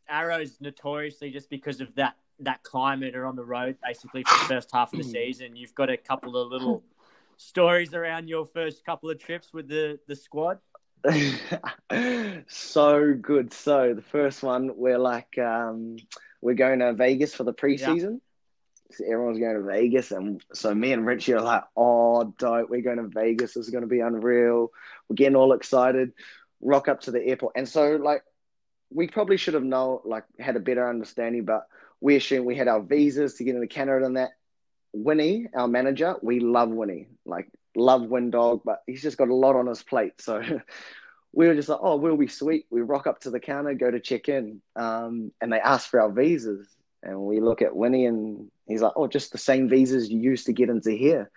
Arrows 0.07 0.59
notoriously 0.61 1.31
just 1.31 1.49
because 1.49 1.81
of 1.81 1.95
that 1.95 2.17
that 2.41 2.63
climate 2.63 3.17
are 3.17 3.25
on 3.25 3.37
the 3.37 3.45
road 3.45 3.79
basically 3.83 4.23
for 4.23 4.39
the 4.39 4.45
first 4.45 4.69
half 4.71 4.93
of 4.93 4.99
the 4.99 5.05
season. 5.05 5.57
You've 5.57 5.75
got 5.75 5.89
a 5.89 5.97
couple 5.97 6.37
of 6.37 6.53
little 6.53 6.85
stories 7.37 7.95
around 7.95 8.29
your 8.29 8.47
first 8.47 8.85
couple 8.85 9.11
of 9.11 9.19
trips 9.19 9.53
with 9.53 9.69
the 9.69 9.99
the 10.07 10.17
squad. 10.17 10.59
so 12.49 13.15
good. 13.15 13.53
So 13.53 13.95
the 13.95 14.03
first 14.03 14.43
one, 14.43 14.73
we're 14.77 14.99
like, 14.99 15.39
um, 15.39 15.97
we're 16.41 16.55
going 16.55 16.81
to 16.81 16.93
Vegas 16.95 17.35
for 17.35 17.45
the 17.45 17.55
preseason. 17.55 18.21
So 18.93 19.05
everyone's 19.05 19.39
going 19.39 19.57
to 19.57 19.63
Vegas, 19.63 20.13
and 20.13 20.43
so 20.53 20.73
me 20.75 20.93
and 20.93 21.05
Richie 21.05 21.35
are 21.35 21.41
like, 21.41 21.65
"Oh, 21.77 22.33
dope! 22.39 22.71
We're 22.71 22.83
going 22.83 22.99
to 22.99 23.09
Vegas. 23.09 23.55
This 23.55 23.67
is 23.67 23.71
going 23.71 23.83
to 23.83 23.89
be 23.89 24.01
unreal." 24.01 24.71
We're 25.09 25.17
getting 25.17 25.35
all 25.37 25.53
excited. 25.53 26.13
Rock 26.61 26.87
up 26.89 27.01
to 27.03 27.11
the 27.11 27.25
airport, 27.25 27.55
and 27.57 27.69
so 27.69 27.97
like, 27.97 28.23
we 28.91 29.09
probably 29.09 29.37
should 29.37 29.55
have 29.55 29.65
known, 29.65 30.01
like, 30.05 30.25
had 30.39 30.55
a 30.57 30.61
better 30.61 30.89
understanding, 30.89 31.45
but 31.45 31.67
we 32.01 32.15
assumed 32.17 32.47
we 32.47 32.55
had 32.55 32.69
our 32.69 32.81
visas 32.81 33.35
to 33.35 33.45
get 33.45 33.57
into 33.57 33.67
Canada 33.67 34.07
and 34.07 34.17
that. 34.17 34.31
Winnie, 34.97 35.47
our 35.55 35.69
manager, 35.69 36.17
we 36.23 36.41
love 36.41 36.71
Winnie, 36.71 37.09
like 37.27 37.49
love 37.77 38.03
Win 38.03 38.31
Dog, 38.31 38.63
but 38.65 38.83
he's 38.87 39.03
just 39.03 39.19
got 39.19 39.29
a 39.29 39.35
lot 39.35 39.55
on 39.55 39.67
his 39.67 39.83
plate. 39.83 40.21
So 40.21 40.43
we 41.33 41.47
were 41.47 41.55
just 41.55 41.69
like, 41.69 41.81
oh, 41.83 41.97
we'll 41.97 42.17
be 42.17 42.29
sweet. 42.29 42.67
We 42.71 42.81
rock 42.81 43.07
up 43.07 43.21
to 43.21 43.31
the 43.31 43.41
counter, 43.41 43.75
go 43.75 43.91
to 43.91 44.01
check 44.01 44.29
in, 44.29 44.63
um, 44.75 45.33
and 45.41 45.53
they 45.53 45.61
ask 45.61 45.91
for 45.91 46.01
our 46.01 46.11
visas. 46.11 46.67
And 47.03 47.21
we 47.21 47.41
look 47.41 47.61
at 47.61 47.77
Winnie 47.77 48.07
and 48.07 48.51
he's 48.67 48.81
like, 48.81 48.95
oh, 48.97 49.07
just 49.07 49.33
the 49.33 49.39
same 49.39 49.69
visas 49.69 50.11
you 50.11 50.19
used 50.19 50.47
to 50.47 50.53
get 50.53 50.71
into 50.71 50.93
here. 50.93 51.31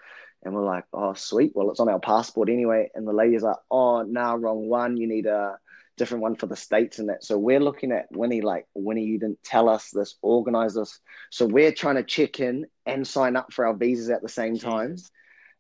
And 0.44 0.56
we're 0.56 0.66
like, 0.66 0.86
oh, 0.94 1.14
sweet. 1.14 1.52
Well, 1.54 1.70
it's 1.70 1.82
on 1.82 1.90
our 1.90 2.00
passport 2.00 2.50
anyway. 2.50 2.90
And 2.96 3.06
the 3.06 3.12
lady's 3.12 3.44
like, 3.44 3.58
oh, 3.70 4.04
nah, 4.04 4.34
wrong 4.34 4.70
one. 4.70 4.96
You 4.96 5.06
need 5.06 5.26
a 5.26 5.60
different 6.00 6.24
one 6.24 6.36
for 6.36 6.48
the 6.48 6.56
States 6.56 6.98
and 6.98 7.10
that. 7.10 7.24
So 7.24 7.38
we're 7.38 7.60
looking 7.60 7.92
at 7.92 8.08
Winnie 8.12 8.42
like, 8.42 8.66
Winnie, 8.74 9.04
you 9.04 9.20
didn't 9.20 9.44
tell 9.44 9.70
us 9.70 9.92
this, 9.92 10.16
organize 10.24 10.74
this. 10.74 11.00
So 11.30 11.46
we're 11.46 11.74
trying 11.74 11.96
to 11.96 12.04
check 12.04 12.40
in 12.40 12.66
and 12.88 13.08
sign 13.08 13.36
up 13.36 13.54
for 13.54 13.68
our 13.68 13.76
visas 13.76 14.10
at 14.10 14.24
the 14.24 14.30
same 14.30 14.58
time. 14.58 14.96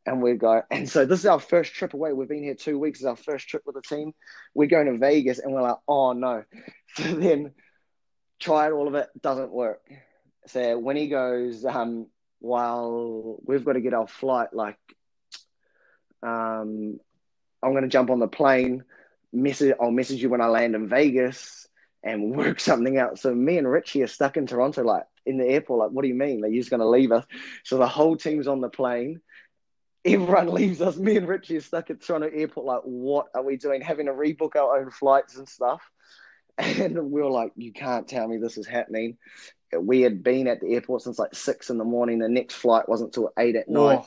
And 0.06 0.23
we 0.23 0.34
go, 0.34 0.63
and 0.71 0.89
so 0.89 1.06
this 1.06 1.19
is 1.19 1.25
our 1.28 1.39
first 1.39 1.73
trip 1.73 1.93
away. 1.93 2.13
We've 2.13 2.28
been 2.28 2.41
here 2.41 2.56
two 2.56 2.80
weeks. 2.80 2.99
It's 2.99 3.06
our 3.06 3.15
first 3.15 3.47
trip 3.47 3.62
with 3.65 3.75
the 3.75 3.82
team. 3.82 4.13
We're 4.56 4.69
going 4.69 4.88
to 4.88 4.97
Vegas, 4.97 5.38
and 5.38 5.54
we're 5.54 5.62
like, 5.62 5.78
oh 5.88 6.13
no. 6.13 6.43
So 6.95 7.04
then, 7.04 7.52
tried 8.39 8.71
all 8.71 8.88
of 8.88 8.95
it, 8.95 9.10
doesn't 9.21 9.52
work. 9.52 9.82
So 10.47 10.80
when 10.80 10.95
he 10.95 11.08
goes, 11.08 11.63
um, 11.65 12.08
while 12.39 13.38
we've 13.45 13.63
got 13.63 13.73
to 13.73 13.82
get 13.82 13.93
our 13.93 14.08
flight, 14.08 14.47
like, 14.54 14.80
um, 16.23 16.99
I'm 17.62 17.71
going 17.71 17.84
to 17.84 17.89
jump 17.89 18.10
on 18.10 18.19
the 18.19 18.28
plane. 18.28 18.84
Message, 19.32 19.76
I'll 19.80 19.92
message 19.92 20.22
you 20.22 20.30
when 20.30 20.42
I 20.42 20.48
land 20.48 20.76
in 20.76 20.88
Vegas 20.89 21.68
and 22.04 22.32
work 22.36 22.60
something 22.60 22.98
out. 22.98 23.20
So 23.20 23.34
me 23.34 23.58
and 23.58 23.70
Richie 23.70 24.04
are 24.04 24.08
stuck 24.08 24.38
in 24.38 24.48
Toronto, 24.48 24.84
like 24.84 25.04
in 25.26 25.38
the 25.38 25.46
airport. 25.46 25.80
Like, 25.80 25.92
what 25.92 26.02
do 26.02 26.08
you 26.08 26.15
mean? 26.15 26.42
Like, 26.42 26.52
you're 26.52 26.62
just 26.62 26.70
going 26.70 26.80
to 26.80 26.89
leave 26.89 27.12
us? 27.12 27.26
So 27.63 27.78
the 27.78 27.88
whole 27.88 28.15
team's 28.18 28.48
on 28.48 28.62
the 28.62 28.70
plane 28.70 29.22
everyone 30.06 30.48
leaves 30.54 30.82
us. 30.82 30.98
Me 30.98 31.18
and 31.18 31.28
Richie 31.28 31.58
are 31.58 31.62
stuck 31.62 31.89
at 31.89 32.02
Toronto 32.02 32.30
Airport. 32.30 32.65
Like, 32.65 32.82
what 32.84 33.28
are 33.34 33.44
we 33.44 33.58
doing? 33.58 33.82
Having 33.82 34.08
to 34.08 34.13
rebook 34.13 34.56
our 34.56 34.80
own 34.80 34.92
flights 34.92 35.38
and 35.38 35.48
stuff. 35.48 35.82
And 36.62 37.10
we 37.10 37.22
were 37.22 37.30
like, 37.30 37.54
you 37.56 37.72
can't 37.72 38.06
tell 38.06 38.28
me 38.28 38.36
this 38.36 38.58
is 38.58 38.68
happening. 38.68 39.18
We 39.74 40.02
had 40.02 40.22
been 40.22 40.46
at 40.50 40.60
the 40.60 40.74
airport 40.74 41.04
since 41.04 41.18
like 41.18 41.34
six 41.34 41.70
in 41.70 41.78
the 41.78 41.86
morning. 41.86 42.20
The 42.20 42.28
next 42.28 42.56
flight 42.56 42.89
wasn't 42.89 43.13
till 43.13 43.32
eight 43.39 43.56
at 43.56 43.70
night. 43.70 44.04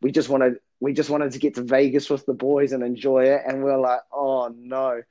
We 0.00 0.10
just 0.10 0.30
wanted 0.30 0.60
we 0.80 0.94
just 0.94 1.10
wanted 1.10 1.32
to 1.32 1.38
get 1.38 1.54
to 1.54 1.62
Vegas 1.62 2.08
with 2.08 2.24
the 2.26 2.34
boys 2.34 2.72
and 2.72 2.82
enjoy 2.82 3.24
it. 3.24 3.42
And 3.46 3.62
we 3.62 3.70
are 3.70 3.78
like, 3.78 4.00
oh 4.12 4.52
no. 4.56 5.02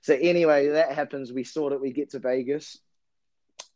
So 0.00 0.14
anyway, 0.14 0.68
that 0.68 0.92
happens. 0.92 1.32
We 1.32 1.44
sort 1.44 1.74
it. 1.74 1.80
We 1.80 1.92
get 1.92 2.10
to 2.10 2.18
Vegas, 2.18 2.78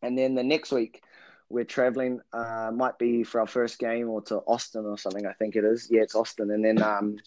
and 0.03 0.17
then 0.19 0.35
the 0.35 0.43
next 0.43 0.73
week 0.73 1.03
we're 1.49 1.65
traveling. 1.65 2.21
Uh, 2.33 2.71
might 2.75 2.99
be 2.99 3.23
for 3.23 3.41
our 3.41 3.47
first 3.47 3.79
game 3.79 4.09
or 4.09 4.23
to 4.23 4.37
Austin 4.39 4.87
or 4.87 4.97
something. 4.97 5.27
I 5.27 5.35
think 5.35 5.55
it 5.55 5.65
is. 5.65 5.89
Yeah, 5.91 6.01
it's 6.01 6.15
Austin. 6.15 6.51
And 6.51 6.65
then 6.65 6.83
um, 6.83 7.19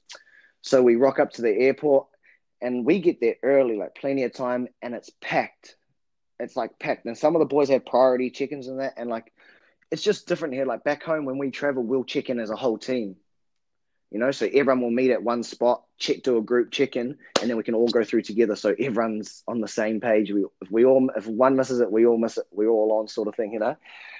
so 0.61 0.81
we 0.81 0.95
rock 0.95 1.19
up 1.19 1.31
to 1.33 1.43
the 1.43 1.51
airport, 1.51 2.07
and 2.61 2.85
we 2.85 2.99
get 2.99 3.21
there 3.21 3.35
early, 3.43 3.77
like 3.77 3.93
plenty 3.93 4.23
of 4.23 4.33
time, 4.33 4.67
and 4.81 4.95
it's 4.95 5.11
packed. 5.21 5.75
It's 6.39 6.55
like 6.55 6.79
packed, 6.79 7.05
and 7.05 7.17
some 7.17 7.35
of 7.35 7.39
the 7.39 7.45
boys 7.45 7.69
have 7.69 7.85
priority 7.85 8.31
chickens 8.31 8.67
and 8.67 8.79
that, 8.79 8.95
and 8.97 9.09
like 9.09 9.31
it's 9.91 10.01
just 10.01 10.27
different 10.27 10.55
here. 10.55 10.65
Like 10.65 10.83
back 10.83 11.03
home, 11.03 11.25
when 11.25 11.37
we 11.37 11.51
travel, 11.51 11.83
we'll 11.83 12.03
check 12.03 12.31
in 12.31 12.39
as 12.39 12.49
a 12.49 12.55
whole 12.55 12.79
team. 12.79 13.17
You 14.11 14.19
know, 14.19 14.31
so 14.31 14.45
everyone 14.45 14.81
will 14.81 14.91
meet 14.91 15.11
at 15.11 15.23
one 15.23 15.43
spot, 15.43 15.83
check 15.97 16.23
to 16.23 16.37
a 16.37 16.41
group 16.41 16.71
check 16.71 16.95
in, 16.95 17.17
and 17.41 17.49
then 17.49 17.57
we 17.57 17.63
can 17.63 17.73
all 17.73 17.87
go 17.87 18.03
through 18.03 18.21
together. 18.21 18.55
So 18.55 18.75
everyone's 18.79 19.43
on 19.47 19.59
the 19.59 19.67
same 19.67 19.99
page. 19.99 20.31
We, 20.31 20.45
if 20.61 20.71
we 20.71 20.85
all, 20.85 21.09
if 21.17 21.27
one 21.27 21.55
misses 21.55 21.81
it, 21.81 21.91
we 21.91 22.05
all 22.05 22.17
miss 22.17 22.37
it. 22.37 22.45
We're 22.51 22.69
all 22.69 22.99
on, 22.99 23.07
sort 23.07 23.27
of 23.27 23.35
thing, 23.35 23.53
you 23.53 23.59
know. 23.59 23.75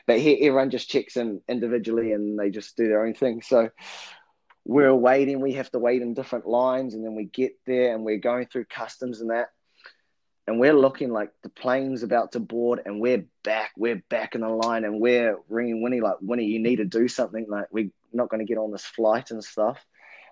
But 0.08 0.20
here, 0.20 0.38
everyone 0.42 0.70
just 0.70 0.90
checks 0.90 1.18
in 1.18 1.42
individually, 1.48 2.12
and 2.12 2.38
they 2.38 2.50
just 2.50 2.76
do 2.76 2.88
their 2.88 3.06
own 3.06 3.14
thing. 3.14 3.42
So 3.42 3.70
we're 4.66 4.94
waiting. 4.94 5.40
We 5.40 5.54
have 5.54 5.72
to 5.72 5.80
wait 5.80 6.02
in 6.02 6.14
different 6.14 6.48
lines, 6.48 6.94
and 6.94 7.06
then 7.06 7.16
we 7.16 7.26
get 7.26 7.54
there, 7.66 7.94
and 7.94 8.04
we're 8.04 8.18
going 8.18 8.48
through 8.48 8.66
customs 8.66 9.22
and 9.22 9.30
that. 9.30 9.50
And 10.48 10.60
we're 10.60 10.74
looking 10.74 11.12
like 11.12 11.32
the 11.42 11.50
plane's 11.50 12.04
about 12.04 12.34
to 12.34 12.40
board, 12.40 12.82
and 12.86 13.00
we're 13.00 13.26
back. 13.44 13.72
We're 13.78 14.04
back 14.10 14.36
in 14.36 14.42
the 14.42 14.50
line, 14.50 14.84
and 14.84 15.00
we're 15.00 15.38
ringing 15.50 15.82
Winnie 15.82 16.02
like, 16.02 16.18
Winnie, 16.22 16.46
you 16.46 16.60
need 16.60 16.78
to 16.78 16.86
do 16.86 17.08
something. 17.08 17.46
Like 17.48 17.68
we 17.72 17.92
not 18.16 18.30
going 18.30 18.46
to 18.46 18.52
get 18.52 18.58
on 18.58 18.72
this 18.72 18.86
flight 18.86 19.32
and 19.32 19.44
stuff. 19.44 19.84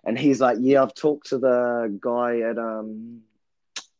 And 0.06 0.18
he's 0.18 0.42
like, 0.42 0.58
yeah, 0.60 0.84
I've 0.84 0.96
talked 0.96 1.30
to 1.30 1.38
the 1.38 1.98
guy 2.02 2.42
at, 2.42 2.58
um, 2.58 3.22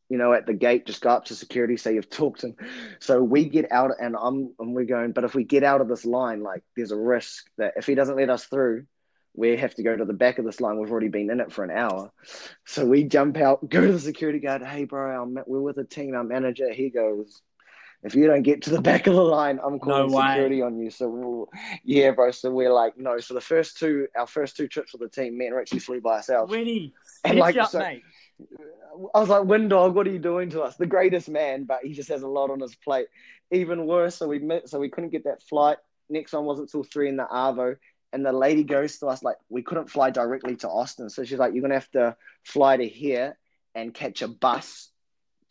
you 0.10 0.18
know, 0.18 0.34
at 0.34 0.46
the 0.46 0.54
gate, 0.54 0.86
just 0.86 1.02
go 1.02 1.10
up 1.10 1.26
to 1.26 1.36
security, 1.36 1.78
say 1.78 1.96
you've 1.96 2.10
talked 2.10 2.42
to 2.42 2.48
him. 2.48 2.56
So 3.00 3.24
we 3.24 3.48
get 3.48 3.72
out 3.72 3.92
and 4.00 4.16
I'm, 4.20 4.54
and 4.60 4.76
we're 4.76 4.86
going, 4.86 5.12
but 5.12 5.24
if 5.24 5.34
we 5.34 5.44
get 5.44 5.64
out 5.64 5.82
of 5.82 5.88
this 5.88 6.06
line, 6.06 6.44
like 6.44 6.64
there's 6.76 6.92
a 6.92 6.98
risk 6.98 7.46
that 7.58 7.74
if 7.78 7.86
he 7.86 7.96
doesn't 7.96 8.18
let 8.18 8.30
us 8.30 8.46
through, 8.46 8.86
we 9.36 9.58
have 9.58 9.74
to 9.76 9.84
go 9.84 9.96
to 9.96 10.06
the 10.06 10.14
back 10.14 10.38
of 10.38 10.46
this 10.46 10.62
line. 10.62 10.78
We've 10.78 10.92
already 10.92 11.08
been 11.08 11.32
in 11.32 11.40
it 11.40 11.52
for 11.52 11.64
an 11.64 11.72
hour. 11.72 12.12
So 12.66 12.86
we 12.86 13.06
jump 13.06 13.38
out, 13.38 13.68
go 13.70 13.82
to 13.82 13.94
the 13.94 14.00
security 14.00 14.40
guard. 14.40 14.64
Hey, 14.64 14.84
bro, 14.84 15.22
I'm, 15.22 15.38
we're 15.48 15.62
with 15.62 15.78
a 15.78 15.84
team, 15.84 16.16
our 16.16 16.24
manager. 16.24 16.72
He 16.72 16.90
goes, 16.90 17.42
if 18.04 18.16
you 18.16 18.28
don't 18.28 18.44
get 18.44 18.62
to 18.64 18.70
the 18.70 18.82
back 18.90 19.08
of 19.08 19.16
the 19.16 19.24
line, 19.24 19.60
I'm 19.64 19.80
calling 19.80 20.12
no 20.12 20.22
security 20.22 20.62
on 20.62 20.78
you. 20.80 20.90
So 20.90 21.50
yeah, 21.84 22.12
bro. 22.12 22.32
So 22.32 22.52
we're 22.52 22.74
like, 22.74 22.98
no. 22.98 23.20
So 23.20 23.34
the 23.34 23.42
first 23.42 23.78
two, 23.78 24.08
our 24.18 24.28
first 24.28 24.58
two 24.58 24.68
trips 24.68 24.94
with 24.94 25.02
the 25.02 25.10
team, 25.10 25.38
me 25.38 25.48
and 25.48 25.56
Richie 25.56 25.80
flew 25.80 26.02
by 26.02 26.18
ourselves. 26.18 26.52
Winnie, 26.52 26.94
and 27.24 27.40
like, 27.40 27.58
up, 27.58 27.72
so, 27.72 27.80
mate. 27.80 28.04
I 29.16 29.20
was 29.20 29.30
like, 29.30 29.44
Windog, 29.44 29.94
what 29.94 30.06
are 30.06 30.12
you 30.12 30.20
doing 30.20 30.50
to 30.52 30.62
us? 30.62 30.76
The 30.76 30.86
greatest 30.86 31.30
man, 31.30 31.64
but 31.64 31.80
he 31.84 31.94
just 31.94 32.10
has 32.10 32.22
a 32.22 32.28
lot 32.28 32.52
on 32.52 32.60
his 32.60 32.76
plate. 32.76 33.08
Even 33.52 33.88
worse, 33.88 34.16
so 34.16 34.28
we 34.28 34.40
met, 34.40 34.70
so 34.70 34.80
we 34.80 34.90
couldn't 34.90 35.10
get 35.10 35.24
that 35.24 35.42
flight. 35.42 35.78
Next 36.10 36.34
one 36.34 36.46
wasn't 36.46 36.70
till 36.70 36.84
three 36.84 37.10
in 37.10 37.18
the 37.18 37.26
Arvo, 37.26 37.78
and 38.12 38.26
the 38.26 38.34
lady 38.34 38.64
goes 38.64 39.00
to 39.00 39.08
us 39.08 39.24
like, 39.24 39.38
we 39.50 39.62
couldn't 39.62 39.90
fly 39.90 40.12
directly 40.12 40.56
to 40.58 40.70
Austin, 40.70 41.10
so 41.10 41.24
she's 41.24 41.40
like, 41.40 41.54
you're 41.54 41.62
gonna 41.62 41.74
have 41.74 41.92
to 41.92 42.16
fly 42.44 42.78
to 42.78 42.88
here 42.88 43.38
and 43.74 43.94
catch 43.94 44.22
a 44.22 44.28
bus 44.28 44.90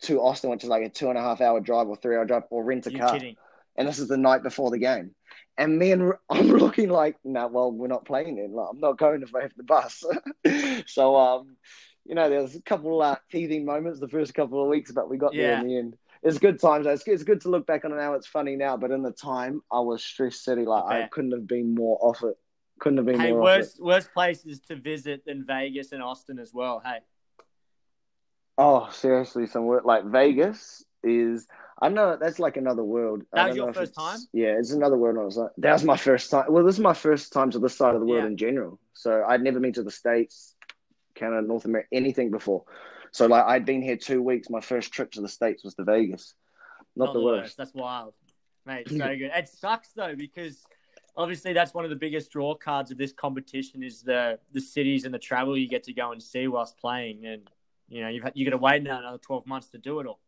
to 0.03 0.21
Austin, 0.21 0.49
which 0.49 0.63
is 0.63 0.69
like 0.69 0.83
a 0.83 0.89
two 0.89 1.09
and 1.09 1.17
a 1.17 1.21
half 1.21 1.41
hour 1.41 1.59
drive 1.59 1.87
or 1.87 1.95
three 1.95 2.15
hour 2.15 2.25
drive, 2.25 2.43
or 2.49 2.63
rent 2.63 2.87
a 2.87 2.91
You're 2.91 3.01
car. 3.01 3.13
Kidding. 3.13 3.35
And 3.75 3.87
this 3.87 3.99
is 3.99 4.07
the 4.07 4.17
night 4.17 4.43
before 4.43 4.69
the 4.69 4.77
game. 4.77 5.15
And 5.57 5.77
me 5.77 5.91
and 5.91 6.13
I'm 6.29 6.47
looking 6.47 6.89
like, 6.89 7.17
no, 7.23 7.41
nah, 7.41 7.47
well, 7.47 7.71
we're 7.71 7.87
not 7.87 8.05
playing 8.05 8.35
then. 8.35 8.53
Like, 8.53 8.67
I'm 8.71 8.79
not 8.79 8.97
going 8.97 9.23
if 9.23 9.33
I 9.35 9.41
have 9.41 9.53
the 9.55 9.63
bus. 9.63 10.03
so, 10.87 11.15
um, 11.15 11.57
you 12.05 12.15
know, 12.15 12.29
there's 12.29 12.55
a 12.55 12.61
couple 12.61 13.01
uh, 13.01 13.15
teething 13.31 13.65
moments 13.65 13.99
the 13.99 14.07
first 14.07 14.33
couple 14.33 14.61
of 14.61 14.69
weeks, 14.69 14.91
but 14.91 15.09
we 15.09 15.17
got 15.17 15.33
yeah. 15.33 15.47
there 15.47 15.59
in 15.59 15.67
the 15.67 15.77
end. 15.77 15.97
It's 16.21 16.37
good 16.37 16.59
times. 16.59 16.85
It's 16.87 17.03
good, 17.03 17.15
it's 17.15 17.23
good 17.23 17.41
to 17.41 17.49
look 17.49 17.67
back 17.67 17.83
on 17.83 17.91
it 17.91 17.95
now. 17.95 18.13
It's 18.13 18.27
funny 18.27 18.55
now, 18.55 18.77
but 18.77 18.91
in 18.91 19.03
the 19.03 19.11
time, 19.11 19.61
I 19.71 19.81
was 19.81 20.03
stressed 20.03 20.43
city. 20.43 20.65
Like 20.65 20.85
I 20.85 21.07
couldn't 21.07 21.31
have 21.31 21.47
been 21.47 21.75
more 21.75 21.97
off 22.01 22.23
it. 22.23 22.35
Couldn't 22.79 22.97
have 22.97 23.05
been 23.05 23.19
hey, 23.19 23.31
more. 23.31 23.41
worst 23.41 23.81
worst 23.81 24.13
places 24.13 24.61
to 24.61 24.75
visit 24.77 25.25
than 25.25 25.45
Vegas 25.45 25.91
and 25.91 26.01
Austin 26.01 26.39
as 26.39 26.53
well. 26.53 26.81
Hey. 26.83 26.99
Oh, 28.57 28.89
seriously, 28.91 29.47
some 29.47 29.65
work 29.65 29.85
like 29.85 30.05
Vegas 30.05 30.83
is. 31.03 31.47
I 31.81 31.89
know 31.89 32.17
that's 32.19 32.39
like 32.39 32.55
another 32.55 32.83
world. 32.83 33.23
That 33.33 33.49
was 33.49 33.57
your 33.57 33.73
first 33.73 33.95
time. 33.95 34.19
Yeah, 34.31 34.55
it's 34.57 34.71
another 34.71 34.97
world. 34.97 35.17
I 35.17 35.23
was 35.23 35.37
like, 35.37 35.51
that 35.57 35.73
was 35.73 35.83
my 35.83 35.97
first 35.97 36.31
time. 36.31 36.45
Well, 36.49 36.63
this 36.63 36.75
is 36.75 36.81
my 36.81 36.93
first 36.93 37.33
time 37.33 37.51
to 37.51 37.59
this 37.59 37.75
side 37.75 37.95
of 37.95 37.99
the 37.99 38.07
world 38.07 38.23
yeah. 38.23 38.29
in 38.29 38.37
general. 38.37 38.79
So 38.93 39.23
I'd 39.27 39.41
never 39.41 39.59
been 39.59 39.73
to 39.73 39.83
the 39.83 39.91
states, 39.91 40.55
Canada, 41.15 41.45
North 41.45 41.65
America, 41.65 41.89
anything 41.91 42.31
before. 42.31 42.63
So 43.11 43.27
like 43.27 43.43
I'd 43.45 43.65
been 43.65 43.81
here 43.81 43.97
two 43.97 44.21
weeks. 44.21 44.49
My 44.49 44.61
first 44.61 44.91
trip 44.91 45.11
to 45.13 45.21
the 45.21 45.27
states 45.27 45.63
was 45.63 45.75
to 45.75 45.83
Vegas. 45.83 46.33
Not, 46.95 47.05
Not 47.05 47.13
the, 47.13 47.19
the 47.19 47.25
worst. 47.25 47.43
worst. 47.43 47.57
That's 47.57 47.73
wild, 47.73 48.13
mate. 48.65 48.89
So 48.89 48.97
good. 48.97 49.31
It 49.33 49.49
sucks 49.49 49.89
though 49.95 50.15
because 50.15 50.63
obviously 51.15 51.53
that's 51.53 51.73
one 51.73 51.83
of 51.83 51.89
the 51.89 51.95
biggest 51.95 52.31
draw 52.31 52.55
cards 52.55 52.91
of 52.91 52.97
this 52.97 53.13
competition 53.13 53.83
is 53.83 54.01
the 54.01 54.39
the 54.51 54.61
cities 54.61 55.05
and 55.05 55.13
the 55.13 55.19
travel 55.19 55.57
you 55.57 55.67
get 55.67 55.83
to 55.83 55.93
go 55.93 56.11
and 56.11 56.21
see 56.21 56.47
whilst 56.47 56.77
playing 56.77 57.25
and 57.25 57.49
you 57.93 58.01
know, 58.01 58.09
you've 58.09 58.23
you 58.33 58.45
got 58.45 58.51
to 58.51 58.57
wait 58.57 58.83
now 58.83 58.99
another 58.99 59.19
twelve 59.19 59.45
months 59.45 59.69
to 59.69 59.77
do 59.77 59.99
it 59.99 60.07
all. 60.07 60.19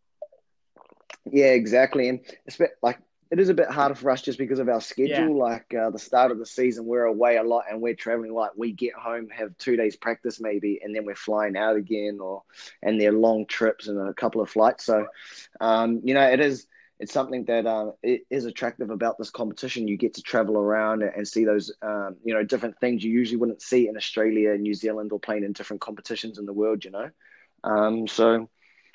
Yeah, 1.32 1.47
exactly, 1.47 2.09
and 2.09 2.20
it's 2.45 2.57
bit, 2.57 2.72
like 2.82 2.99
it 3.32 3.39
is 3.39 3.49
a 3.49 3.53
bit 3.53 3.70
harder 3.70 3.95
for 3.95 4.11
us 4.11 4.22
just 4.22 4.38
because 4.38 4.59
of 4.59 4.70
our 4.70 4.82
schedule. 4.82 5.36
Yeah. 5.38 5.43
Like 5.43 5.74
uh, 5.74 5.89
the 5.89 5.99
start 5.99 6.32
of 6.32 6.38
the 6.38 6.45
season, 6.45 6.86
we're 6.86 7.05
away 7.05 7.38
a 7.38 7.43
lot 7.43 7.66
and 7.70 7.82
we're 7.82 7.95
traveling. 7.95 8.34
Like 8.34 8.51
we 8.55 8.72
get 8.72 8.93
home, 8.93 9.30
have 9.30 9.57
two 9.57 9.76
days 9.76 9.95
practice 9.95 10.39
maybe, 10.39 10.80
and 10.84 10.95
then 10.95 11.05
we're 11.05 11.16
flying 11.16 11.57
out 11.57 11.76
again, 11.76 12.20
or 12.22 12.43
and 12.84 13.01
they're 13.01 13.11
long 13.11 13.45
trips 13.47 13.88
and 13.88 14.09
a 14.09 14.13
couple 14.13 14.41
of 14.41 14.49
flights. 14.49 14.86
So, 14.86 15.07
um, 15.59 16.01
you 16.03 16.13
know, 16.13 16.28
it 16.30 16.39
is 16.39 16.68
it's 16.99 17.11
something 17.11 17.43
that 17.45 17.66
uh, 17.66 17.91
is 18.03 18.45
attractive 18.45 18.89
about 18.89 19.18
this 19.18 19.30
competition. 19.30 19.88
You 19.88 19.97
get 19.97 20.13
to 20.13 20.22
travel 20.22 20.57
around 20.57 21.03
and 21.03 21.28
see 21.28 21.43
those, 21.43 21.74
um, 21.82 22.16
you 22.24 22.34
know, 22.34 22.43
different 22.43 22.80
things 22.80 23.03
you 23.03 23.11
usually 23.11 23.38
wouldn't 23.38 23.61
see 23.61 23.89
in 23.89 23.97
Australia, 23.97 24.55
New 24.57 24.74
Zealand, 24.74 25.11
or 25.11 25.20
playing 25.20 25.43
in 25.43 25.51
different 25.51 25.82
competitions 25.82 26.38
in 26.38 26.45
the 26.45 26.53
world. 26.53 26.86
You 26.86 26.91
know, 26.91 27.09
um, 27.66 28.07
so 28.07 28.49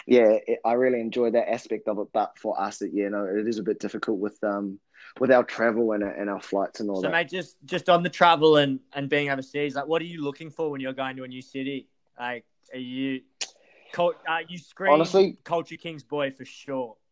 yeah, 0.07 0.39
it, 0.47 0.61
I 0.65 0.73
really 0.75 1.01
enjoy 1.01 1.31
that 1.33 1.51
aspect 1.51 1.89
of 1.89 1.99
it. 1.99 2.09
But 2.13 2.39
for 2.39 2.61
us, 2.61 2.83
it, 2.83 2.93
you 2.93 3.11
know, 3.11 3.25
it 3.25 3.47
is 3.47 3.59
a 3.59 3.63
bit 3.63 3.81
difficult 3.81 4.19
with 4.19 4.43
um 4.43 4.79
with 5.19 5.31
our 5.31 5.45
travel 5.45 5.93
and, 5.93 6.03
and 6.03 6.31
our 6.31 6.41
flights 6.41 6.81
and 6.81 6.89
all 6.89 6.97
so, 6.97 7.03
that. 7.03 7.09
So, 7.09 7.13
mate, 7.13 7.29
just 7.29 7.57
just 7.65 7.89
on 7.89 8.03
the 8.03 8.11
travel 8.11 8.57
and 8.57 8.81
and 8.93 9.09
being 9.09 9.31
overseas, 9.31 9.75
like, 9.75 9.87
what 9.87 10.01
are 10.03 10.07
you 10.07 10.23
looking 10.23 10.51
for 10.51 10.71
when 10.71 10.81
you're 10.81 10.93
going 10.93 11.17
to 11.17 11.25
a 11.25 11.29
new 11.29 11.43
city? 11.43 11.89
Like, 12.19 12.45
are 12.73 12.79
you 12.79 13.23
uh, 13.99 14.13
you 14.49 14.59
scream 14.59 14.93
honestly 14.93 15.37
Culture 15.45 15.77
Kings 15.77 16.05
boy 16.05 16.31
for 16.31 16.45
sure. 16.45 16.97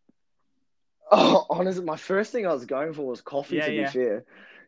Oh, 1.11 1.46
honestly, 1.48 1.82
my 1.82 1.96
first 1.96 2.32
thing 2.32 2.46
I 2.46 2.52
was 2.52 2.66
going 2.66 2.92
for 2.92 3.00
was 3.00 3.22
coffee. 3.22 3.56
Yeah, 3.56 3.66
to 3.68 3.72
yeah. 3.72 3.84
be 3.86 3.90
fair, 3.90 4.24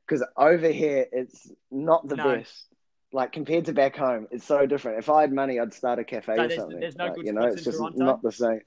because 0.07 0.27
over 0.39 0.69
here 0.69 1.07
it's 1.13 1.53
not 1.71 2.09
the 2.09 2.17
no. 2.17 2.25
best 2.25 2.65
like 3.13 3.33
compared 3.33 3.67
to 3.67 3.73
back 3.73 3.97
home, 3.97 4.29
it's 4.31 4.45
so 4.45 4.67
different. 4.67 4.99
If 4.99 5.09
I 5.09 5.23
had 5.23 5.33
money, 5.33 5.59
I'd 5.59 5.75
start 5.75 5.99
a 5.99 6.05
cafe 6.05 6.37
so 6.37 6.43
or 6.43 6.51
something. 6.51 6.81
There's 6.81 6.97
no 6.97 7.07
like, 7.07 7.15
good 7.15 7.27
you 7.27 7.33
know, 7.33 7.47
it's 7.47 7.65
just 7.65 7.79
Toronto? 7.79 8.05
not 8.05 8.23
the 8.23 8.33
same. 8.33 8.61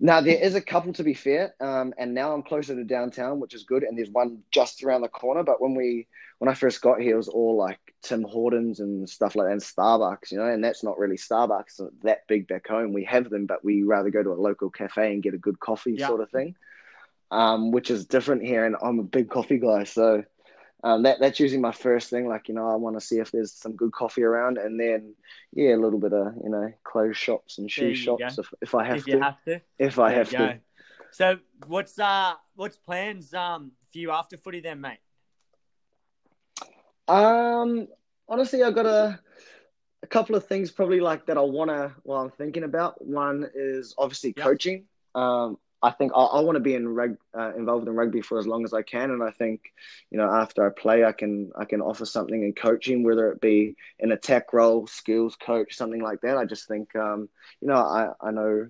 Now 0.00 0.20
there 0.20 0.36
is 0.36 0.56
a 0.56 0.60
couple 0.60 0.92
to 0.94 1.04
be 1.04 1.14
fair, 1.14 1.54
um, 1.60 1.94
and 1.96 2.12
now 2.12 2.32
I'm 2.32 2.42
closer 2.42 2.74
to 2.74 2.82
downtown, 2.82 3.38
which 3.38 3.54
is 3.54 3.62
good. 3.62 3.84
And 3.84 3.96
there's 3.96 4.10
one 4.10 4.38
just 4.50 4.82
around 4.82 5.02
the 5.02 5.08
corner. 5.08 5.44
But 5.44 5.60
when 5.60 5.74
we 5.74 6.08
when 6.38 6.48
I 6.48 6.54
first 6.54 6.80
got 6.80 7.00
here, 7.00 7.14
it 7.14 7.16
was 7.16 7.28
all 7.28 7.56
like 7.56 7.78
Tim 8.02 8.24
Hortons 8.24 8.80
and 8.80 9.08
stuff 9.08 9.36
like 9.36 9.46
that, 9.46 9.52
and 9.52 9.60
Starbucks, 9.60 10.32
you 10.32 10.38
know. 10.38 10.46
And 10.46 10.62
that's 10.62 10.82
not 10.82 10.98
really 10.98 11.16
Starbucks 11.16 11.80
that 12.02 12.26
big 12.26 12.48
back 12.48 12.66
home. 12.66 12.92
We 12.92 13.04
have 13.04 13.30
them, 13.30 13.46
but 13.46 13.64
we 13.64 13.84
rather 13.84 14.10
go 14.10 14.24
to 14.24 14.32
a 14.32 14.34
local 14.34 14.70
cafe 14.70 15.12
and 15.12 15.22
get 15.22 15.34
a 15.34 15.38
good 15.38 15.60
coffee, 15.60 15.92
yep. 15.92 16.08
sort 16.08 16.20
of 16.20 16.30
thing. 16.30 16.56
Um, 17.30 17.70
which 17.70 17.90
is 17.90 18.04
different 18.04 18.42
here, 18.42 18.66
and 18.66 18.76
I'm 18.82 18.98
a 18.98 19.04
big 19.04 19.30
coffee 19.30 19.58
guy, 19.58 19.84
so 19.84 20.22
um, 20.84 21.04
that 21.04 21.20
that's 21.20 21.38
usually 21.38 21.60
my 21.60 21.72
first 21.72 22.10
thing. 22.10 22.26
Like 22.26 22.48
you 22.48 22.54
know, 22.54 22.68
I 22.68 22.74
want 22.74 22.96
to 22.96 23.00
see 23.00 23.18
if 23.18 23.30
there's 23.30 23.52
some 23.52 23.76
good 23.76 23.92
coffee 23.92 24.22
around, 24.22 24.58
and 24.58 24.78
then 24.78 25.14
yeah, 25.52 25.74
a 25.74 25.76
little 25.76 26.00
bit 26.00 26.12
of 26.12 26.34
you 26.42 26.50
know 26.50 26.72
clothes 26.82 27.16
shops 27.16 27.58
and 27.58 27.70
shoe 27.70 27.94
shops 27.94 28.38
if, 28.38 28.52
if 28.60 28.74
I 28.74 28.84
have 28.84 28.96
if 28.96 29.04
to. 29.04 29.20
have 29.20 29.44
to. 29.44 29.60
If 29.78 29.98
I 29.98 30.10
there 30.10 30.18
have 30.18 30.30
to. 30.30 30.60
So 31.12 31.38
what's 31.66 31.98
uh 31.98 32.34
what's 32.56 32.76
plans 32.76 33.32
um 33.34 33.72
for 33.92 33.98
you 33.98 34.10
after 34.10 34.36
footy 34.36 34.60
then, 34.60 34.80
mate? 34.80 34.98
Um, 37.06 37.86
honestly, 38.28 38.62
I've 38.62 38.74
got 38.74 38.86
a 38.86 39.20
a 40.02 40.06
couple 40.08 40.34
of 40.34 40.46
things 40.46 40.72
probably 40.72 41.00
like 41.00 41.26
that 41.26 41.38
I 41.38 41.42
wanna. 41.42 41.94
Well, 42.02 42.20
I'm 42.20 42.30
thinking 42.30 42.64
about. 42.64 43.04
One 43.04 43.48
is 43.54 43.94
obviously 43.98 44.34
yep. 44.36 44.44
coaching. 44.44 44.84
Um, 45.14 45.58
I 45.82 45.90
think 45.90 46.12
I, 46.14 46.20
I 46.20 46.40
want 46.40 46.56
to 46.56 46.60
be 46.60 46.74
in 46.74 46.88
reg, 46.88 47.16
uh, 47.36 47.52
involved 47.54 47.88
in 47.88 47.94
rugby 47.94 48.20
for 48.20 48.38
as 48.38 48.46
long 48.46 48.64
as 48.64 48.72
I 48.72 48.82
can, 48.82 49.10
and 49.10 49.22
I 49.22 49.32
think, 49.32 49.72
you 50.10 50.18
know, 50.18 50.30
after 50.30 50.64
I 50.64 50.70
play, 50.70 51.04
I 51.04 51.12
can 51.12 51.50
I 51.58 51.64
can 51.64 51.80
offer 51.80 52.06
something 52.06 52.42
in 52.42 52.52
coaching, 52.52 53.02
whether 53.02 53.32
it 53.32 53.40
be 53.40 53.76
an 53.98 54.12
attack 54.12 54.52
role, 54.52 54.86
skills 54.86 55.36
coach, 55.36 55.74
something 55.74 56.00
like 56.00 56.20
that. 56.20 56.36
I 56.36 56.44
just 56.44 56.68
think, 56.68 56.94
um, 56.94 57.28
you 57.60 57.68
know, 57.68 57.74
I 57.74 58.10
I 58.20 58.30
know 58.30 58.68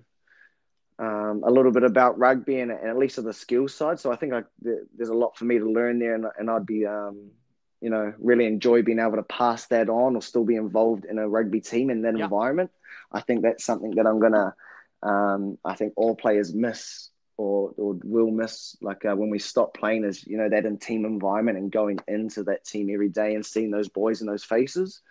um, 0.99 1.43
a 1.45 1.51
little 1.51 1.71
bit 1.71 1.83
about 1.83 2.17
rugby 2.17 2.59
and, 2.59 2.71
and, 2.71 2.87
at 2.87 2.97
least 2.97 3.17
of 3.17 3.25
the 3.25 3.33
skills 3.33 3.75
side, 3.75 3.99
so 3.99 4.11
I 4.11 4.15
think 4.15 4.33
I, 4.33 4.43
there's 4.61 5.09
a 5.09 5.13
lot 5.13 5.37
for 5.37 5.45
me 5.45 5.59
to 5.59 5.71
learn 5.71 5.99
there, 5.99 6.15
and, 6.15 6.25
and 6.37 6.49
I'd 6.49 6.65
be, 6.65 6.85
um, 6.85 7.31
you 7.81 7.89
know, 7.89 8.13
really 8.19 8.45
enjoy 8.45 8.81
being 8.81 8.99
able 8.99 9.17
to 9.17 9.23
pass 9.23 9.65
that 9.67 9.89
on 9.89 10.15
or 10.15 10.21
still 10.21 10.45
be 10.45 10.55
involved 10.55 11.05
in 11.05 11.17
a 11.19 11.27
rugby 11.27 11.61
team 11.61 11.89
in 11.89 12.03
that 12.03 12.15
environment. 12.15 12.71
I 13.11 13.21
think 13.21 13.41
that's 13.41 13.65
something 13.65 13.91
that 13.95 14.07
I'm 14.07 14.19
gonna 14.19 14.55
um, 15.03 15.57
I 15.65 15.75
think 15.75 15.93
all 15.95 16.15
players 16.15 16.53
miss 16.53 17.09
or, 17.37 17.73
or 17.77 17.99
will 18.03 18.31
miss 18.31 18.77
like 18.81 19.05
uh, 19.05 19.15
when 19.15 19.29
we 19.29 19.39
stop 19.39 19.73
playing 19.73 20.03
is 20.03 20.25
you 20.25 20.37
know 20.37 20.49
that 20.49 20.65
in 20.65 20.77
team 20.77 21.05
environment 21.05 21.57
and 21.57 21.71
going 21.71 21.99
into 22.07 22.43
that 22.43 22.63
team 22.63 22.89
every 22.91 23.09
day 23.09 23.35
and 23.35 23.45
seeing 23.45 23.71
those 23.71 23.89
boys 23.89 24.21
and 24.21 24.29
those 24.29 24.43
faces. 24.43 25.01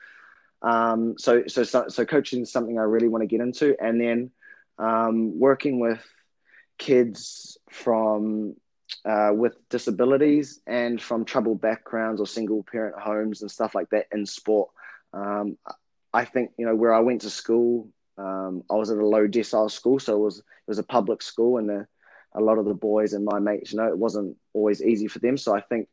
Um, 0.63 1.17
so, 1.19 1.45
so 1.49 1.65
so 1.65 1.89
so 1.89 2.05
coaching 2.05 2.43
is 2.43 2.53
something 2.53 2.79
I 2.79 2.83
really 2.83 3.09
want 3.09 3.23
to 3.23 3.27
get 3.27 3.41
into, 3.41 3.77
and 3.83 4.01
then 4.01 4.31
um, 4.79 5.39
working 5.39 5.81
with 5.81 6.03
kids 6.79 7.59
from 7.71 8.55
uh, 9.05 9.33
with 9.35 9.57
disabilities 9.69 10.61
and 10.67 11.03
from 11.03 11.25
troubled 11.25 11.61
backgrounds 11.61 12.21
or 12.21 12.27
single 12.27 12.63
parent 12.63 12.99
homes 12.99 13.43
and 13.43 13.51
stuff 13.51 13.75
like 13.75 13.91
that 13.91 14.07
in 14.13 14.25
sport. 14.25 14.71
Um, 15.13 15.59
I 16.15 16.25
think 16.25 16.53
you 16.57 16.67
know 16.67 16.77
where 16.77 16.95
I 16.95 17.01
went 17.01 17.23
to 17.23 17.31
school 17.31 17.89
um, 18.19 18.63
I 18.71 18.75
was 18.75 18.91
at 18.91 18.99
a 18.99 19.07
low 19.07 19.27
decile 19.27 19.71
school, 19.71 19.99
so 19.99 20.15
it 20.15 20.21
was 20.21 20.39
it 20.39 20.69
was 20.69 20.79
a 20.79 20.85
public 20.85 21.23
school, 21.23 21.59
and 21.59 21.69
the, 21.69 21.87
a 22.35 22.41
lot 22.41 22.59
of 22.59 22.65
the 22.65 22.75
boys 22.75 23.13
and 23.13 23.25
my 23.25 23.39
mates, 23.39 23.73
you 23.73 23.79
know, 23.79 23.89
it 23.89 23.99
wasn't 23.99 24.37
always 24.53 24.83
easy 24.83 25.09
for 25.09 25.19
them. 25.19 25.37
So 25.37 25.55
I 25.55 25.61
think 25.61 25.89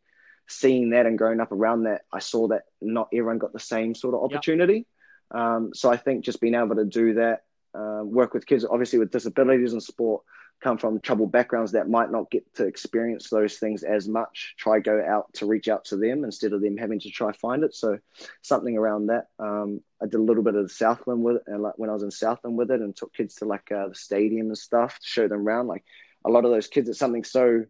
seeing 0.47 0.91
that 0.91 1.05
and 1.05 1.17
growing 1.17 1.39
up 1.39 1.51
around 1.51 1.83
that, 1.83 2.01
I 2.11 2.19
saw 2.19 2.47
that 2.47 2.63
not 2.81 3.09
everyone 3.13 3.37
got 3.37 3.53
the 3.53 3.59
same 3.59 3.93
sort 3.93 4.15
of 4.15 4.23
opportunity. 4.23 4.85
Yep. 5.33 5.41
Um, 5.41 5.71
so 5.73 5.91
I 5.91 5.97
think 5.97 6.25
just 6.25 6.41
being 6.41 6.55
able 6.55 6.75
to 6.75 6.85
do 6.85 7.13
that, 7.15 7.43
uh, 7.77 8.01
work 8.03 8.33
with 8.33 8.45
kids, 8.45 8.65
obviously 8.65 8.99
with 8.99 9.11
disabilities 9.11 9.73
in 9.73 9.81
sport, 9.81 10.23
come 10.61 10.77
from 10.77 10.99
troubled 10.99 11.31
backgrounds 11.31 11.71
that 11.71 11.89
might 11.89 12.11
not 12.11 12.29
get 12.31 12.43
to 12.55 12.65
experience 12.65 13.29
those 13.29 13.57
things 13.57 13.83
as 13.83 14.07
much 14.07 14.55
try 14.57 14.79
go 14.79 15.03
out 15.07 15.31
to 15.33 15.45
reach 15.45 15.67
out 15.67 15.85
to 15.85 15.95
them 15.95 16.23
instead 16.23 16.53
of 16.53 16.61
them 16.61 16.77
having 16.77 16.99
to 16.99 17.09
try 17.09 17.31
find 17.31 17.63
it. 17.63 17.73
So 17.73 17.97
something 18.41 18.77
around 18.77 19.07
that 19.07 19.27
um, 19.39 19.81
i 20.01 20.05
did 20.05 20.15
a 20.15 20.23
little 20.23 20.43
bit 20.43 20.55
of 20.55 20.71
southland 20.71 21.23
with 21.23 21.37
it 21.37 21.43
and 21.47 21.61
like 21.61 21.77
when 21.77 21.89
i 21.89 21.93
was 21.93 22.03
in 22.03 22.11
southland 22.11 22.57
with 22.57 22.71
it 22.71 22.81
and 22.81 22.95
took 22.95 23.13
kids 23.13 23.35
to 23.35 23.45
like 23.45 23.71
uh, 23.71 23.87
the 23.87 23.95
stadium 23.95 24.47
and 24.47 24.57
stuff 24.57 24.99
to 24.99 25.07
show 25.07 25.27
them 25.27 25.47
around. 25.47 25.67
Like 25.67 25.83
a 26.25 26.29
lot 26.29 26.45
of 26.45 26.51
those 26.51 26.67
kids 26.67 26.89
it's 26.89 26.99
something 26.99 27.23
so 27.23 27.65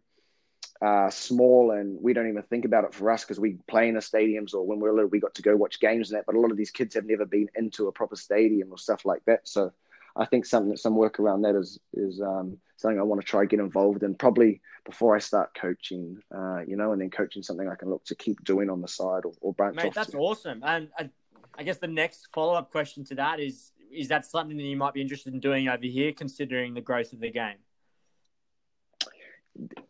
uh, 0.82 1.10
small 1.10 1.72
and 1.72 1.98
we 2.00 2.14
don't 2.14 2.28
even 2.28 2.42
think 2.44 2.64
about 2.64 2.84
it 2.84 2.94
for 2.94 3.10
us 3.10 3.22
because 3.22 3.38
we 3.38 3.58
play 3.68 3.88
in 3.88 3.94
the 3.94 4.00
stadiums 4.00 4.54
or 4.54 4.66
when 4.66 4.78
we 4.78 4.84
we're 4.84 4.94
little 4.94 5.10
we 5.10 5.20
got 5.20 5.34
to 5.34 5.42
go 5.42 5.54
watch 5.54 5.78
games 5.78 6.10
and 6.10 6.18
that 6.18 6.24
but 6.24 6.34
a 6.34 6.40
lot 6.40 6.50
of 6.50 6.56
these 6.56 6.70
kids 6.70 6.94
have 6.94 7.04
never 7.04 7.26
been 7.26 7.48
into 7.54 7.88
a 7.88 7.92
proper 7.92 8.16
stadium 8.16 8.72
or 8.72 8.78
stuff 8.78 9.04
like 9.04 9.22
that. 9.26 9.46
So 9.46 9.72
I 10.16 10.26
think 10.26 10.46
something 10.46 10.76
some 10.76 10.96
work 10.96 11.20
around 11.20 11.42
that 11.42 11.54
is 11.54 11.78
is 11.94 12.20
um, 12.20 12.58
something 12.76 12.98
I 12.98 13.02
want 13.02 13.20
to 13.20 13.26
try 13.26 13.44
get 13.44 13.60
involved 13.60 14.02
in 14.02 14.14
probably 14.14 14.60
before 14.84 15.14
I 15.14 15.18
start 15.18 15.54
coaching, 15.54 16.18
uh, 16.34 16.60
you 16.66 16.76
know, 16.76 16.92
and 16.92 17.00
then 17.00 17.10
coaching 17.10 17.42
something 17.42 17.68
I 17.68 17.74
can 17.74 17.90
look 17.90 18.04
to 18.06 18.14
keep 18.14 18.42
doing 18.44 18.70
on 18.70 18.80
the 18.80 18.88
side 18.88 19.24
or, 19.24 19.32
or 19.40 19.52
branch 19.52 19.76
Mate, 19.76 19.88
off. 19.88 19.94
that's 19.94 20.10
to. 20.12 20.18
awesome. 20.18 20.62
And 20.64 20.88
I, 20.98 21.10
I 21.58 21.62
guess 21.62 21.78
the 21.78 21.86
next 21.86 22.28
follow 22.32 22.54
up 22.54 22.70
question 22.70 23.04
to 23.04 23.14
that 23.16 23.40
is 23.40 23.72
is 23.92 24.08
that 24.08 24.24
something 24.24 24.56
that 24.56 24.62
you 24.62 24.76
might 24.76 24.94
be 24.94 25.00
interested 25.00 25.34
in 25.34 25.40
doing 25.40 25.68
over 25.68 25.84
here, 25.84 26.12
considering 26.12 26.74
the 26.74 26.80
growth 26.80 27.12
of 27.12 27.20
the 27.20 27.30
game? 27.30 27.56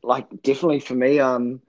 Like 0.02 0.26
definitely 0.42 0.80
for 0.80 0.94
me, 0.94 1.20
um, 1.20 1.60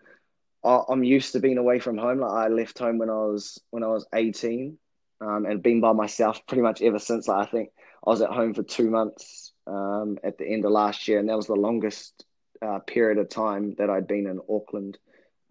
I, 0.64 0.82
I'm 0.90 1.04
used 1.04 1.34
to 1.34 1.40
being 1.40 1.58
away 1.58 1.80
from 1.80 1.98
home. 1.98 2.20
Like 2.20 2.32
I 2.32 2.48
left 2.48 2.80
home 2.80 2.98
when 2.98 3.10
I 3.10 3.14
was 3.14 3.62
when 3.70 3.84
I 3.84 3.88
was 3.88 4.08
18, 4.14 4.78
um, 5.20 5.46
and 5.46 5.62
been 5.62 5.82
by 5.82 5.94
myself 5.94 6.46
pretty 6.48 6.64
much 6.64 6.82
ever 6.82 7.00
since. 7.00 7.28
Like 7.28 7.48
I 7.48 7.52
think 7.52 7.70
I 8.06 8.10
was 8.10 8.22
at 8.22 8.32
home 8.32 8.54
for 8.54 8.64
two 8.64 8.90
months 8.90 9.54
um, 9.68 10.18
at 10.24 10.38
the 10.38 10.48
end 10.48 10.66
of 10.66 10.72
last 10.72 11.08
year, 11.08 11.20
and 11.20 11.30
that 11.30 11.38
was 11.38 11.48
the 11.48 11.56
longest 11.56 12.26
uh, 12.62 12.80
period 12.80 13.18
of 13.18 13.30
time 13.30 13.76
that 13.78 13.90
I'd 13.90 14.08
been 14.08 14.28
in 14.28 14.40
Auckland 14.50 14.98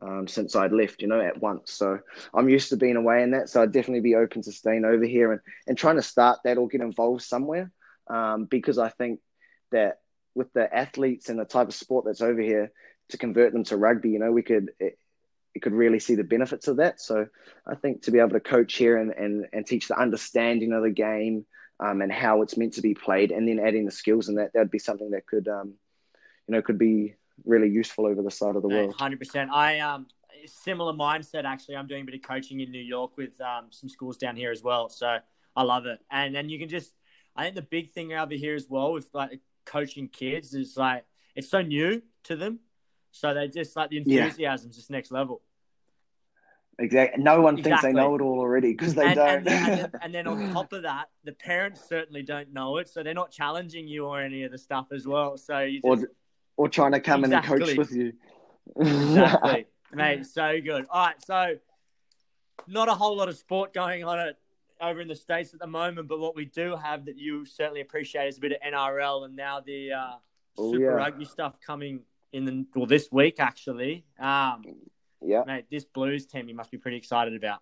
um, 0.03 0.27
since 0.27 0.57
I'd 0.57 0.73
left, 0.73 1.03
you 1.03 1.09
know, 1.09 1.21
at 1.21 1.41
once. 1.41 1.73
So 1.73 2.01
I'm 2.35 2.49
used 2.49 2.71
to 2.71 2.77
being 2.77 2.97
away 2.97 3.23
in 3.23 3.33
that. 3.33 3.49
So 3.49 3.63
I'd 3.63 3.73
definitely 3.73 4.01
be 4.01 4.15
open 4.15 4.43
to 4.43 4.53
staying 4.53 4.85
over 4.85 5.05
here 5.05 5.33
and, 5.33 5.41
and 5.67 5.79
trying 5.79 5.97
to 5.97 6.03
start 6.03 6.41
that 6.45 6.59
or 6.59 6.69
get 6.69 6.81
involved 6.81 7.23
somewhere 7.23 7.71
um, 8.09 8.47
because 8.47 8.79
I 8.79 8.89
think 8.89 9.21
that 9.73 9.99
with 10.35 10.53
the 10.53 10.75
athletes 10.75 11.29
and 11.29 11.39
the 11.39 11.45
type 11.45 11.69
of 11.69 11.75
sport 11.75 12.05
that's 12.07 12.23
over 12.23 12.41
here, 12.41 12.73
to 13.11 13.19
convert 13.19 13.53
them 13.53 13.65
to 13.65 13.77
rugby, 13.77 14.11
you 14.11 14.19
know, 14.19 14.33
we 14.33 14.43
could. 14.43 14.71
It, 14.79 14.97
it 15.53 15.63
could 15.63 15.73
really 15.73 15.99
see 15.99 16.15
the 16.15 16.23
benefits 16.23 16.69
of 16.69 16.77
that. 16.77 17.01
So 17.01 17.27
I 17.67 17.75
think 17.75 18.03
to 18.03 18.13
be 18.13 18.21
able 18.21 18.31
to 18.31 18.41
coach 18.41 18.75
here 18.75 18.97
and, 18.97 19.11
and, 19.11 19.47
and 19.53 19.67
teach 19.67 19.89
the 19.89 19.99
understanding 19.99 20.73
of 20.73 20.85
the 20.85 20.91
game 20.91 21.45
um, 21.81 22.03
and 22.03 22.13
how 22.13 22.43
it's 22.43 22.57
meant 22.57 22.75
to 22.75 22.83
be 22.83 22.95
played, 22.95 23.33
and 23.33 23.49
then 23.49 23.59
adding 23.59 23.85
the 23.85 23.91
skills 23.91 24.29
and 24.29 24.39
that, 24.39 24.53
that'd 24.53 24.71
be 24.71 24.79
something 24.79 25.11
that 25.11 25.27
could, 25.27 25.49
um, 25.49 25.75
you 26.47 26.55
know, 26.55 26.63
could 26.63 26.79
be 26.79 27.15
really 27.45 27.69
useful 27.69 28.07
over 28.07 28.23
the 28.23 28.31
side 28.31 28.57
of 28.57 28.63
the 28.63 28.69
world. 28.69 28.95
Hundred 28.95 29.19
percent. 29.19 29.51
I 29.51 29.81
um 29.81 30.07
similar 30.47 30.93
mindset 30.93 31.45
actually. 31.45 31.77
I'm 31.77 31.87
doing 31.87 32.03
a 32.03 32.05
bit 32.05 32.15
of 32.15 32.23
coaching 32.23 32.61
in 32.61 32.71
New 32.71 32.83
York 32.83 33.17
with 33.17 33.41
um, 33.41 33.67
some 33.71 33.89
schools 33.89 34.17
down 34.17 34.37
here 34.37 34.51
as 34.51 34.63
well. 34.63 34.89
So 34.89 35.19
I 35.57 35.63
love 35.63 35.87
it. 35.87 36.01
And 36.11 36.35
then 36.35 36.49
you 36.49 36.59
can 36.59 36.69
just 36.69 36.93
I 37.37 37.45
think 37.45 37.55
the 37.55 37.63
big 37.63 37.93
thing 37.93 38.13
over 38.13 38.35
here 38.35 38.55
as 38.55 38.67
well 38.69 38.93
with 38.93 39.09
like 39.13 39.41
coaching 39.65 40.09
kids 40.09 40.55
is 40.55 40.77
like 40.77 41.05
it's 41.35 41.49
so 41.49 41.63
new 41.63 42.03
to 42.25 42.37
them. 42.37 42.61
So 43.13 43.35
they 43.35 43.49
just 43.49 43.75
like 43.77 43.91
the 43.91 43.99
enthusiasm 43.99 44.71
is 44.71 44.77
just 44.77 44.91
next 44.91 45.11
level. 45.11 45.43
Exactly. 46.81 47.23
No 47.23 47.41
one 47.41 47.57
thinks 47.57 47.69
Exactly. 47.69 47.93
they 47.93 47.97
know 47.97 48.15
it 48.15 48.21
all 48.21 48.41
already 48.41 48.73
because 48.73 48.95
they 48.95 49.07
and, 49.07 49.15
don't. 49.15 49.29
and, 49.29 49.47
then, 49.47 49.71
and, 49.71 49.79
then, 49.93 50.01
and 50.03 50.15
then 50.15 50.27
on 50.27 50.53
top 50.53 50.73
of 50.73 50.83
that, 50.83 51.11
the 51.25 51.33
parents 51.33 51.83
certainly 51.89 52.23
don't 52.23 52.53
know 52.53 52.79
it, 52.79 52.89
so 52.89 53.03
they're 53.03 53.15
not 53.15 53.31
challenging 53.31 53.87
you 53.87 54.07
or 54.07 54.21
any 54.21 54.43
of 54.45 54.51
the 54.51 54.59
stuff 54.59 54.87
as 54.93 55.07
well. 55.07 55.37
So 55.37 55.61
you 55.61 55.81
or, 55.85 55.97
just 55.97 56.09
or 56.57 56.69
trying 56.69 56.93
to 56.93 57.01
come 57.01 57.25
in 57.25 57.33
and 57.33 57.45
coach 57.45 57.77
with 57.77 57.93
you. 57.93 58.15
exactly, 58.77 59.67
mate. 59.93 60.27
So 60.27 60.59
good. 60.65 60.87
All 60.91 61.07
right, 61.07 61.25
so 61.25 61.57
not 62.67 62.89
a 62.89 62.95
whole 62.95 63.17
lot 63.17 63.29
of 63.29 63.37
sport 63.37 63.73
going 63.75 64.03
on 64.05 64.19
at, 64.19 64.39
over 64.81 65.01
in 65.01 65.09
the 65.09 65.17
states 65.17 65.53
at 65.53 65.61
the 65.61 65.67
moment, 65.67 66.09
but 66.09 66.19
what 66.19 66.35
we 66.35 66.47
do 66.47 66.75
have 66.77 67.05
that 67.05 67.19
you 67.19 67.45
certainly 67.45 67.83
appreciate 67.83 68.29
is 68.29 68.39
a 68.39 68.41
bit 68.41 68.53
of 68.53 68.59
NRL 68.73 69.27
and 69.27 69.37
now 69.37 69.61
the 69.61 69.93
uh, 69.93 70.13
Oh, 70.59 70.73
Super 70.73 70.85
yeah. 70.85 70.91
Rugby 70.91 71.25
stuff 71.25 71.57
coming 71.65 72.01
in 72.33 72.45
the 72.45 72.67
well 72.75 72.87
this 72.87 73.09
week 73.11 73.37
actually. 73.39 74.05
Um, 74.19 74.63
yeah. 75.23 75.43
mate, 75.47 75.67
this 75.71 75.85
Blues 75.85 76.27
team 76.27 76.49
you 76.49 76.55
must 76.55 76.71
be 76.71 76.79
pretty 76.79 76.97
excited 76.97 77.35
about. 77.35 77.61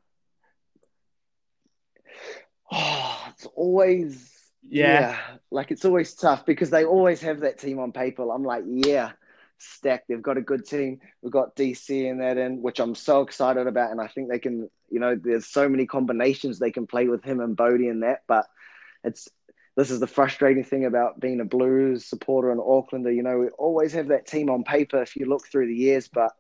Oh, 2.70 3.26
it's 3.30 3.46
always 3.54 4.34
Yeah. 4.62 5.16
like 5.50 5.70
it's 5.70 5.84
always 5.84 6.14
tough 6.14 6.44
because 6.44 6.70
they 6.70 6.84
always 6.84 7.20
have 7.22 7.40
that 7.40 7.58
team 7.58 7.78
on 7.78 7.92
paper. 7.92 8.30
I'm 8.30 8.44
like, 8.44 8.64
yeah, 8.66 9.12
stacked. 9.58 10.08
They've 10.08 10.22
got 10.22 10.36
a 10.36 10.42
good 10.42 10.66
team. 10.66 11.00
We've 11.22 11.32
got 11.32 11.56
DC 11.56 11.90
in 12.06 12.18
that 12.18 12.36
in, 12.38 12.60
which 12.62 12.78
I'm 12.80 12.94
so 12.94 13.22
excited 13.22 13.66
about, 13.66 13.90
and 13.90 14.00
I 14.00 14.08
think 14.08 14.28
they 14.28 14.38
can. 14.38 14.68
You 14.90 15.00
know, 15.00 15.16
there's 15.16 15.46
so 15.46 15.68
many 15.68 15.86
combinations 15.86 16.58
they 16.58 16.70
can 16.70 16.86
play 16.86 17.08
with 17.08 17.22
him 17.22 17.40
and 17.40 17.56
Bodie 17.56 17.88
in 17.88 18.00
that. 18.00 18.22
But 18.26 18.46
it's 19.04 19.28
this 19.76 19.90
is 19.90 20.00
the 20.00 20.06
frustrating 20.06 20.64
thing 20.64 20.84
about 20.86 21.20
being 21.20 21.40
a 21.40 21.44
Blues 21.44 22.04
supporter 22.04 22.50
in 22.52 22.58
Aucklander. 22.58 23.14
You 23.14 23.22
know, 23.22 23.38
we 23.38 23.48
always 23.50 23.92
have 23.92 24.08
that 24.08 24.26
team 24.26 24.50
on 24.50 24.64
paper 24.64 25.00
if 25.02 25.16
you 25.16 25.26
look 25.26 25.46
through 25.46 25.68
the 25.68 25.74
years, 25.74 26.08
but 26.08 26.32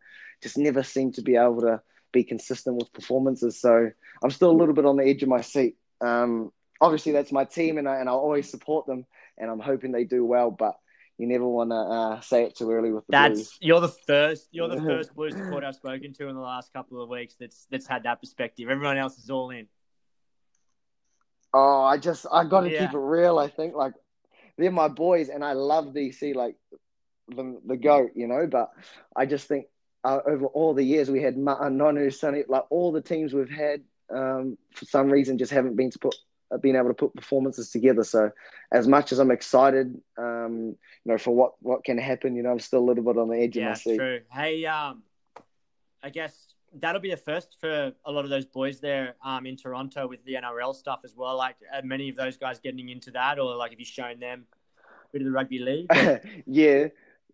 just 0.42 0.58
never 0.58 0.82
seem 0.82 1.12
to 1.12 1.22
be 1.22 1.36
able 1.36 1.60
to 1.62 1.80
be 2.12 2.24
consistent 2.24 2.76
with 2.76 2.92
performances. 2.92 3.60
So 3.60 3.90
I'm 4.22 4.30
still 4.30 4.50
a 4.50 4.56
little 4.58 4.74
bit 4.74 4.86
on 4.86 4.96
the 4.96 5.04
edge 5.04 5.22
of 5.22 5.28
my 5.28 5.40
seat. 5.40 5.76
Um, 6.00 6.52
obviously, 6.80 7.12
that's 7.12 7.32
my 7.32 7.44
team, 7.44 7.78
and 7.78 7.88
I 7.88 7.96
and 7.96 8.08
I'll 8.08 8.18
always 8.18 8.50
support 8.50 8.86
them, 8.86 9.06
and 9.36 9.50
I'm 9.50 9.60
hoping 9.60 9.92
they 9.92 10.04
do 10.04 10.24
well. 10.24 10.50
But 10.50 10.74
you 11.18 11.26
never 11.26 11.46
want 11.46 11.70
to 11.70 11.76
uh, 11.76 12.20
say 12.20 12.44
it 12.44 12.56
too 12.56 12.70
early 12.70 12.92
with 12.92 13.06
the 13.06 13.12
That's 13.12 13.40
Blues. 13.40 13.58
you're 13.60 13.80
the 13.80 13.88
first 13.88 14.48
you're 14.52 14.68
the 14.68 14.80
first 14.80 15.14
Blues 15.14 15.34
supporter 15.34 15.66
I've 15.66 15.74
spoken 15.74 16.12
to 16.14 16.28
in 16.28 16.34
the 16.34 16.40
last 16.40 16.72
couple 16.72 17.02
of 17.02 17.08
weeks 17.08 17.34
that's 17.38 17.66
that's 17.70 17.86
had 17.86 18.04
that 18.04 18.20
perspective. 18.20 18.68
Everyone 18.70 18.96
else 18.98 19.18
is 19.18 19.30
all 19.30 19.50
in. 19.50 19.66
Oh, 21.52 21.82
I 21.82 21.96
just 21.98 22.26
I 22.30 22.44
got 22.44 22.62
to 22.62 22.70
Yeah. 22.70 22.86
keep 22.86 22.94
it 22.94 22.98
real. 22.98 23.38
I 23.38 23.48
think 23.48 23.74
like 23.74 23.94
they're 24.56 24.70
my 24.70 24.88
boys, 24.88 25.28
and 25.28 25.44
I 25.44 25.52
love 25.52 25.86
DC 25.86 26.34
like 26.34 26.56
the 27.28 27.60
the 27.66 27.76
goat, 27.76 28.10
you 28.14 28.28
know. 28.28 28.46
But 28.46 28.70
I 29.16 29.26
just 29.26 29.48
think 29.48 29.66
uh, 30.04 30.20
over 30.26 30.46
all 30.46 30.74
the 30.74 30.82
years 30.84 31.10
we 31.10 31.22
had 31.22 31.36
Nonu, 31.36 32.12
Sonny, 32.12 32.44
like 32.48 32.64
all 32.70 32.92
the 32.92 33.00
teams 33.00 33.34
we've 33.34 33.50
had, 33.50 33.82
um, 34.10 34.56
for 34.74 34.84
some 34.84 35.10
reason 35.10 35.38
just 35.38 35.52
haven't 35.52 35.76
been 35.76 35.90
to 35.90 35.98
put 35.98 36.14
uh, 36.50 36.56
been 36.56 36.76
able 36.76 36.88
to 36.88 36.94
put 36.94 37.14
performances 37.14 37.70
together. 37.70 38.02
So 38.04 38.30
as 38.72 38.88
much 38.88 39.12
as 39.12 39.18
I'm 39.18 39.30
excited, 39.30 40.00
um, 40.16 40.76
you 41.04 41.12
know, 41.12 41.18
for 41.18 41.34
what 41.34 41.52
what 41.60 41.84
can 41.84 41.98
happen, 41.98 42.36
you 42.36 42.42
know, 42.42 42.50
I'm 42.50 42.58
still 42.58 42.80
a 42.80 42.86
little 42.86 43.04
bit 43.04 43.18
on 43.18 43.28
the 43.28 43.36
edge 43.36 43.56
of 43.56 43.62
Yeah, 43.62 43.68
my 43.70 43.74
seat. 43.74 43.96
true. 43.96 44.20
Hey, 44.32 44.64
um, 44.64 45.02
I 46.02 46.10
guess 46.10 46.54
that'll 46.74 47.00
be 47.00 47.12
a 47.12 47.16
first 47.16 47.56
for 47.60 47.92
a 48.04 48.12
lot 48.12 48.24
of 48.24 48.30
those 48.30 48.46
boys 48.46 48.80
there 48.80 49.14
um, 49.24 49.46
in 49.46 49.56
Toronto 49.56 50.06
with 50.06 50.24
the 50.24 50.34
NRL 50.34 50.74
stuff 50.74 51.00
as 51.04 51.14
well. 51.16 51.36
Like, 51.36 51.56
are 51.72 51.82
many 51.82 52.08
of 52.08 52.16
those 52.16 52.36
guys 52.36 52.58
getting 52.60 52.88
into 52.88 53.10
that, 53.12 53.38
or 53.38 53.54
like 53.56 53.72
have 53.72 53.80
you 53.80 53.86
shown 53.86 54.20
them 54.20 54.46
a 54.80 55.12
bit 55.12 55.22
of 55.22 55.26
the 55.26 55.32
rugby 55.32 55.58
league? 55.58 55.90
Yeah, 56.46 56.88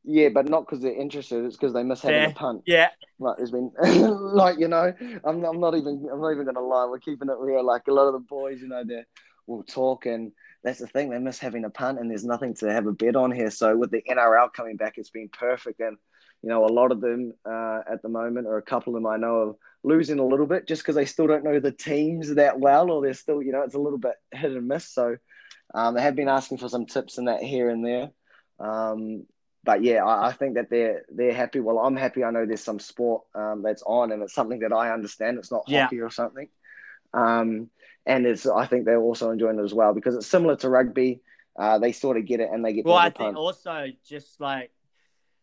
yeah, 0.04 0.28
but 0.28 0.48
not 0.48 0.66
because 0.66 0.82
they're 0.82 0.94
interested. 0.94 1.44
It's 1.44 1.56
because 1.56 1.72
they 1.72 1.82
miss 1.82 2.02
having 2.02 2.20
Fair. 2.20 2.30
a 2.30 2.34
punt. 2.34 2.62
yeah, 2.66 2.90
Like 3.18 3.38
there's 3.38 3.50
been, 3.50 3.72
like 3.82 4.58
you 4.58 4.68
know, 4.68 4.92
I'm 5.24 5.44
I'm 5.44 5.60
not 5.60 5.74
even 5.74 6.06
I'm 6.12 6.20
not 6.20 6.32
even 6.32 6.44
gonna 6.44 6.60
lie. 6.60 6.86
We're 6.86 6.98
keeping 6.98 7.28
it 7.28 7.36
real. 7.38 7.64
Like 7.64 7.82
a 7.88 7.92
lot 7.92 8.06
of 8.06 8.12
the 8.12 8.18
boys, 8.20 8.60
you 8.60 8.68
know, 8.68 8.84
they 8.84 9.04
will 9.46 9.62
talk, 9.62 10.06
and 10.06 10.32
that's 10.62 10.78
the 10.78 10.86
thing. 10.86 11.10
They 11.10 11.18
miss 11.18 11.38
having 11.38 11.64
a 11.64 11.70
punt, 11.70 11.98
and 11.98 12.10
there's 12.10 12.24
nothing 12.24 12.54
to 12.56 12.72
have 12.72 12.86
a 12.86 12.92
bet 12.92 13.16
on 13.16 13.32
here. 13.32 13.50
So 13.50 13.76
with 13.76 13.90
the 13.90 14.02
NRL 14.08 14.52
coming 14.52 14.76
back, 14.76 14.94
it's 14.98 15.10
been 15.10 15.30
perfect. 15.30 15.80
And 15.80 15.96
you 16.42 16.50
know, 16.50 16.66
a 16.66 16.68
lot 16.68 16.92
of 16.92 17.00
them 17.00 17.32
uh, 17.46 17.80
at 17.90 18.02
the 18.02 18.08
moment, 18.10 18.46
or 18.46 18.58
a 18.58 18.62
couple 18.62 18.94
of 18.94 19.02
them 19.02 19.10
I 19.10 19.16
know, 19.16 19.48
are 19.48 19.54
losing 19.82 20.18
a 20.18 20.26
little 20.26 20.46
bit 20.46 20.68
just 20.68 20.82
because 20.82 20.94
they 20.94 21.06
still 21.06 21.26
don't 21.26 21.44
know 21.44 21.60
the 21.60 21.72
teams 21.72 22.34
that 22.34 22.60
well, 22.60 22.90
or 22.90 23.00
they're 23.02 23.14
still, 23.14 23.42
you 23.42 23.52
know, 23.52 23.62
it's 23.62 23.74
a 23.74 23.80
little 23.80 23.98
bit 23.98 24.14
hit 24.32 24.52
and 24.52 24.68
miss. 24.68 24.86
So 24.86 25.16
um, 25.72 25.94
they 25.94 26.02
have 26.02 26.14
been 26.16 26.28
asking 26.28 26.58
for 26.58 26.68
some 26.68 26.84
tips 26.84 27.16
and 27.16 27.28
that 27.28 27.42
here 27.42 27.70
and 27.70 27.84
there. 27.84 28.10
Um, 28.60 29.24
but 29.64 29.82
yeah, 29.82 30.04
I, 30.04 30.28
I 30.28 30.32
think 30.32 30.54
that 30.54 30.68
they're 30.70 31.04
they're 31.08 31.32
happy. 31.34 31.60
Well, 31.60 31.78
I'm 31.78 31.96
happy. 31.96 32.22
I 32.22 32.30
know 32.30 32.44
there's 32.46 32.62
some 32.62 32.78
sport 32.78 33.22
um, 33.34 33.62
that's 33.62 33.82
on, 33.86 34.12
and 34.12 34.22
it's 34.22 34.34
something 34.34 34.60
that 34.60 34.72
I 34.72 34.92
understand. 34.92 35.38
It's 35.38 35.50
not 35.50 35.64
Yeah. 35.66 35.84
hockey 35.84 36.00
or 36.00 36.10
something. 36.10 36.48
Um, 37.12 37.70
and 38.06 38.26
it's 38.26 38.46
I 38.46 38.66
think 38.66 38.84
they're 38.84 39.00
also 39.00 39.30
enjoying 39.30 39.58
it 39.58 39.62
as 39.62 39.72
well 39.72 39.94
because 39.94 40.14
it's 40.14 40.26
similar 40.26 40.56
to 40.56 40.68
rugby. 40.68 41.20
Uh, 41.56 41.78
they 41.78 41.92
sort 41.92 42.16
of 42.16 42.26
get 42.26 42.40
it 42.40 42.50
and 42.52 42.64
they 42.64 42.72
get 42.72 42.84
well, 42.84 42.96
I 42.96 43.10
think 43.10 43.36
also 43.36 43.86
just 44.06 44.40
like 44.40 44.72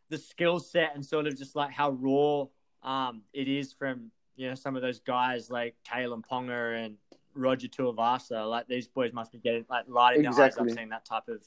the 0.10 0.18
skill 0.18 0.60
set 0.60 0.94
and 0.94 1.06
sort 1.06 1.26
of 1.26 1.38
just 1.38 1.56
like 1.56 1.72
how 1.72 1.92
raw 1.92 2.46
um, 2.84 3.22
it 3.34 3.48
is 3.48 3.72
from 3.74 4.12
you 4.36 4.50
know 4.50 4.56
some 4.56 4.76
of 4.76 4.82
those 4.82 5.00
guys 5.00 5.50
like 5.50 5.76
Kalyn 5.90 6.22
Ponga 6.30 6.86
and 6.86 6.98
Roger 7.34 7.70
Tuivasa. 7.70 8.48
Like 8.50 8.68
these 8.68 8.88
boys 8.88 9.14
must 9.14 9.32
be 9.32 9.40
getting 9.40 9.66
like 9.70 9.86
lighting 9.88 10.24
their 10.24 10.32
eyes 10.32 10.38
Exactly. 10.40 10.72
up 10.72 10.78
seeing 10.78 10.90
that 10.90 11.06
type 11.06 11.30
of 11.30 11.42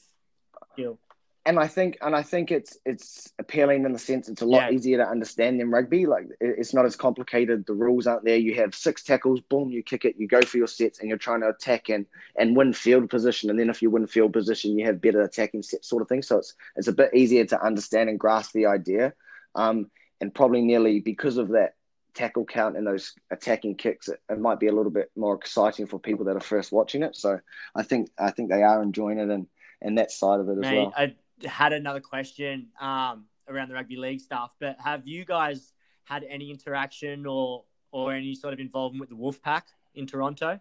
skill. 0.73 0.99
And 1.45 1.59
I 1.59 1.67
think 1.67 1.97
and 2.01 2.15
I 2.15 2.23
think 2.23 2.51
it's 2.51 2.77
it's 2.85 3.31
appealing 3.37 3.85
in 3.85 3.93
the 3.93 3.99
sense 3.99 4.29
it's 4.29 4.41
a 4.41 4.45
lot 4.47 4.67
Yeah. 4.67 4.71
easier 4.71 4.97
to 4.97 5.07
understand 5.07 5.59
than 5.59 5.69
rugby. 5.69 6.05
Like 6.07 6.25
it's 6.41 6.73
not 6.73 6.85
as 6.85 6.95
complicated. 6.95 7.65
The 7.65 7.73
rules 7.73 8.07
aren't 8.07 8.25
there. 8.25 8.37
You 8.37 8.55
have 8.55 8.73
six 8.73 9.03
tackles, 9.03 9.41
boom, 9.41 9.69
you 9.69 9.83
kick 9.83 10.05
it, 10.05 10.15
you 10.17 10.27
go 10.27 10.43
for 10.43 10.57
your 10.57 10.67
sets, 10.67 10.99
and 10.99 11.07
you're 11.09 11.19
trying 11.19 11.41
to 11.41 11.49
attack 11.49 11.89
and 11.89 12.05
and 12.37 12.55
win 12.55 12.73
field 12.73 13.09
position. 13.11 13.49
And 13.51 13.59
then 13.59 13.69
if 13.69 13.81
you 13.81 13.91
win 13.91 14.07
field 14.07 14.33
position, 14.33 14.77
you 14.77 14.85
have 14.87 15.01
better 15.01 15.21
attacking 15.21 15.61
sets, 15.63 15.87
sort 15.87 16.01
of 16.01 16.09
thing. 16.09 16.23
So 16.23 16.37
it's 16.39 16.55
it's 16.75 16.87
a 16.87 16.93
bit 16.93 17.13
easier 17.13 17.45
to 17.45 17.63
understand 17.63 18.09
and 18.09 18.19
grasp 18.19 18.53
the 18.53 18.65
idea. 18.65 19.13
Um, 19.53 19.91
and 20.21 20.33
probably 20.33 20.61
nearly 20.61 20.99
because 20.99 21.37
of 21.37 21.49
that 21.49 21.75
tackle 22.15 22.45
count 22.45 22.77
and 22.77 22.87
those 22.87 23.13
attacking 23.31 23.75
kicks, 23.75 24.07
it, 24.07 24.19
it 24.29 24.39
might 24.39 24.59
be 24.59 24.67
a 24.67 24.71
little 24.73 24.91
bit 24.91 25.11
more 25.15 25.35
exciting 25.35 25.85
for 25.85 25.99
people 25.99 26.25
that 26.25 26.35
are 26.37 26.39
first 26.41 26.71
watching 26.71 27.03
it. 27.03 27.15
So 27.15 27.39
I 27.75 27.83
think 27.83 28.09
I 28.17 28.31
think 28.31 28.49
they 28.49 28.63
are 28.63 28.81
enjoying 28.81 29.19
it 29.19 29.29
and 29.29 29.47
and 29.81 29.97
that 29.97 30.11
side 30.11 30.39
of 30.39 30.49
it 30.49 30.57
as 30.57 30.71
Mate, 30.71 30.71
well. 30.71 30.95
I 30.95 31.15
had 31.45 31.73
another 31.73 31.99
question 31.99 32.67
um, 32.79 33.25
around 33.47 33.69
the 33.69 33.75
rugby 33.75 33.95
league 33.95 34.19
stuff, 34.19 34.51
but 34.59 34.77
have 34.83 35.07
you 35.07 35.25
guys 35.25 35.73
had 36.03 36.23
any 36.29 36.51
interaction 36.51 37.25
or 37.25 37.63
or 37.91 38.13
any 38.13 38.35
sort 38.35 38.53
of 38.53 38.59
involvement 38.59 38.99
with 38.99 39.09
the 39.09 39.15
Wolfpack 39.15 39.63
in 39.95 40.05
Toronto 40.05 40.59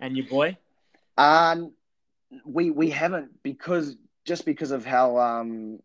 and 0.00 0.16
your 0.16 0.26
boy? 0.26 0.56
Um, 1.18 1.72
we 2.44 2.70
we 2.70 2.90
haven't 2.90 3.42
because 3.42 3.96
just 4.24 4.44
because 4.44 4.70
of 4.70 4.84
how 4.84 5.18
um 5.18 5.80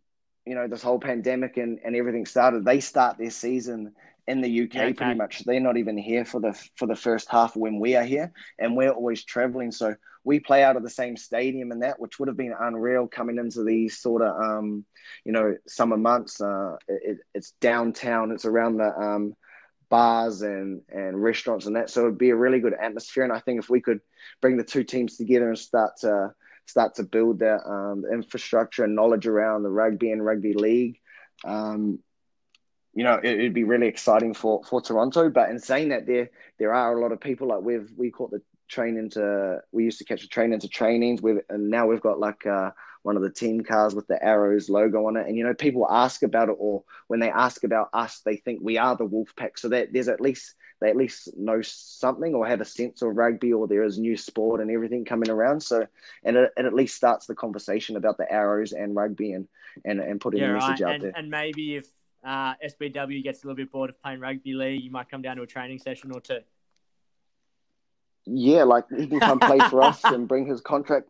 you 0.45 0.55
know 0.55 0.67
this 0.67 0.81
whole 0.81 0.99
pandemic 0.99 1.57
and, 1.57 1.79
and 1.83 1.95
everything 1.95 2.25
started. 2.25 2.63
They 2.63 2.79
start 2.79 3.17
their 3.17 3.31
season 3.31 3.93
in 4.27 4.41
the 4.41 4.63
UK 4.63 4.73
yeah, 4.73 4.93
pretty 4.93 5.13
much. 5.15 5.43
They're 5.43 5.59
not 5.59 5.77
even 5.77 5.97
here 5.97 6.25
for 6.25 6.39
the 6.39 6.53
for 6.75 6.87
the 6.87 6.95
first 6.95 7.29
half 7.29 7.55
when 7.55 7.79
we 7.79 7.95
are 7.95 8.03
here, 8.03 8.31
and 8.59 8.75
we're 8.75 8.91
always 8.91 9.23
traveling. 9.23 9.71
So 9.71 9.95
we 10.25 10.39
play 10.39 10.63
out 10.63 10.75
of 10.75 10.83
the 10.83 10.89
same 10.89 11.15
stadium 11.15 11.71
and 11.71 11.83
that, 11.83 11.99
which 11.99 12.19
would 12.19 12.27
have 12.27 12.35
been 12.35 12.55
unreal 12.59 13.07
coming 13.07 13.37
into 13.37 13.63
these 13.63 13.99
sort 13.99 14.21
of 14.21 14.35
um, 14.41 14.83
you 15.23 15.31
know 15.31 15.55
summer 15.67 15.97
months. 15.97 16.41
Uh, 16.41 16.75
it, 16.87 17.19
it's 17.33 17.51
downtown. 17.61 18.31
It's 18.31 18.45
around 18.45 18.77
the 18.77 18.93
um, 18.99 19.35
bars 19.89 20.41
and 20.41 20.81
and 20.89 21.21
restaurants 21.21 21.67
and 21.67 21.75
that. 21.75 21.89
So 21.89 22.01
it'd 22.01 22.17
be 22.17 22.31
a 22.31 22.35
really 22.35 22.59
good 22.59 22.73
atmosphere. 22.73 23.23
And 23.23 23.31
I 23.31 23.39
think 23.39 23.59
if 23.59 23.69
we 23.69 23.79
could 23.79 24.01
bring 24.41 24.57
the 24.57 24.63
two 24.63 24.83
teams 24.83 25.15
together 25.15 25.47
and 25.47 25.57
start 25.57 25.97
to 26.01 26.33
start 26.65 26.95
to 26.95 27.03
build 27.03 27.39
that 27.39 27.61
um, 27.65 28.03
infrastructure 28.11 28.83
and 28.83 28.95
knowledge 28.95 29.27
around 29.27 29.61
the 29.61 29.69
rugby 29.69 30.11
and 30.11 30.25
rugby 30.25 30.53
league. 30.53 30.99
Um, 31.45 31.99
you 32.95 33.03
know, 33.03 33.19
it, 33.21 33.37
would 33.37 33.53
be 33.53 33.65
really 33.65 33.87
exciting 33.87 34.33
for, 34.33 34.63
for 34.63 34.81
Toronto. 34.81 35.29
But 35.29 35.49
in 35.49 35.59
saying 35.59 35.89
that, 35.89 36.07
there 36.07 36.31
there 36.57 36.73
are 36.73 36.97
a 36.97 37.01
lot 37.01 37.11
of 37.11 37.19
people 37.19 37.49
like 37.49 37.61
we've 37.61 37.91
we 37.95 38.09
caught 38.09 38.31
the 38.31 38.41
train 38.67 38.97
into 38.97 39.59
we 39.71 39.83
used 39.83 39.99
to 39.99 40.05
catch 40.05 40.21
the 40.21 40.27
train 40.27 40.53
into 40.53 40.67
trainings 40.67 41.21
with, 41.21 41.43
and 41.49 41.69
now 41.69 41.87
we've 41.87 42.01
got 42.01 42.19
like 42.19 42.45
uh, 42.45 42.71
one 43.03 43.15
of 43.15 43.21
the 43.21 43.31
team 43.31 43.63
cars 43.63 43.93
with 43.93 44.07
the 44.07 44.21
arrows 44.23 44.69
logo 44.69 45.07
on 45.07 45.17
it. 45.17 45.27
And 45.27 45.37
you 45.37 45.43
know, 45.43 45.53
people 45.53 45.87
ask 45.89 46.23
about 46.23 46.49
it, 46.49 46.55
or 46.57 46.83
when 47.07 47.19
they 47.19 47.29
ask 47.29 47.63
about 47.63 47.89
us, 47.93 48.21
they 48.25 48.37
think 48.37 48.59
we 48.61 48.77
are 48.77 48.95
the 48.95 49.07
Wolfpack. 49.07 49.57
So 49.57 49.69
that 49.69 49.93
there's 49.93 50.07
at 50.07 50.21
least 50.21 50.55
they 50.81 50.89
at 50.89 50.97
least 50.97 51.29
know 51.37 51.61
something 51.61 52.33
or 52.33 52.45
have 52.45 52.61
a 52.61 52.65
sense 52.65 53.01
of 53.01 53.15
rugby 53.15 53.53
or 53.53 53.67
there 53.67 53.83
is 53.83 53.97
new 53.97 54.17
sport 54.17 54.59
and 54.59 54.69
everything 54.69 55.05
coming 55.05 55.29
around. 55.29 55.61
So, 55.61 55.87
and 56.23 56.35
it, 56.35 56.51
it 56.57 56.65
at 56.65 56.73
least 56.73 56.95
starts 56.95 57.27
the 57.27 57.35
conversation 57.35 57.95
about 57.95 58.17
the 58.17 58.29
arrows 58.31 58.73
and 58.73 58.95
rugby 58.95 59.31
and, 59.31 59.47
and, 59.85 59.99
and 59.99 60.19
putting 60.19 60.41
yeah, 60.41 60.49
a 60.49 60.53
message 60.53 60.81
right. 60.81 60.89
out 60.89 60.95
and, 60.95 61.03
there. 61.03 61.13
And 61.15 61.29
maybe 61.29 61.77
if 61.77 61.87
uh, 62.25 62.55
SBW 62.55 63.23
gets 63.23 63.43
a 63.43 63.47
little 63.47 63.55
bit 63.55 63.71
bored 63.71 63.89
of 63.89 64.01
playing 64.01 64.19
rugby 64.19 64.53
league, 64.53 64.83
you 64.83 64.91
might 64.91 65.09
come 65.09 65.21
down 65.21 65.37
to 65.37 65.43
a 65.43 65.47
training 65.47 65.79
session 65.79 66.11
or 66.11 66.19
two. 66.19 66.39
Yeah, 68.27 68.63
like 68.63 68.85
he 68.89 69.07
can 69.07 69.19
come 69.19 69.39
play 69.39 69.59
for 69.69 69.81
us 69.83 70.03
and 70.03 70.27
bring 70.27 70.47
his 70.47 70.59
contract, 70.61 71.09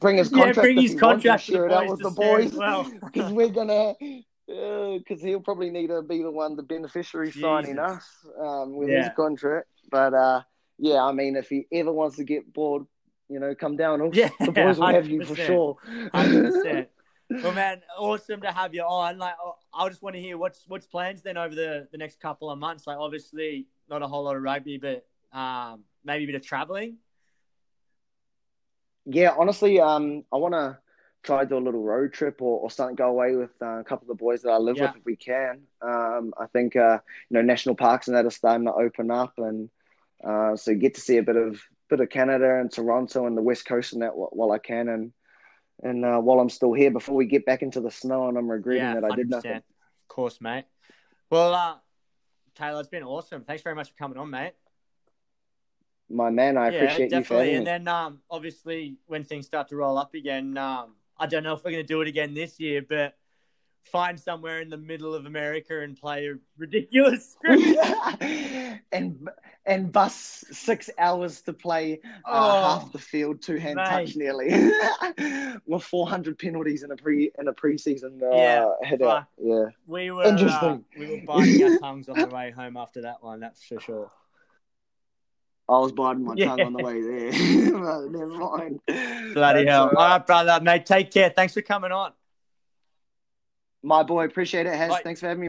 bring 0.00 0.16
his 0.16 0.28
contract. 0.30 0.56
Yeah, 0.56 0.62
bring 0.62 0.80
his 0.80 0.94
contract. 0.94 1.42
Share 1.42 1.66
it 1.66 1.72
out 1.72 1.88
with 1.88 2.00
the 2.00 2.10
boys, 2.10 2.52
well, 2.54 2.90
because 3.04 3.32
we're 3.32 3.48
gonna 3.48 3.94
because 4.46 5.22
uh, 5.22 5.26
he'll 5.26 5.40
probably 5.40 5.70
need 5.70 5.88
to 5.88 6.02
be 6.02 6.22
the 6.22 6.30
one, 6.30 6.56
the 6.56 6.62
beneficiary 6.62 7.28
Jesus. 7.28 7.42
signing 7.42 7.78
us 7.78 8.06
um, 8.40 8.76
with 8.76 8.88
yeah. 8.88 9.04
his 9.04 9.12
contract. 9.16 9.68
But 9.90 10.14
uh, 10.14 10.42
yeah, 10.78 11.02
I 11.02 11.12
mean, 11.12 11.36
if 11.36 11.48
he 11.48 11.66
ever 11.72 11.92
wants 11.92 12.16
to 12.16 12.24
get 12.24 12.52
bored, 12.52 12.86
you 13.28 13.40
know, 13.40 13.54
come 13.54 13.76
down. 13.76 14.12
Yeah, 14.12 14.30
the 14.40 14.52
boys 14.52 14.78
will 14.78 14.88
have 14.88 15.08
you 15.08 15.24
for 15.24 15.34
sure. 15.34 15.76
well, 16.12 17.52
man, 17.52 17.80
awesome 17.96 18.42
to 18.42 18.52
have 18.52 18.74
you 18.74 18.82
on. 18.82 19.18
Like, 19.18 19.34
I 19.72 19.88
just 19.88 20.02
want 20.02 20.16
to 20.16 20.20
hear 20.20 20.36
what's 20.36 20.64
what's 20.68 20.86
plans 20.86 21.22
then 21.22 21.36
over 21.36 21.54
the 21.54 21.88
the 21.90 21.98
next 21.98 22.20
couple 22.20 22.50
of 22.50 22.58
months. 22.58 22.86
Like, 22.86 22.98
obviously, 22.98 23.66
not 23.88 24.02
a 24.02 24.06
whole 24.06 24.24
lot 24.24 24.36
of 24.36 24.42
rugby, 24.42 24.78
but 24.78 25.06
um, 25.36 25.84
maybe 26.04 26.24
a 26.24 26.26
bit 26.26 26.36
of 26.36 26.46
traveling. 26.46 26.96
Yeah, 29.04 29.34
honestly, 29.36 29.80
um, 29.80 30.24
I 30.32 30.36
want 30.36 30.54
to 30.54 30.78
try 31.22 31.42
to 31.44 31.48
do 31.48 31.56
a 31.56 31.58
little 31.58 31.82
road 31.82 32.12
trip 32.12 32.40
or, 32.40 32.60
or 32.60 32.70
something, 32.70 32.96
go 32.96 33.08
away 33.08 33.36
with 33.36 33.50
uh, 33.60 33.78
a 33.78 33.84
couple 33.84 34.04
of 34.04 34.08
the 34.08 34.22
boys 34.22 34.42
that 34.42 34.50
I 34.50 34.58
live 34.58 34.76
yeah. 34.76 34.88
with 34.88 34.96
if 34.96 35.04
we 35.04 35.16
can. 35.16 35.62
Um, 35.80 36.34
I 36.38 36.46
think 36.46 36.76
uh, 36.76 36.98
you 37.30 37.34
know 37.34 37.42
national 37.42 37.74
parks 37.74 38.08
and 38.08 38.16
that 38.16 38.26
are 38.26 38.30
starting 38.30 38.66
to 38.66 38.72
open 38.72 39.10
up, 39.10 39.34
and 39.38 39.70
uh, 40.26 40.56
so 40.56 40.74
get 40.74 40.94
to 40.94 41.00
see 41.00 41.18
a 41.18 41.22
bit 41.22 41.36
of 41.36 41.60
bit 41.88 42.00
of 42.00 42.08
Canada 42.08 42.58
and 42.58 42.72
Toronto 42.72 43.26
and 43.26 43.36
the 43.36 43.42
West 43.42 43.66
Coast 43.66 43.92
and 43.92 44.02
that 44.02 44.12
while 44.14 44.52
I 44.52 44.58
can, 44.58 44.88
and 44.88 45.12
and 45.82 46.04
uh, 46.04 46.18
while 46.18 46.40
I'm 46.40 46.50
still 46.50 46.72
here 46.72 46.90
before 46.90 47.14
we 47.14 47.26
get 47.26 47.44
back 47.44 47.62
into 47.62 47.80
the 47.80 47.90
snow 47.90 48.28
and 48.28 48.38
I'm 48.38 48.50
regretting 48.50 48.82
yeah, 48.82 48.94
that 48.94 49.04
I 49.04 49.16
did 49.16 49.30
nothing. 49.30 49.56
Of 49.56 50.08
course, 50.08 50.40
mate. 50.40 50.64
Well, 51.30 51.54
uh, 51.54 51.74
Tayler, 52.58 52.80
it's 52.80 52.88
been 52.88 53.02
awesome. 53.02 53.42
Thanks 53.44 53.62
very 53.62 53.74
much 53.74 53.90
for 53.90 53.96
coming 53.96 54.18
on, 54.18 54.30
mate. 54.30 54.52
My 56.10 56.30
man, 56.30 56.56
I 56.56 56.70
yeah, 56.70 56.76
appreciate 56.76 57.10
definitely. 57.10 57.16
you 57.18 57.24
for 57.24 57.34
having 57.34 57.56
And 57.56 57.66
then, 57.66 57.88
um, 57.88 58.20
obviously, 58.30 58.96
when 59.06 59.24
things 59.24 59.46
start 59.46 59.68
to 59.68 59.76
roll 59.76 59.98
up 59.98 60.14
again, 60.14 60.58
um, 60.58 60.94
I 61.18 61.26
don't 61.26 61.42
know 61.42 61.54
if 61.54 61.64
we're 61.64 61.70
going 61.70 61.84
to 61.84 61.86
do 61.86 62.00
it 62.02 62.08
again 62.08 62.34
this 62.34 62.60
year, 62.60 62.82
but 62.86 63.16
find 63.84 64.18
somewhere 64.18 64.60
in 64.60 64.68
the 64.68 64.76
middle 64.76 65.14
of 65.14 65.26
America 65.26 65.80
and 65.80 65.96
play 65.96 66.28
a 66.28 66.34
ridiculous 66.56 67.32
script 67.44 67.62
and 68.92 69.28
and 69.66 69.92
bus 69.92 70.44
six 70.50 70.90
hours 70.98 71.40
to 71.42 71.52
play 71.52 72.00
uh, 72.24 72.30
oh, 72.30 72.60
half 72.62 72.92
the 72.92 72.98
field 72.98 73.42
two 73.42 73.56
hand 73.56 73.78
touch 73.78 74.16
nearly 74.16 74.48
with 75.66 75.82
four 75.82 76.08
hundred 76.08 76.38
penalties 76.38 76.82
in 76.82 76.90
a 76.90 76.96
pre 76.96 77.30
in 77.38 77.48
a 77.48 77.52
preseason 77.52 78.22
uh, 78.22 78.36
yeah, 78.36 78.68
head 78.82 79.02
out. 79.02 79.26
Yeah, 79.40 79.66
we 79.86 80.10
were 80.10 80.24
interesting. 80.24 80.68
Uh, 80.68 80.98
we 80.98 81.06
were 81.06 81.22
biting 81.26 81.62
our 81.64 81.78
tongues 81.78 82.08
on 82.08 82.18
the 82.18 82.26
way 82.26 82.50
home 82.50 82.76
after 82.76 83.02
that 83.02 83.22
one. 83.22 83.40
That's 83.40 83.62
for 83.64 83.80
sure. 83.80 84.10
I 85.72 85.78
was 85.78 85.92
biting 85.92 86.24
my 86.24 86.34
yeah. 86.36 86.48
tongue 86.48 86.60
on 86.60 86.72
the 86.74 86.82
way 86.82 87.00
there. 87.00 87.32
Never 88.10 88.26
mind. 88.28 88.80
Bloody 88.86 89.64
That's 89.64 89.70
hell. 89.70 89.82
All 89.84 89.88
right. 89.88 89.96
all 89.96 90.08
right, 90.10 90.26
brother, 90.26 90.60
mate. 90.62 90.84
Take 90.84 91.10
care. 91.10 91.32
Thanks 91.34 91.54
for 91.54 91.62
coming 91.62 91.92
on. 91.92 92.12
My 93.82 94.02
boy, 94.02 94.26
appreciate 94.26 94.66
it, 94.66 94.74
Has. 94.74 94.94
Thanks 95.02 95.20
for 95.20 95.28
having 95.28 95.38
me. 95.38 95.40